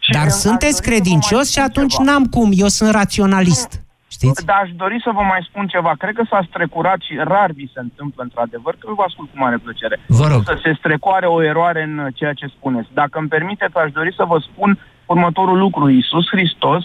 Și 0.00 0.10
Dar 0.10 0.28
sunteți 0.28 0.82
credincios 0.82 1.50
și 1.50 1.58
atunci 1.58 1.92
ceva. 1.92 2.04
n-am 2.04 2.24
cum, 2.24 2.50
eu 2.54 2.66
sunt 2.66 2.90
raționalist. 2.90 3.72
Nu. 3.72 3.88
Știți? 4.16 4.44
Dar 4.44 4.60
aș 4.64 4.70
dori 4.82 5.00
să 5.04 5.10
vă 5.14 5.22
mai 5.32 5.46
spun 5.48 5.66
ceva. 5.66 5.92
Cred 5.98 6.14
că 6.14 6.24
s-a 6.30 6.46
strecurat 6.48 7.00
și 7.06 7.14
rar 7.32 7.50
vi 7.60 7.70
se 7.74 7.80
întâmplă 7.80 8.22
într-adevăr, 8.22 8.74
că 8.78 8.86
vă 8.96 9.04
ascult 9.06 9.28
cu 9.30 9.38
mare 9.38 9.58
plăcere. 9.64 9.96
Vă 10.06 10.26
rog. 10.32 10.42
Să 10.44 10.58
se 10.62 10.72
strecoare 10.78 11.26
o 11.26 11.42
eroare 11.42 11.82
în 11.82 12.10
ceea 12.14 12.32
ce 12.32 12.46
spuneți. 12.46 12.88
Dacă 12.92 13.18
îmi 13.18 13.28
permiteți, 13.28 13.76
aș 13.76 13.90
dori 13.92 14.14
să 14.16 14.24
vă 14.32 14.38
spun 14.48 14.70
următorul 15.12 15.58
lucru. 15.58 15.88
Iisus 15.88 16.26
Hristos 16.30 16.84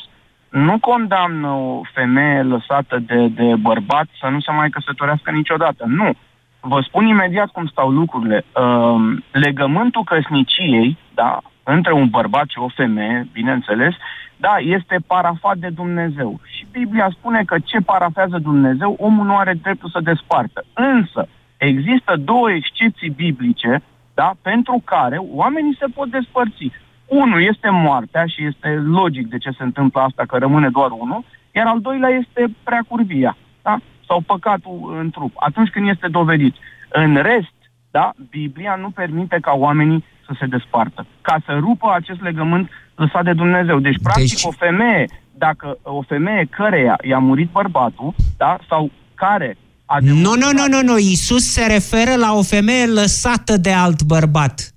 nu 0.49 0.79
condamnă 0.79 1.47
o 1.47 1.81
femeie 1.93 2.41
lăsată 2.41 2.99
de, 2.99 3.27
de 3.27 3.55
bărbat 3.55 4.07
să 4.19 4.27
nu 4.27 4.39
se 4.39 4.51
mai 4.51 4.69
căsătorească 4.69 5.31
niciodată. 5.31 5.83
Nu. 5.87 6.11
Vă 6.59 6.79
spun 6.87 7.05
imediat 7.05 7.49
cum 7.51 7.65
stau 7.67 7.89
lucrurile. 7.89 8.45
Uh, 8.45 8.95
legământul 9.31 10.03
căsniciei, 10.03 10.97
da, 11.13 11.41
între 11.63 11.93
un 11.93 12.07
bărbat 12.09 12.47
și 12.49 12.59
o 12.59 12.67
femeie, 12.67 13.27
bineînțeles, 13.31 13.93
da, 14.37 14.55
este 14.59 14.97
parafat 15.07 15.57
de 15.57 15.69
Dumnezeu. 15.69 16.39
Și 16.43 16.65
Biblia 16.71 17.09
spune 17.11 17.43
că 17.45 17.55
ce 17.63 17.77
parafează 17.79 18.37
Dumnezeu, 18.37 18.95
omul 18.99 19.25
nu 19.25 19.35
are 19.37 19.53
dreptul 19.61 19.89
să 19.89 19.99
despartă. 19.99 20.65
Însă, 20.73 21.27
există 21.57 22.15
două 22.15 22.51
excepții 22.51 23.09
biblice, 23.09 23.81
da, 24.13 24.31
pentru 24.41 24.81
care 24.85 25.17
oamenii 25.17 25.77
se 25.79 25.85
pot 25.95 26.09
despărți. 26.09 26.71
Unul 27.05 27.41
este 27.43 27.69
moartea 27.69 28.25
și 28.25 28.45
este 28.45 28.69
logic 28.85 29.27
de 29.27 29.37
ce 29.37 29.49
se 29.57 29.63
întâmplă 29.63 30.01
asta, 30.01 30.23
că 30.27 30.37
rămâne 30.37 30.69
doar 30.69 30.91
unul, 30.91 31.23
iar 31.51 31.67
al 31.67 31.79
doilea 31.81 32.09
este 32.09 32.53
prea 32.63 32.83
curvia, 32.87 33.37
da? 33.61 33.77
sau 34.07 34.21
păcatul 34.21 34.95
în 34.99 35.09
trup, 35.09 35.31
atunci 35.35 35.69
când 35.69 35.87
este 35.87 36.07
dovedit. 36.07 36.55
În 36.89 37.15
rest, 37.15 37.53
da, 37.91 38.11
Biblia 38.29 38.75
nu 38.75 38.89
permite 38.89 39.37
ca 39.41 39.51
oamenii 39.55 40.03
să 40.25 40.35
se 40.39 40.45
despartă, 40.45 41.05
ca 41.21 41.37
să 41.45 41.57
rupă 41.59 41.91
acest 41.93 42.21
legământ 42.21 42.69
lăsat 42.95 43.23
de 43.23 43.33
Dumnezeu. 43.33 43.79
Deci, 43.79 43.99
practic, 44.03 44.29
deci... 44.29 44.43
o 44.43 44.51
femeie, 44.51 45.05
dacă 45.37 45.77
o 45.81 46.01
femeie 46.01 46.47
căreia 46.49 46.97
i-a 47.03 47.17
murit 47.17 47.49
bărbatul, 47.51 48.13
da, 48.37 48.57
sau 48.69 48.91
care 49.15 49.57
a 49.85 49.97
Nu, 50.01 50.13
nu, 50.13 50.49
nu, 50.51 50.65
nu, 50.67 50.81
nu, 50.83 50.97
Iisus 50.97 51.51
se 51.51 51.65
referă 51.65 52.15
la 52.15 52.33
o 52.33 52.41
femeie 52.41 52.85
lăsată 52.85 53.57
de 53.57 53.71
alt 53.71 54.03
bărbat. 54.03 54.74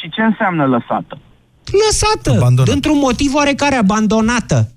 Și 0.00 0.10
ce 0.10 0.20
înseamnă 0.20 0.66
lăsată? 0.66 1.18
Lăsată, 1.86 2.30
Abandonat. 2.30 2.70
dintr-un 2.72 2.98
motiv 2.98 3.34
oarecare, 3.34 3.74
abandonată. 3.74 4.72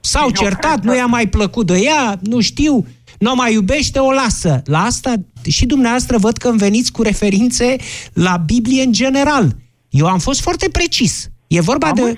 S-au 0.00 0.24
Eu 0.24 0.30
certat, 0.30 0.84
nu 0.84 0.96
i-a 0.96 1.06
mai 1.06 1.26
plăcut 1.26 1.66
de 1.66 1.78
ea, 1.78 2.18
nu 2.22 2.40
știu, 2.40 2.86
nu 3.18 3.34
mai 3.34 3.52
iubește, 3.52 3.98
o 3.98 4.12
lasă. 4.12 4.62
La 4.64 4.82
asta 4.82 5.14
și 5.48 5.66
dumneavoastră 5.66 6.18
văd 6.18 6.36
că 6.36 6.48
îmi 6.48 6.58
veniți 6.58 6.92
cu 6.92 7.02
referințe 7.02 7.76
la 8.12 8.36
Biblie 8.36 8.82
în 8.82 8.92
general. 8.92 9.56
Eu 9.88 10.06
am 10.06 10.18
fost 10.18 10.40
foarte 10.40 10.68
precis. 10.68 11.28
E 11.46 11.60
vorba 11.60 11.86
am 11.86 11.94
de, 11.94 12.14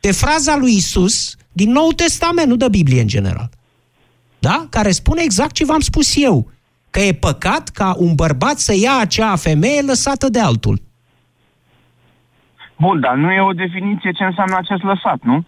de 0.00 0.12
fraza 0.12 0.56
lui 0.56 0.74
Isus 0.74 1.34
din 1.52 1.70
Nou 1.70 1.92
Testament, 1.92 2.48
nu 2.48 2.56
de 2.56 2.68
Biblie 2.68 3.00
în 3.00 3.06
general. 3.06 3.50
Da? 4.38 4.66
Care 4.70 4.90
spune 4.90 5.22
exact 5.22 5.52
ce 5.52 5.64
v-am 5.64 5.80
spus 5.80 6.16
eu. 6.16 6.50
Că 6.90 7.00
e 7.00 7.12
păcat 7.12 7.68
ca 7.68 7.94
un 7.98 8.14
bărbat 8.14 8.58
să 8.58 8.74
ia 8.74 8.96
acea 8.96 9.36
femeie 9.36 9.80
lăsată 9.80 10.28
de 10.28 10.38
altul. 10.38 10.82
Bun, 12.78 13.00
dar 13.00 13.14
nu 13.14 13.32
e 13.32 13.40
o 13.40 13.52
definiție 13.52 14.12
ce 14.12 14.24
înseamnă 14.24 14.56
acest 14.56 14.82
lăsat, 14.82 15.18
nu? 15.22 15.44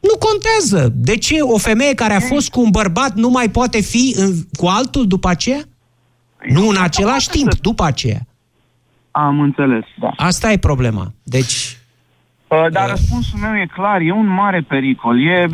Nu 0.00 0.16
contează. 0.18 0.92
De 0.94 1.16
ce 1.16 1.40
o 1.40 1.58
femeie 1.58 1.94
care 1.94 2.14
a 2.14 2.20
fost 2.20 2.50
cu 2.50 2.60
un 2.60 2.70
bărbat 2.70 3.14
nu 3.14 3.28
mai 3.28 3.48
poate 3.48 3.80
fi 3.80 4.14
în, 4.18 4.32
cu 4.56 4.66
altul 4.66 5.06
după 5.06 5.28
aceea? 5.28 5.60
Eu 6.48 6.54
nu 6.54 6.68
în 6.68 6.76
același 6.82 7.28
timp, 7.28 7.52
să... 7.52 7.58
după 7.60 7.84
aceea. 7.84 8.20
Am 9.10 9.40
înțeles, 9.40 9.84
da. 9.98 10.10
Asta 10.16 10.52
e 10.52 10.58
problema. 10.58 11.12
Deci... 11.22 11.78
Uh, 12.48 12.70
dar 12.70 12.84
uh... 12.84 12.90
răspunsul 12.90 13.38
meu 13.38 13.56
e 13.56 13.66
clar, 13.72 14.00
e 14.00 14.12
un 14.12 14.26
mare 14.26 14.60
pericol. 14.60 15.26
E, 15.26 15.46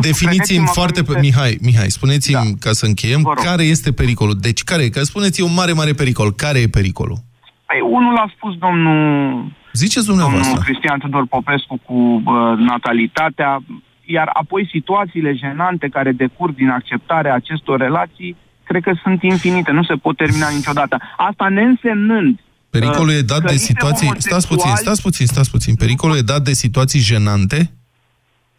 Definiți-mi 0.00 0.66
foarte... 0.66 1.02
Pe... 1.02 1.18
Mihai, 1.20 1.58
Mihai, 1.60 1.90
spuneți-mi, 1.90 2.56
da. 2.58 2.68
ca 2.68 2.72
să 2.72 2.86
încheiem, 2.86 3.22
care 3.22 3.62
este 3.62 3.92
pericolul? 3.92 4.36
Deci, 4.40 4.62
care 4.64 4.88
Că 4.88 5.02
spuneți, 5.02 5.40
e 5.40 5.44
un 5.44 5.54
mare, 5.54 5.72
mare 5.72 5.92
pericol. 5.92 6.32
Care 6.32 6.58
e 6.58 6.68
pericolul? 6.68 7.18
Păi, 7.66 7.80
unul 7.90 8.16
a 8.16 8.32
spus 8.36 8.54
domnul... 8.56 9.52
Ziceți 9.72 10.06
dumneavoastră. 10.06 10.46
Domnul 10.46 10.62
Cristian 10.64 10.98
Tudor 10.98 11.26
Popescu 11.26 11.80
cu 11.86 11.94
uh, 11.94 12.22
natalitatea, 12.58 13.62
iar 14.04 14.30
apoi 14.32 14.68
situațiile 14.70 15.32
jenante 15.32 15.88
care 15.88 16.12
decurg 16.12 16.54
din 16.54 16.68
acceptarea 16.68 17.34
acestor 17.34 17.78
relații, 17.80 18.36
cred 18.64 18.82
că 18.82 18.92
sunt 19.02 19.22
infinite, 19.22 19.70
nu 19.70 19.82
se 19.82 19.94
pot 19.94 20.16
termina 20.16 20.48
niciodată. 20.48 20.96
Asta 21.16 21.48
neînsemnând 21.48 22.40
Pericolul 22.70 23.12
e 23.12 23.20
dat 23.20 23.42
de 23.42 23.56
situații... 23.56 24.12
Stați 24.16 24.48
puțin, 24.48 24.74
stați 24.74 25.02
puțin, 25.02 25.26
stați 25.26 25.50
puțin. 25.50 25.74
Pericolul 25.74 26.16
e 26.16 26.30
dat 26.34 26.42
de 26.42 26.52
situații 26.52 27.00
jenante? 27.00 27.70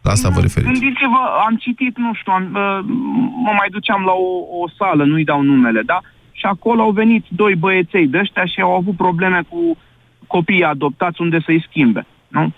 La 0.02 0.10
asta 0.10 0.28
vă 0.28 0.40
referiți? 0.40 0.72
Gândiți-vă, 0.72 1.22
am 1.46 1.56
citit, 1.56 1.96
nu 1.96 2.14
știu, 2.14 2.32
am, 2.32 2.48
mă 3.46 3.52
mai 3.60 3.68
duceam 3.70 4.02
la 4.04 4.12
o, 4.12 4.30
o 4.62 4.68
sală, 4.78 5.04
nu-i 5.04 5.24
dau 5.24 5.42
numele, 5.42 5.82
da? 5.82 5.98
Și 6.32 6.44
acolo 6.44 6.82
au 6.82 6.90
venit 6.90 7.24
doi 7.28 7.54
băieței 7.54 8.06
de 8.06 8.18
ăștia 8.18 8.44
și 8.44 8.60
au 8.60 8.74
avut 8.74 8.96
probleme 8.96 9.40
cu 9.48 9.76
copiii 10.36 10.70
adoptați 10.74 11.20
unde 11.20 11.38
să-i 11.46 11.64
schimbe, 11.68 12.02
nu? 12.28 12.52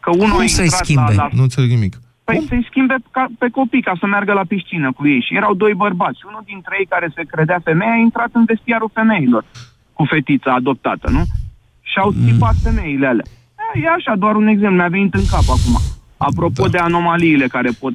Că 0.00 0.10
unul 0.10 0.36
Cum 0.36 0.40
a 0.40 0.46
să-i 0.46 0.64
intrat 0.64 0.84
schimbe? 0.84 1.12
La, 1.14 1.22
la, 1.22 1.28
Nu 1.38 1.42
înțeleg 1.42 1.70
nimic. 1.70 1.94
Păi 2.24 2.44
să-i 2.48 2.66
schimbe 2.70 2.96
ca, 3.10 3.24
pe 3.38 3.48
copii 3.58 3.82
ca 3.88 3.94
să 4.00 4.06
meargă 4.06 4.32
la 4.32 4.44
piscină 4.52 4.92
cu 4.92 5.02
ei. 5.08 5.20
Și 5.26 5.36
erau 5.40 5.54
doi 5.54 5.74
bărbați. 5.74 6.20
Unul 6.30 6.42
dintre 6.52 6.74
ei 6.78 6.86
care 6.94 7.08
se 7.16 7.22
credea 7.32 7.60
femeie 7.64 7.90
a 7.96 8.04
intrat 8.08 8.30
în 8.32 8.44
vestiarul 8.44 8.90
femeilor 8.98 9.44
cu 9.92 10.04
fetița 10.04 10.50
adoptată, 10.54 11.10
nu? 11.10 11.22
Și 11.90 11.96
au 11.98 12.10
țipat 12.24 12.54
femeile 12.62 13.06
alea. 13.06 13.24
E, 13.74 13.80
e 13.82 13.88
așa, 13.98 14.14
doar 14.16 14.34
un 14.42 14.46
exemplu, 14.46 14.76
mi-a 14.76 14.88
venit 14.98 15.14
în 15.14 15.26
cap 15.30 15.46
acum. 15.56 15.74
Apropo 16.16 16.62
Da. 16.62 16.68
de 16.68 16.78
anomaliile 16.78 17.46
care 17.46 17.70
pot... 17.80 17.94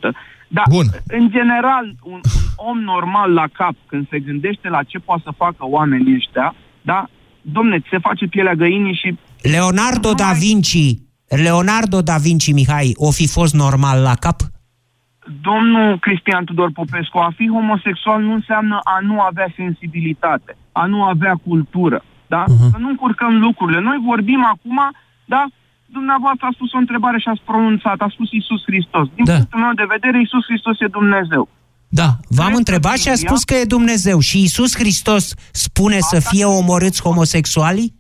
Da, 0.58 0.64
Bun. 0.70 0.86
în 1.08 1.30
general, 1.30 1.86
un, 2.14 2.20
un 2.38 2.46
om 2.70 2.80
normal 2.94 3.30
la 3.34 3.48
cap, 3.60 3.76
când 3.86 4.04
se 4.10 4.20
gândește 4.20 4.68
la 4.70 4.84
ce 4.84 4.98
poate 5.00 5.22
să 5.26 5.32
facă 5.44 5.64
oamenii 5.78 6.16
ăștia, 6.16 6.56
da, 6.82 7.00
domne, 7.42 7.80
ți 7.80 7.88
se 7.90 7.98
face 7.98 8.26
pielea 8.28 8.54
găinii 8.54 8.94
și 8.94 9.18
Leonardo 9.42 10.10
Nu 10.10 10.14
da 10.16 10.26
mai- 10.26 10.38
Vinci, 10.40 10.78
Leonardo 11.28 12.02
da 12.02 12.16
Vinci, 12.18 12.54
Mihai, 12.54 12.92
o 12.96 13.12
fi 13.12 13.28
fost 13.28 13.54
normal 13.54 14.02
la 14.02 14.16
cap? 14.16 14.36
domnul 15.42 16.00
Cristian 16.00 16.46
Tudor 16.46 16.72
Popescu, 16.74 17.18
a 17.18 17.32
fi 17.36 17.48
homosexual 17.50 18.22
nu 18.22 18.34
înseamnă 18.34 18.80
a 18.84 18.98
nu 19.02 19.20
avea 19.20 19.48
sensibilitate, 19.56 20.58
a 20.72 20.86
nu 20.86 21.04
avea 21.04 21.34
cultură, 21.48 22.04
da? 22.28 22.44
Uh-huh. 22.44 22.70
Să 22.72 22.78
nu 22.80 22.90
încurcăm 22.90 23.40
lucrurile. 23.40 23.80
Noi 23.80 23.98
vorbim 24.06 24.46
acum, 24.54 24.80
da? 25.26 25.46
Dumneavoastră 25.86 26.46
a 26.48 26.54
spus 26.54 26.74
o 26.74 26.78
întrebare 26.78 27.20
și 27.20 27.28
ați 27.28 27.42
pronunțat, 27.46 28.00
a 28.02 28.08
spus 28.10 28.30
Isus 28.32 28.62
Hristos. 28.66 29.08
Din 29.16 29.26
Da. 29.26 29.34
punctul 29.34 29.60
meu 29.60 29.74
de 29.74 29.86
vedere, 29.96 30.22
Isus 30.22 30.44
Hristos 30.46 30.80
e 30.80 30.86
Dumnezeu. 31.00 31.50
Da, 31.94 32.10
v-am 32.28 32.46
Cred 32.46 32.58
întrebat 32.58 32.92
că 32.94 32.98
și 33.00 33.08
a 33.10 33.12
Biblia- 33.14 33.28
spus 33.28 33.44
că 33.44 33.54
e 33.56 33.64
Dumnezeu. 33.64 34.20
Și 34.20 34.42
Isus 34.44 34.76
Hristos 34.76 35.34
spune 35.52 36.00
să 36.00 36.16
Asta- 36.16 36.30
fie 36.30 36.46
omorâți 36.46 37.02
homosexualii? 37.02 37.96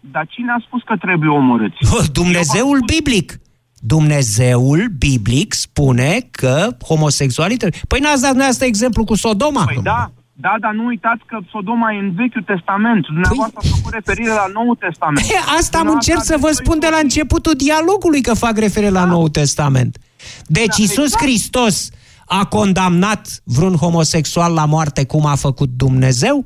Dar 0.00 0.26
cine 0.30 0.50
a 0.58 0.62
spus 0.66 0.82
că 0.82 0.96
trebuie 0.96 1.28
omorâți? 1.30 1.76
Dumnezeul 2.12 2.78
biblic. 2.86 3.40
Dumnezeul 3.78 4.86
biblic 4.98 5.52
spune 5.52 6.18
că 6.30 6.76
homosexualii 6.88 7.56
trebuie... 7.56 7.80
Păi 7.88 8.00
n-ați 8.00 8.20
dat 8.20 8.28
dumneavoastră 8.28 8.66
exemplu 8.66 9.04
cu 9.04 9.14
Sodoma? 9.14 9.64
Păi 9.64 9.78
da, 9.82 10.10
da, 10.32 10.54
dar 10.60 10.72
nu 10.72 10.84
uitați 10.84 11.22
că 11.26 11.38
Sodoma 11.50 11.92
e 11.92 11.98
în 11.98 12.12
Vechiul 12.14 12.42
Testament. 12.42 13.04
Dumneavoastră 13.06 13.58
ați 13.62 13.70
făcut 13.76 13.92
referire 13.92 14.28
la 14.42 14.46
Noul 14.52 14.76
Testament. 14.86 15.26
Păi- 15.26 15.30
E, 15.30 15.38
asta 15.38 15.78
am 15.78 15.84
Dumneavoastră 15.84 15.92
încerc 15.92 16.22
să 16.24 16.36
vă 16.40 16.46
aveți 16.46 16.60
spun 16.64 16.78
de 16.78 16.86
la 16.86 16.92
doi 16.92 17.02
începutul 17.02 17.54
dialogului 17.54 18.20
că 18.20 18.34
fac 18.34 18.58
referire 18.58 18.90
la 18.90 19.04
Noul 19.04 19.28
Testament. 19.28 19.98
Deci 20.46 20.76
Da, 20.76 20.82
Isus 20.82 21.04
exact. 21.04 21.22
Hristos 21.24 21.90
a 22.26 22.44
condamnat 22.44 23.40
vreun 23.44 23.74
homosexual 23.74 24.52
la 24.54 24.64
moarte 24.64 25.06
cum 25.06 25.26
a 25.26 25.34
făcut 25.34 25.68
Dumnezeu? 25.76 26.44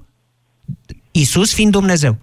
Isus 1.10 1.54
fiind 1.54 1.72
Dumnezeu. 1.72 2.16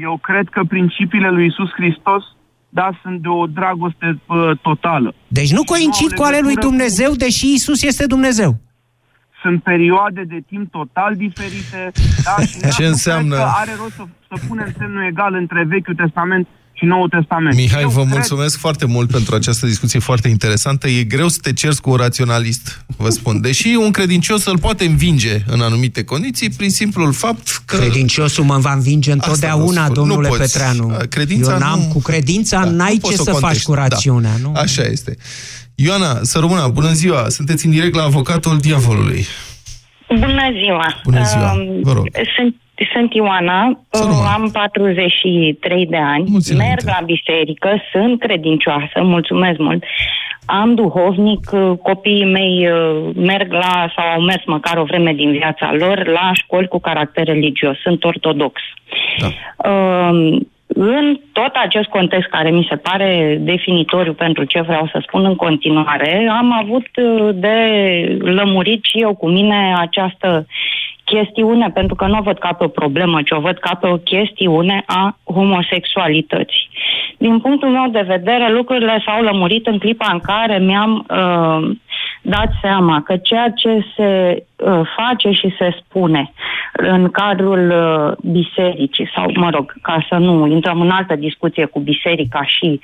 Eu 0.00 0.18
cred 0.22 0.48
că 0.48 0.62
principiile 0.68 1.30
lui 1.30 1.46
Isus 1.46 1.70
Hristos, 1.70 2.22
da, 2.68 2.90
sunt 3.02 3.20
de 3.22 3.28
o 3.28 3.46
dragoste 3.46 4.20
uh, 4.26 4.50
totală. 4.62 5.14
Deci 5.28 5.52
nu 5.52 5.58
Și 5.60 5.64
coincid 5.64 6.10
au 6.10 6.16
cu 6.16 6.22
ale 6.22 6.38
lui 6.40 6.48
legătură 6.48 6.64
cu- 6.66 6.68
Dumnezeu, 6.70 7.12
deși 7.14 7.52
Isus 7.52 7.82
este 7.82 8.06
Dumnezeu. 8.06 8.56
Sunt 9.42 9.62
perioade 9.62 10.22
de 10.24 10.40
timp 10.46 10.70
total 10.70 11.16
diferite. 11.16 11.90
Da, 12.24 12.44
și 12.44 12.58
Ce 12.76 12.82
nu 12.82 12.88
înseamnă? 12.88 13.34
Cred 13.34 13.46
că 13.46 13.52
are 13.54 13.74
rost 13.82 13.94
să, 13.94 14.04
să 14.28 14.44
punem 14.48 14.74
semnul 14.78 15.06
egal 15.06 15.34
între 15.34 15.64
Vechiul 15.64 15.94
Testament 15.94 16.48
și 16.82 16.88
Noul 16.88 17.08
Testament. 17.08 17.54
Mihai, 17.56 17.82
Eu 17.82 17.88
vă 17.88 18.00
cred- 18.00 18.12
mulțumesc 18.12 18.58
foarte 18.58 18.86
mult 18.86 19.10
pentru 19.10 19.34
această 19.34 19.66
discuție 19.66 19.98
foarte 19.98 20.28
interesantă. 20.28 20.88
E 20.88 21.02
greu 21.02 21.28
să 21.28 21.38
te 21.42 21.52
cerți 21.52 21.80
cu 21.80 21.90
un 21.90 21.96
raționalist, 21.96 22.84
vă 22.96 23.08
spun. 23.08 23.40
Deși 23.40 23.68
un 23.80 23.90
credincios 23.90 24.44
îl 24.44 24.58
poate 24.58 24.84
învinge 24.84 25.42
în 25.46 25.60
anumite 25.60 26.04
condiții 26.04 26.50
prin 26.50 26.70
simplul 26.70 27.12
fapt 27.12 27.62
că... 27.64 27.76
Credinciosul 27.76 28.44
mă 28.44 28.58
va 28.58 28.72
învinge 28.72 29.10
Asta 29.12 29.24
întotdeauna, 29.26 29.80
vă 29.86 29.92
spun. 29.92 29.94
domnule 29.94 30.28
Nu 30.28 30.36
poți. 30.36 30.52
Petreanu. 30.52 30.96
Credința 31.08 31.52
Eu 31.52 31.58
n-am, 31.58 31.78
nu- 31.78 31.88
cu 31.92 32.00
credința 32.00 32.64
Da, 32.64 32.70
n-ai 32.70 32.92
nu 32.92 32.94
ce 32.94 33.00
poți 33.00 33.14
să 33.16 33.30
o 33.30 33.32
faci 33.32 33.40
contești. 33.40 33.64
cu 33.66 33.74
rațiunea. 33.74 34.30
Da. 34.30 34.48
Nu? 34.48 34.52
Așa 34.56 34.82
este. 34.82 35.16
Ioana, 35.74 36.18
să 36.22 36.38
rămână, 36.38 36.68
bună 36.72 36.92
ziua! 36.92 37.28
Sunteți 37.28 37.66
în 37.66 37.72
direct 37.72 37.94
la 37.94 38.02
avocatul 38.02 38.58
diavolului. 38.58 39.26
Bună 40.08 40.42
ziua! 40.62 41.00
Bună 41.04 41.24
ziua, 41.24 41.52
Um, 41.52 41.80
vă 41.82 41.92
rog. 41.92 42.06
Sunt, 42.36 42.54
sunt 42.92 43.14
Ioana, 43.14 43.80
Să 43.90 44.02
uh, 44.04 44.08
rămână. 44.10 44.30
am 44.34 44.50
43 44.52 45.86
de 45.86 45.96
ani, 45.96 46.24
Mulți 46.30 46.56
merg 46.56 46.80
înainte. 46.82 46.96
la 47.00 47.04
biserică, 47.04 47.82
sunt 47.92 48.20
credincioasă, 48.20 49.02
mulțumesc 49.02 49.58
mult. 49.58 49.84
Am 50.46 50.74
duhovnic, 50.74 51.50
uh, 51.52 51.72
copiii 51.82 52.24
mei 52.24 52.68
uh, 52.70 53.10
merg 53.14 53.52
la, 53.52 53.92
sau 53.96 54.06
au 54.14 54.20
mers 54.20 54.44
măcar 54.46 54.76
o 54.76 54.84
vreme 54.84 55.12
din 55.12 55.30
viața 55.30 55.72
lor, 55.78 56.06
la 56.06 56.30
școli 56.32 56.68
cu 56.68 56.78
caracter 56.80 57.24
religios, 57.26 57.76
sunt 57.82 58.04
ortodox. 58.04 58.60
Da. 59.20 59.70
Um, 59.70 60.46
în 60.74 61.18
tot 61.32 61.50
acest 61.64 61.88
context 61.88 62.28
care 62.28 62.50
mi 62.50 62.66
se 62.68 62.76
pare 62.76 63.38
definitoriu 63.40 64.12
pentru 64.12 64.44
ce 64.44 64.60
vreau 64.60 64.86
să 64.92 65.02
spun 65.06 65.24
în 65.24 65.34
continuare, 65.36 66.28
am 66.38 66.52
avut 66.62 66.86
uh, 66.96 67.28
de 67.34 67.56
lămurit 68.18 68.80
și 68.84 68.98
eu 69.00 69.14
cu 69.14 69.28
mine 69.28 69.74
această 69.78 70.46
chestiune, 71.14 71.70
pentru 71.74 71.94
că 71.94 72.06
nu 72.06 72.18
o 72.18 72.22
văd 72.22 72.38
ca 72.38 72.52
pe 72.52 72.64
o 72.64 72.68
problemă, 72.80 73.22
ci 73.22 73.30
o 73.30 73.40
văd 73.40 73.58
ca 73.58 73.74
pe 73.80 73.86
o 73.86 73.96
chestiune 73.96 74.82
a 74.86 75.16
homosexualității. 75.24 76.68
Din 77.18 77.40
punctul 77.40 77.68
meu 77.68 77.88
de 77.90 78.04
vedere, 78.06 78.52
lucrurile 78.52 79.02
s-au 79.06 79.22
lămurit 79.22 79.66
în 79.66 79.78
clipa 79.78 80.08
în 80.12 80.18
care 80.18 80.58
mi-am 80.58 80.92
uh, 81.08 81.76
dat 82.22 82.50
seama 82.60 83.02
că 83.02 83.16
ceea 83.16 83.50
ce 83.50 83.84
se 83.96 84.42
uh, 84.56 84.80
face 84.96 85.30
și 85.30 85.54
se 85.58 85.76
spune 85.80 86.32
în 86.72 87.10
cadrul 87.10 87.70
uh, 87.70 88.32
bisericii, 88.32 89.10
sau, 89.14 89.30
mă 89.34 89.50
rog, 89.50 89.74
ca 89.82 90.06
să 90.08 90.16
nu 90.16 90.46
intrăm 90.46 90.80
în 90.80 90.90
altă 90.90 91.16
discuție 91.16 91.64
cu 91.64 91.80
biserica 91.80 92.44
și 92.44 92.80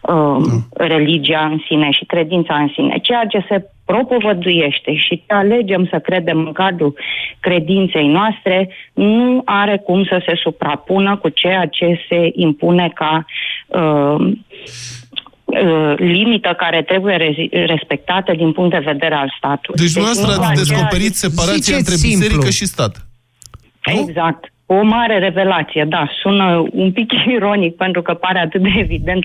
uh, 0.00 0.36
religia 0.72 1.44
în 1.44 1.60
sine 1.66 1.90
și 1.90 2.04
credința 2.04 2.54
în 2.54 2.68
sine, 2.74 2.98
ceea 3.02 3.26
ce 3.26 3.44
se 3.48 3.66
propovăduiește 3.84 4.94
și 4.94 5.22
ce 5.26 5.34
alegem 5.34 5.86
să 5.90 5.98
credem 5.98 6.38
în 6.38 6.52
cadrul 6.52 6.98
credinței 7.40 8.08
noastre 8.08 8.68
nu 8.92 9.42
are 9.44 9.76
cum 9.76 10.04
să 10.04 10.22
se 10.26 10.34
suprapună 10.34 11.16
cu 11.16 11.28
ceea 11.28 11.66
ce 11.66 12.00
se 12.08 12.30
impune 12.32 12.90
ca 12.94 13.24
uh, 13.66 14.32
uh, 15.52 15.94
limită 15.98 16.54
care 16.58 16.82
trebuie 16.82 17.16
rezi- 17.16 17.48
respectată 17.66 18.32
din 18.36 18.52
punct 18.52 18.70
de 18.70 18.78
vedere 18.92 19.14
al 19.14 19.34
statului. 19.38 19.80
Deci 19.80 19.92
dumneavoastră 19.92 20.34
nu 20.34 20.42
ați 20.42 20.50
aceea- 20.60 20.64
descoperit 20.64 21.14
separația 21.14 21.54
Ziceți 21.54 21.78
între 21.78 21.94
simplu. 21.94 22.18
biserică 22.18 22.50
și 22.50 22.66
stat. 22.66 23.06
Nu? 23.84 24.04
Exact. 24.08 24.52
O 24.80 24.82
mare 24.82 25.18
revelație, 25.18 25.84
da. 25.88 26.08
Sună 26.22 26.64
un 26.72 26.92
pic 26.92 27.10
ironic 27.36 27.76
pentru 27.76 28.02
că 28.02 28.14
pare 28.14 28.38
atât 28.38 28.62
de 28.62 28.68
evident, 28.76 29.24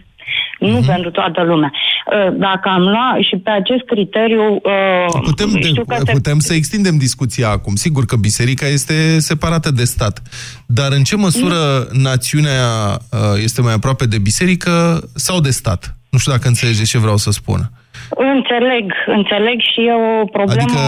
nu 0.59 0.67
Mhm. 0.77 0.85
pentru 0.85 1.11
toată 1.11 1.43
lumea. 1.43 1.71
Uh, 1.73 2.33
Dacă 2.37 2.69
am 2.69 2.81
luat 2.81 3.17
și 3.29 3.35
pe 3.43 3.49
acest 3.49 3.83
criteriu... 3.85 4.53
uh, 4.53 5.19
Putem, 5.23 5.49
știu 5.49 5.83
că 5.85 5.95
de, 5.97 6.01
se- 6.05 6.11
putem 6.11 6.39
să 6.39 6.53
extindem 6.53 6.97
discuția 6.97 7.49
acum. 7.49 7.75
Sigur 7.75 8.05
că 8.05 8.15
biserica 8.15 8.65
este 8.65 9.19
separată 9.19 9.71
de 9.71 9.83
stat. 9.83 10.21
Dar 10.65 10.91
în 10.91 11.03
ce 11.03 11.15
măsură 11.15 11.87
națiunea 11.91 12.61
uh, 13.11 13.19
este 13.43 13.61
mai 13.61 13.73
aproape 13.73 14.05
de 14.05 14.17
biserică 14.19 15.01
sau 15.15 15.39
de 15.39 15.49
stat? 15.49 15.95
Nu 16.09 16.17
știu 16.17 16.31
dacă 16.31 16.47
înțelegeți 16.47 16.89
ce 16.89 16.97
vreau 16.97 17.17
să 17.17 17.31
spun. 17.31 17.59
Înțeleg, 18.09 18.93
înțeleg 19.07 19.59
și 19.59 19.79
e 19.81 19.93
o 20.21 20.25
problemă... 20.25 20.61
Adică 20.61 20.79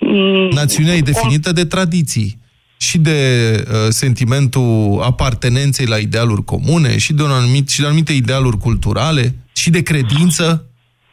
mm, 0.00 0.48
Națiunea 0.54 0.94
e 0.94 1.00
definită 1.00 1.52
de 1.52 1.64
tradiții 1.64 2.38
și 2.82 2.98
de 2.98 3.64
uh, 3.68 3.74
sentimentul 3.88 5.00
apartenenței 5.02 5.86
la 5.86 5.96
idealuri 5.96 6.44
comune 6.44 6.98
și 6.98 7.12
de, 7.12 7.22
un 7.22 7.30
anumit, 7.30 7.68
și 7.68 7.80
de 7.80 7.86
anumite 7.86 8.12
idealuri 8.12 8.58
culturale 8.58 9.34
și 9.52 9.70
de 9.70 9.82
credință, 9.82 10.64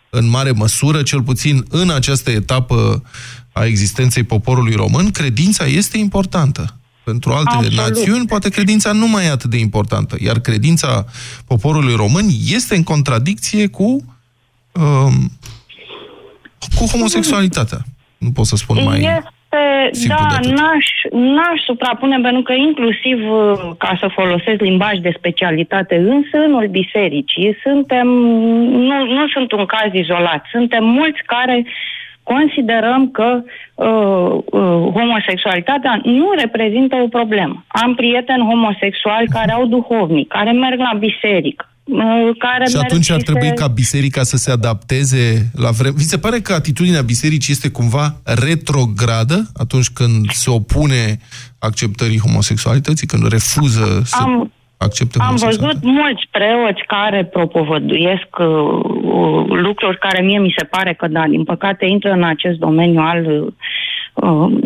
în 0.09 0.29
mare 0.29 0.51
măsură, 0.51 1.03
cel 1.03 1.23
puțin 1.23 1.65
în 1.69 1.89
această 1.89 2.31
etapă 2.31 3.03
a 3.51 3.65
existenței 3.65 4.23
poporului 4.23 4.73
român, 4.73 5.11
credința 5.11 5.65
este 5.65 5.97
importantă. 5.97 6.77
Pentru 7.03 7.31
alte 7.31 7.55
Absolut. 7.55 7.77
națiuni, 7.77 8.25
poate 8.25 8.49
credința 8.49 8.91
nu 8.91 9.07
mai 9.07 9.25
e 9.25 9.29
atât 9.29 9.49
de 9.49 9.57
importantă, 9.57 10.17
iar 10.19 10.39
credința 10.39 11.05
poporului 11.45 11.95
român 11.95 12.25
este 12.45 12.75
în 12.75 12.83
contradicție 12.83 13.67
cu, 13.67 13.83
um, 14.71 15.31
cu 16.75 16.85
homosexualitatea. 16.85 17.85
Nu 18.17 18.31
pot 18.31 18.45
să 18.45 18.55
spun 18.55 18.83
mai... 18.83 18.97
Este, 18.97 19.33
simplu 19.91 20.07
de 20.07 20.07
da, 20.07 20.35
atât. 20.35 20.51
n-aș, 20.51 20.85
n-aș 21.11 21.61
suprapune, 21.65 22.19
pentru 22.21 22.41
că 22.41 22.53
inclusiv, 22.53 23.31
uh, 23.31 23.53
ca 23.77 23.97
să 23.99 24.07
folosesc 24.07 24.59
limbaj 24.61 24.97
de 24.97 25.13
specialitate, 25.17 25.95
în 25.95 26.23
sânul 26.31 26.67
bisericii, 26.67 27.57
suntem, 27.63 28.07
nu, 28.87 29.05
nu 29.05 29.27
sunt 29.27 29.51
un 29.51 29.65
caz 29.65 29.93
izolat, 29.93 30.45
suntem 30.51 30.83
mulți 30.85 31.21
care 31.25 31.65
considerăm 32.23 33.11
că 33.11 33.41
uh, 33.75 34.31
uh, 34.45 34.91
homosexualitatea 34.97 36.01
nu 36.03 36.31
reprezintă 36.37 36.95
o 36.95 37.07
problemă. 37.07 37.63
Am 37.67 37.95
prieteni 37.95 38.47
homosexuali 38.49 39.27
care 39.27 39.51
au 39.51 39.65
duhovnic, 39.65 40.27
care 40.27 40.51
merg 40.51 40.79
la 40.79 40.93
biserică, 40.97 41.65
uh, 41.69 41.78
care 42.37 42.65
Și 42.65 42.75
merg 42.75 42.85
atunci 42.85 43.11
ar 43.11 43.21
trebui 43.21 43.47
se... 43.47 43.53
ca 43.53 43.67
biserica 43.67 44.23
să 44.23 44.37
se 44.37 44.51
adapteze 44.51 45.51
la 45.55 45.69
vreme. 45.69 45.95
Vi 45.97 46.03
se 46.03 46.17
pare 46.17 46.39
că 46.39 46.53
atitudinea 46.53 47.01
bisericii 47.01 47.53
este 47.53 47.69
cumva 47.69 48.15
retrogradă 48.23 49.51
atunci 49.53 49.89
când 49.89 50.29
se 50.31 50.49
opune 50.49 51.19
acceptării 51.59 52.19
homosexualității, 52.19 53.07
când 53.07 53.27
refuză 53.27 54.01
să... 54.03 54.17
Am, 54.21 54.51
accepte 54.77 55.17
Am 55.19 55.29
văzut 55.29 55.39
homosexualitatea? 55.39 55.91
mulți 55.91 56.23
preoți 56.31 56.81
care 56.87 57.25
propovăduiesc 57.25 58.29
uh, 58.39 58.47
uh, 58.47 59.45
lucruri 59.47 59.97
care 59.97 60.21
mie 60.21 60.39
mi 60.39 60.53
se 60.57 60.65
pare 60.65 60.93
că, 60.93 61.07
da, 61.07 61.27
din 61.27 61.43
păcate 61.43 61.85
intră 61.85 62.11
în 62.11 62.23
acest 62.23 62.57
domeniu 62.57 62.99
al 62.99 63.25
uh, 63.25 63.53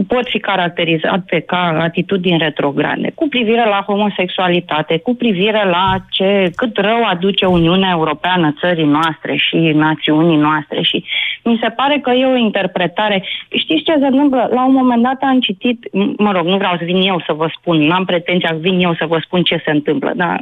pot 0.08 0.28
fi 0.30 0.40
caracterizate 0.40 1.40
ca 1.40 1.78
atitudini 1.82 2.38
retrograde, 2.38 3.12
cu 3.16 3.28
privire 3.28 3.66
la 3.70 3.84
homosexualitate, 3.88 4.98
cu 4.98 5.16
privire 5.16 5.64
la 5.70 5.96
ce, 6.10 6.52
cât 6.56 6.78
rău 6.78 7.04
aduce 7.10 7.46
Uniunea 7.46 7.90
Europeană 7.92 8.56
țării 8.60 8.86
noastre 8.86 9.36
și 9.36 9.56
națiunii 9.56 10.38
noastre 10.38 10.82
și 10.82 11.04
mi 11.44 11.60
se 11.62 11.70
pare 11.70 12.00
că 12.00 12.12
e 12.12 12.26
o 12.26 12.36
interpretare. 12.38 13.24
Știți 13.58 13.84
ce 13.84 13.94
se 14.00 14.06
întâmplă? 14.06 14.50
La 14.54 14.66
un 14.66 14.74
moment 14.74 15.04
dat 15.04 15.18
am 15.22 15.40
citit, 15.40 15.88
m- 15.88 16.16
mă 16.18 16.32
rog, 16.32 16.46
nu 16.46 16.58
vreau 16.58 16.76
să 16.78 16.84
vin 16.84 17.02
eu 17.02 17.24
să 17.26 17.34
vă 17.34 17.48
spun, 17.60 17.78
n-am 17.78 18.06
pretenția 18.06 18.50
să 18.52 18.58
vin 18.62 18.80
eu 18.80 18.94
să 18.96 19.06
vă 19.08 19.18
spun 19.26 19.42
ce 19.44 19.62
se 19.66 19.72
întâmplă, 19.72 20.12
dar 20.16 20.40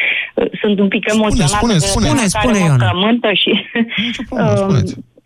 sunt 0.62 0.78
un 0.78 0.88
pic 0.88 1.04
Spune, 1.08 1.22
emoționată 1.22 1.56
spune, 1.56 1.72
de 1.72 1.78
spune. 1.78 2.06
tema 2.06 2.16
Spune, 2.26 2.28
care 2.28 2.46
spune, 2.46 2.58
mă 2.58 2.66
Ioana. 2.66 2.86
frământă 2.86 3.30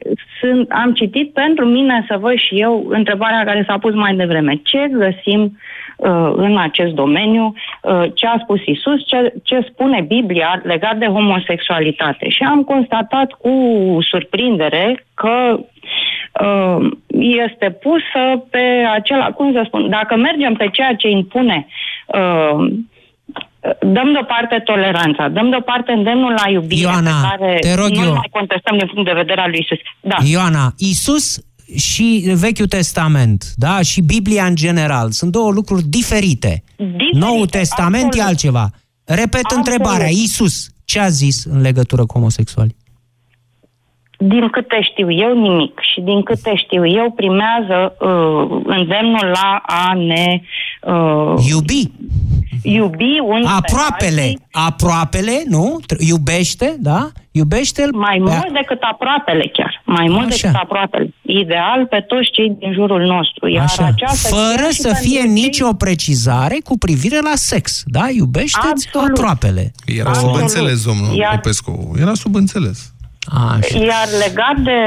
și 0.03 0.11
Nicio 0.11 0.11
problemă, 0.11 0.11
um, 0.11 0.11
spuneți. 0.11 0.22
sunt, 0.40 0.70
am 0.70 0.92
citit 0.92 1.32
pentru 1.32 1.64
mine 1.64 2.05
să 2.09 2.18
văd 2.18 2.36
și 2.38 2.61
eu 2.61 2.86
întrebarea 2.88 3.44
care 3.44 3.64
s-a 3.68 3.78
pus 3.78 3.94
mai 3.94 4.14
devreme. 4.14 4.61
Ce 4.62 4.88
găsim 4.90 5.59
uh, 5.96 6.32
în 6.36 6.59
acest 6.59 6.92
domeniu, 6.92 7.55
uh, 7.82 8.05
ce 8.14 8.26
a 8.26 8.38
spus 8.42 8.61
Isus, 8.64 9.07
ce, 9.07 9.34
ce 9.42 9.66
spune 9.72 10.00
Biblia 10.00 10.61
legat 10.64 10.98
de 10.98 11.07
homosexualitate. 11.07 12.28
Și 12.28 12.42
am 12.42 12.62
constatat 12.62 13.32
cu 13.32 13.53
surprindere 14.00 15.05
că 15.14 15.59
uh, 16.40 16.90
este 17.18 17.70
pusă 17.70 18.46
pe 18.50 18.86
acela, 18.92 19.30
cum 19.30 19.53
să 19.53 19.62
spun, 19.66 19.88
dacă 19.88 20.16
mergem 20.16 20.55
pe 20.55 20.68
ceea 20.72 20.94
ce 20.94 21.09
impune 21.09 21.66
uh, 22.07 22.72
dăm 23.80 24.12
deoparte 24.12 24.62
toleranța, 24.64 25.28
dăm 25.28 25.50
deoparte 25.50 25.92
îndemnul 25.92 26.34
la 26.44 26.50
iubire 26.50 26.80
Ioana, 26.80 27.20
pe 27.20 27.36
care 27.36 27.56
te 27.60 27.74
rog 27.74 27.88
nu 27.88 28.04
eu. 28.04 28.12
mai 28.12 28.28
contestăm 28.30 28.78
din 28.78 28.86
punct 28.86 29.08
de 29.08 29.14
vedere 29.14 29.40
al 29.40 29.50
lui 29.50 29.58
Isus. 29.58 29.78
Da. 30.00 30.16
Ioana, 30.24 30.74
Isus 30.78 31.44
și 31.76 32.32
Vechiul 32.40 32.66
Testament, 32.66 33.44
da, 33.56 33.82
și 33.82 34.00
Biblia 34.00 34.44
în 34.44 34.54
general, 34.54 35.10
sunt 35.10 35.32
două 35.32 35.50
lucruri 35.50 35.82
diferite. 35.82 36.62
Diferite, 36.76 37.18
Noul 37.18 37.46
Testament 37.46 38.04
absolut. 38.04 38.26
e 38.26 38.28
altceva. 38.28 38.70
Repet 39.04 39.44
Absolut. 39.44 39.66
întrebarea, 39.66 40.08
Isus, 40.08 40.68
ce 40.84 41.00
a 41.00 41.08
zis 41.08 41.44
în 41.44 41.60
legătură 41.60 42.06
cu 42.06 42.12
homosexuali? 42.12 42.76
Din 44.18 44.48
câte 44.48 44.78
știu 44.82 45.12
eu, 45.12 45.40
nimic. 45.40 45.78
Și 45.92 46.00
din 46.00 46.22
câte 46.22 46.52
știu 46.56 46.86
eu, 46.86 47.10
primează 47.10 47.96
uh, 48.00 48.62
îndemnul 48.64 49.26
la 49.32 49.62
a 49.66 49.94
ne 49.94 50.40
uh, 50.82 51.46
Iubi. 51.48 51.90
Iubi 52.62 53.18
unii 53.24 53.42
pe 53.44 53.50
Aproapele, 53.56 54.20
alții 54.20 54.38
aproapele, 54.52 55.42
nu? 55.46 55.80
Tr- 55.92 55.98
Iubește, 55.98 56.76
da? 56.78 57.08
Iubește-l 57.30 57.90
mai 57.94 58.16
pe- 58.24 58.30
mult 58.30 58.52
decât 58.52 58.78
aproapele 58.80 59.50
chiar. 59.52 59.82
Mai 59.84 60.06
mult 60.08 60.26
Așa. 60.26 60.36
decât 60.36 60.54
aproapele. 60.62 61.14
Ideal 61.22 61.86
pe 61.90 62.00
toți 62.08 62.30
cei 62.32 62.56
din 62.58 62.72
jurul 62.72 63.00
nostru. 63.06 63.48
Iar 63.48 63.64
Așa. 63.64 63.84
aceasta 63.86 64.28
Fără 64.28 64.62
chiar 64.62 64.72
și 64.72 64.80
să 64.80 64.88
pentru 64.88 65.08
fie 65.08 65.20
cei- 65.20 65.28
nicio 65.30 65.72
precizare 65.72 66.56
cu 66.64 66.78
privire 66.78 67.20
la 67.20 67.32
sex, 67.34 67.82
da? 67.86 68.08
Iubește-ți 68.10 68.86
Absolut. 68.88 69.08
aproapele. 69.18 69.72
Era 69.86 70.08
Absolut. 70.08 70.32
subînțeles, 70.34 70.84
domnul 70.84 71.16
Iar- 71.16 71.34
Popescu. 71.34 71.90
Era 72.00 72.14
subînțeles. 72.14 72.91
Așa. 73.26 73.78
Iar 73.78 74.06
legat 74.24 74.56
de... 74.70 74.78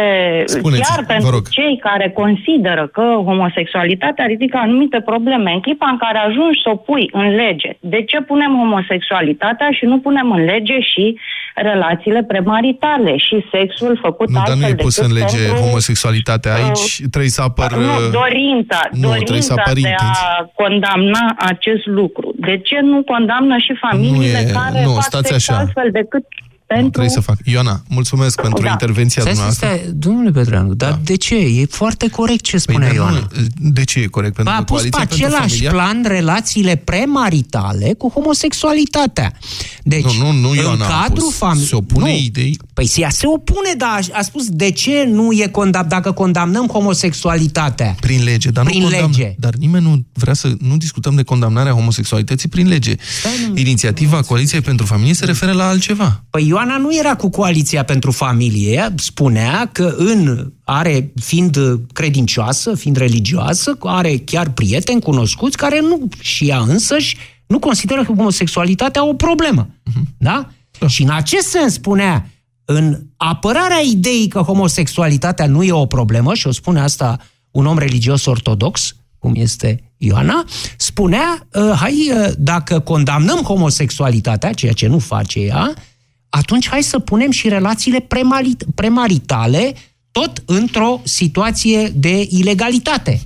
Spuneți, 0.45 0.81
chiar 0.89 0.99
vă 0.99 1.11
pentru 1.13 1.29
rog. 1.29 1.49
cei 1.49 1.79
care 1.87 2.09
consideră 2.21 2.89
că 2.93 3.01
homosexualitatea 3.01 4.25
ridică 4.25 4.57
anumite 4.61 5.01
probleme, 5.05 5.51
în 5.51 5.59
clipa 5.59 5.87
în 5.89 5.97
care 5.97 6.17
ajungi 6.17 6.61
să 6.63 6.69
o 6.69 6.75
pui 6.75 7.09
în 7.11 7.27
lege, 7.35 7.71
de 7.79 8.03
ce 8.03 8.21
punem 8.21 8.51
homosexualitatea 8.61 9.69
și 9.71 9.85
nu 9.85 9.99
punem 9.99 10.31
în 10.31 10.43
lege 10.43 10.79
și 10.79 11.19
relațiile 11.55 12.23
premaritale 12.23 13.17
și 13.17 13.45
sexul 13.51 13.99
făcut 14.01 14.27
Nu, 14.29 14.33
dar 14.33 14.41
altfel 14.47 14.59
nu 14.59 14.67
e 14.67 14.75
pus 14.75 14.95
decât 14.95 15.09
în 15.11 15.17
lege 15.19 15.41
pentru, 15.47 15.63
homosexualitatea. 15.63 16.53
Aici 16.53 16.85
trebuie 17.11 17.29
să 17.37 17.41
apăr... 17.41 17.71
Nu, 17.71 17.95
dorința, 18.21 18.79
Nu, 18.91 19.09
trebuie 19.09 19.41
să 19.41 19.53
dorința 19.53 19.53
apăr 19.57 19.73
de 19.73 19.87
a 19.87 19.89
intenții. 19.89 20.25
condamna 20.61 21.23
acest 21.37 21.85
lucru. 21.85 22.27
De 22.35 22.57
ce 22.67 22.79
nu 22.79 23.03
condamnă 23.03 23.55
și 23.57 23.73
familiile 23.85 24.41
Nu 24.43 24.49
e- 24.49 24.57
care 24.59 24.83
nu, 24.83 24.91
fac 24.93 25.01
stați 25.01 25.27
sex 25.27 25.49
așa. 25.49 25.59
altfel 25.59 25.89
decât 25.91 26.23
Nu, 26.67 26.75
pentru... 26.75 26.89
trebuie 26.91 27.11
să 27.11 27.19
fac. 27.19 27.37
Ioana, 27.43 27.81
mulțumesc 27.89 28.41
pentru 28.41 28.63
Da. 28.63 28.69
intervenția 28.69 29.21
Stai, 29.21 29.33
stai, 29.33 29.45
dumneavoastră. 29.49 29.83
stai, 29.85 29.93
domnule 29.99 30.31
Petreanu, 30.31 30.73
dar 30.73 30.99
de 31.03 31.15
ce? 31.15 31.35
E 31.35 31.65
foarte 31.65 32.07
corect 32.09 32.43
ce 32.43 32.51
Păi, 32.51 32.59
spune 32.59 32.85
dar 32.85 32.95
Ioana. 32.95 33.11
nu, 33.19 33.27
de 33.71 33.83
ce 33.83 33.99
e 33.99 34.05
corect? 34.05 34.35
Pentru 34.35 34.53
a 34.53 34.57
că 34.57 34.63
pus 34.63 34.81
pe 34.81 34.89
Coaliția 34.89 35.15
pentru 35.17 35.35
același 35.35 35.49
Familia... 35.65 35.71
plan 35.71 36.03
relațiile 36.07 36.75
premaritale 36.75 37.93
cu 37.97 38.09
homosexualitatea. 38.09 39.33
Deci, 39.87 40.03
Nu, 40.03 40.31
nu, 40.31 40.39
nu, 40.39 40.49
în 40.49 40.55
Ioana 40.55 40.85
a 40.85 41.01
cadrul 41.01 41.25
pus. 41.25 41.35
familiei... 41.35 41.67
Se 41.67 41.75
opune 41.75 42.17
idei. 42.17 42.57
Păi 42.73 42.91
ea 42.95 43.09
se 43.09 43.27
opune, 43.27 43.73
dar 43.77 43.89
a, 43.89 44.17
a 44.17 44.21
spus 44.21 44.49
de 44.49 44.71
ce 44.71 45.03
nu 45.07 45.31
e 45.31 45.47
condamn, 45.47 45.87
dacă 45.89 46.11
condamnăm 46.11 46.67
homosexualitatea. 46.67 47.95
Prin 47.99 48.23
lege, 48.23 48.49
dar 48.49 48.65
Prin 48.65 48.81
nu 48.81 48.89
condamn, 48.89 49.13
lege. 49.17 49.35
Dar 49.37 49.53
nimeni 49.53 49.83
nu 49.83 50.05
vrea 50.13 50.33
să 50.33 50.53
nu 50.59 50.77
discutăm 50.77 51.15
de 51.15 51.23
condamnarea 51.23 51.71
homosexualității 51.71 52.49
prin 52.49 52.67
lege. 52.67 52.95
Inițiativa 53.55 54.21
Coaliției 54.21 54.61
pentru 54.61 54.85
Familie 54.85 55.13
se 55.13 55.25
referă 55.25 55.51
la 55.51 55.67
altceva. 55.67 56.23
Păi 56.29 56.47
Ioana 56.47 56.77
nu 56.77 56.97
era 56.97 57.15
cu 57.15 57.29
Coaliția 57.29 57.83
pentru 57.83 58.11
Familie, 58.11 58.71
ea 58.71 58.93
spunea 58.97 59.69
că 59.71 59.95
în 59.97 60.51
are, 60.63 61.11
fiind 61.15 61.57
credincioasă, 61.93 62.75
fiind 62.75 62.97
religioasă, 62.97 63.77
are 63.79 64.17
chiar 64.17 64.49
prieteni 64.49 65.01
cunoscuți 65.01 65.57
care 65.57 65.79
nu, 65.81 66.07
și 66.19 66.47
ea 66.47 66.59
însăși, 66.59 67.17
nu 67.47 67.59
consideră 67.59 68.03
că 68.03 68.11
homosexualitatea 68.11 69.07
o 69.07 69.13
problemă. 69.13 69.67
Da? 70.17 70.49
Și 70.87 71.03
în 71.03 71.09
acest 71.09 71.47
sens 71.47 71.73
spunea, 71.73 72.29
în 72.65 73.01
apărarea 73.17 73.79
ideii 73.79 74.27
că 74.27 74.39
homosexualitatea 74.39 75.47
nu 75.47 75.63
e 75.63 75.71
o 75.71 75.85
problemă, 75.85 76.33
și 76.33 76.47
o 76.47 76.51
spune 76.51 76.79
asta 76.79 77.17
un 77.51 77.65
om 77.65 77.77
religios 77.77 78.25
ortodox, 78.25 78.95
cum 79.17 79.33
este 79.35 79.91
Ioana, 79.97 80.45
spunea, 80.77 81.47
uh, 81.53 81.73
hai, 81.79 82.11
uh, 82.13 82.31
dacă 82.37 82.79
condamnăm 82.79 83.37
homosexualitatea, 83.37 84.53
ceea 84.53 84.73
ce 84.73 84.87
nu 84.87 84.99
face 84.99 85.39
ea, 85.39 85.73
atunci 86.29 86.67
hai 86.69 86.83
să 86.83 86.99
punem 86.99 87.31
și 87.31 87.49
relațiile 87.49 87.99
premarit- 87.99 88.65
premaritale 88.75 89.73
tot 90.11 90.43
într-o 90.45 91.01
situație 91.03 91.87
de 91.95 92.27
ilegalitate. 92.29 93.21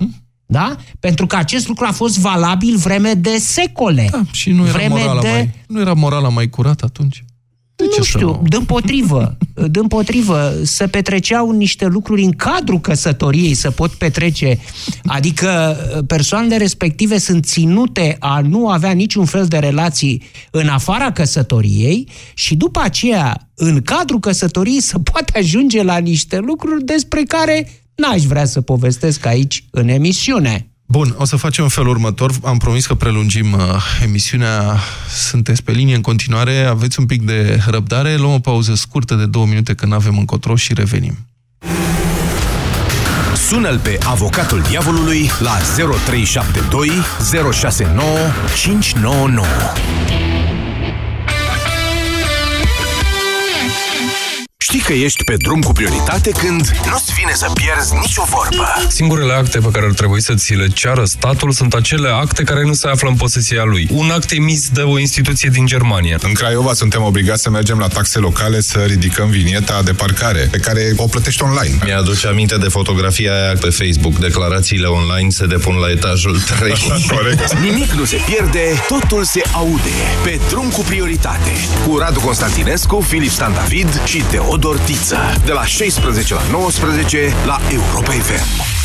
Da? 0.50 0.76
Pentru 1.00 1.26
că 1.26 1.36
acest 1.36 1.68
lucru 1.68 1.84
a 1.88 1.92
fost 1.92 2.18
valabil 2.18 2.76
vreme 2.76 3.14
de 3.14 3.36
secole. 3.38 4.08
Da, 4.10 4.22
și 4.32 4.50
nu 4.50 4.62
era, 4.62 4.72
vreme 4.72 4.94
morala 4.98 5.20
de... 5.20 5.28
mai, 5.28 5.54
nu 5.66 5.80
era 5.80 5.94
morala 5.94 6.28
mai 6.28 6.48
curată 6.48 6.84
atunci? 6.84 7.24
De 7.76 7.84
nu 7.84 7.90
ce 7.90 8.00
să 8.00 8.06
știu, 8.06 8.26
nu? 8.26 8.42
dăm 8.48 8.64
potrivă, 8.64 9.36
dăm 9.74 9.88
potrivă, 9.88 10.52
să 10.62 10.86
petreceau 10.86 11.50
niște 11.50 11.86
lucruri 11.86 12.22
în 12.22 12.30
cadrul 12.30 12.80
căsătoriei, 12.80 13.54
să 13.54 13.70
pot 13.70 13.90
petrece, 13.90 14.58
adică 15.04 15.76
persoanele 16.06 16.56
respective 16.56 17.18
sunt 17.18 17.44
ținute 17.44 18.16
a 18.18 18.40
nu 18.40 18.68
avea 18.68 18.90
niciun 18.90 19.24
fel 19.24 19.46
de 19.46 19.58
relații 19.58 20.22
în 20.50 20.68
afara 20.68 21.12
căsătoriei 21.12 22.08
și 22.34 22.56
după 22.56 22.80
aceea, 22.82 23.50
în 23.54 23.82
cadrul 23.82 24.20
căsătoriei, 24.20 24.80
să 24.80 24.98
poate 24.98 25.38
ajunge 25.38 25.82
la 25.82 25.98
niște 25.98 26.38
lucruri 26.38 26.84
despre 26.84 27.22
care 27.22 27.79
n-aș 28.00 28.22
vrea 28.22 28.44
să 28.44 28.60
povestesc 28.60 29.26
aici 29.26 29.64
în 29.70 29.88
emisiune. 29.88 30.70
Bun, 30.86 31.14
o 31.18 31.24
să 31.24 31.36
facem 31.36 31.64
în 31.64 31.70
felul 31.70 31.90
următor. 31.90 32.32
Am 32.44 32.58
promis 32.58 32.86
că 32.86 32.94
prelungim 32.94 33.52
uh, 33.52 33.60
emisiunea. 34.02 34.78
Sunteți 35.08 35.62
pe 35.62 35.72
linie 35.72 35.94
în 35.94 36.00
continuare. 36.00 36.64
Aveți 36.64 36.98
un 36.98 37.06
pic 37.06 37.22
de 37.22 37.60
răbdare. 37.66 38.16
Luăm 38.16 38.32
o 38.32 38.38
pauză 38.38 38.74
scurtă 38.74 39.14
de 39.14 39.26
două 39.26 39.46
minute 39.46 39.74
când 39.74 39.92
avem 39.92 40.18
încotro 40.18 40.56
și 40.56 40.74
revenim. 40.74 41.18
Sună-l 43.48 43.78
pe 43.78 43.98
avocatul 44.04 44.62
diavolului 44.68 45.30
la 45.40 45.56
0372 46.00 46.90
069 47.52 48.06
599. 48.56 50.29
Știi 54.70 54.82
că 54.82 54.92
ești 54.92 55.24
pe 55.24 55.34
drum 55.36 55.60
cu 55.60 55.72
prioritate 55.72 56.30
când 56.30 56.70
nu-ți 56.90 57.12
vine 57.18 57.32
să 57.34 57.50
pierzi 57.54 57.94
nicio 58.00 58.22
vorbă. 58.28 58.66
Singurele 58.88 59.32
acte 59.32 59.58
pe 59.58 59.68
care 59.72 59.86
ar 59.86 59.92
trebui 59.92 60.22
să 60.22 60.34
ți 60.34 60.54
le 60.54 60.66
ceară 60.68 61.04
statul 61.04 61.52
sunt 61.52 61.74
acele 61.74 62.08
acte 62.08 62.42
care 62.42 62.64
nu 62.64 62.72
se 62.72 62.88
află 62.88 63.08
în 63.08 63.14
posesia 63.14 63.64
lui. 63.64 63.88
Un 63.92 64.10
act 64.10 64.30
emis 64.30 64.68
de 64.68 64.80
o 64.80 64.98
instituție 64.98 65.48
din 65.52 65.66
Germania. 65.66 66.18
În 66.22 66.32
Craiova 66.32 66.72
suntem 66.72 67.02
obligați 67.02 67.42
să 67.42 67.50
mergem 67.50 67.78
la 67.78 67.86
taxe 67.88 68.18
locale 68.18 68.60
să 68.60 68.78
ridicăm 68.78 69.28
vinieta 69.28 69.82
de 69.82 69.92
parcare, 69.92 70.48
pe 70.50 70.58
care 70.58 70.92
o 70.96 71.06
plătești 71.06 71.42
online. 71.42 71.78
Mi-aduce 71.84 72.26
aminte 72.26 72.56
de 72.56 72.68
fotografia 72.68 73.32
aia 73.32 73.52
pe 73.60 73.70
Facebook. 73.70 74.18
Declarațiile 74.18 74.86
online 74.86 75.30
se 75.30 75.46
depun 75.46 75.74
la 75.74 75.90
etajul 75.90 76.40
3. 76.58 76.74
Corect. 77.16 77.58
Nimic 77.58 77.90
nu 77.90 78.04
se 78.04 78.20
pierde, 78.26 78.84
totul 78.88 79.24
se 79.24 79.42
aude. 79.52 79.90
Pe 80.24 80.40
drum 80.48 80.68
cu 80.68 80.80
prioritate. 80.80 81.50
Cu 81.86 81.98
Radu 81.98 82.20
Constantinescu, 82.20 83.00
Filip 83.08 83.30
Stan 83.30 83.52
David 83.54 84.00
și 84.04 84.18
Teodor 84.30 84.58
Tiță. 84.68 85.18
De 85.44 85.52
la 85.52 85.64
16 85.64 86.34
la 86.34 86.42
19 86.50 87.34
la 87.46 87.60
Europa 87.72 88.10
FM. 88.10 88.78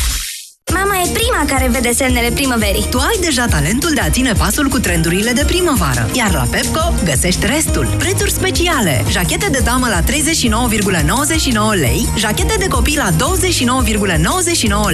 Mama 0.74 0.94
e 1.04 1.08
prima 1.12 1.44
care 1.46 1.68
vede 1.68 1.92
semnele 1.92 2.30
primăverii. 2.30 2.86
Tu 2.90 2.98
ai 2.98 3.18
deja 3.20 3.46
talentul 3.46 3.90
de 3.94 4.00
a 4.00 4.10
ține 4.10 4.32
pasul 4.32 4.68
cu 4.68 4.78
trendurile 4.78 5.32
de 5.32 5.42
primăvară, 5.46 6.10
iar 6.12 6.32
la 6.32 6.46
Pepco 6.50 6.92
găsești 7.04 7.46
restul. 7.46 7.86
Prețuri 7.98 8.30
speciale. 8.30 9.04
Jachete 9.10 9.48
de 9.50 9.60
damă 9.64 9.88
la 9.88 10.00
39,99 10.00 11.78
lei, 11.78 12.08
jachete 12.18 12.54
de 12.58 12.68
copii 12.68 12.96
la 12.96 13.10
29,99 13.10 13.16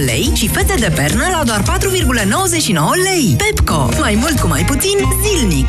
lei 0.05 0.31
și 0.33 0.47
fete 0.47 0.75
de 0.79 0.91
pernă 0.95 1.23
la 1.31 1.43
doar 1.43 1.61
4,99 1.61 1.67
lei. 3.03 3.35
Pepco. 3.37 3.89
Mai 3.99 4.15
mult 4.19 4.39
cu 4.39 4.47
mai 4.47 4.63
puțin 4.65 4.97
zilnic. 5.23 5.61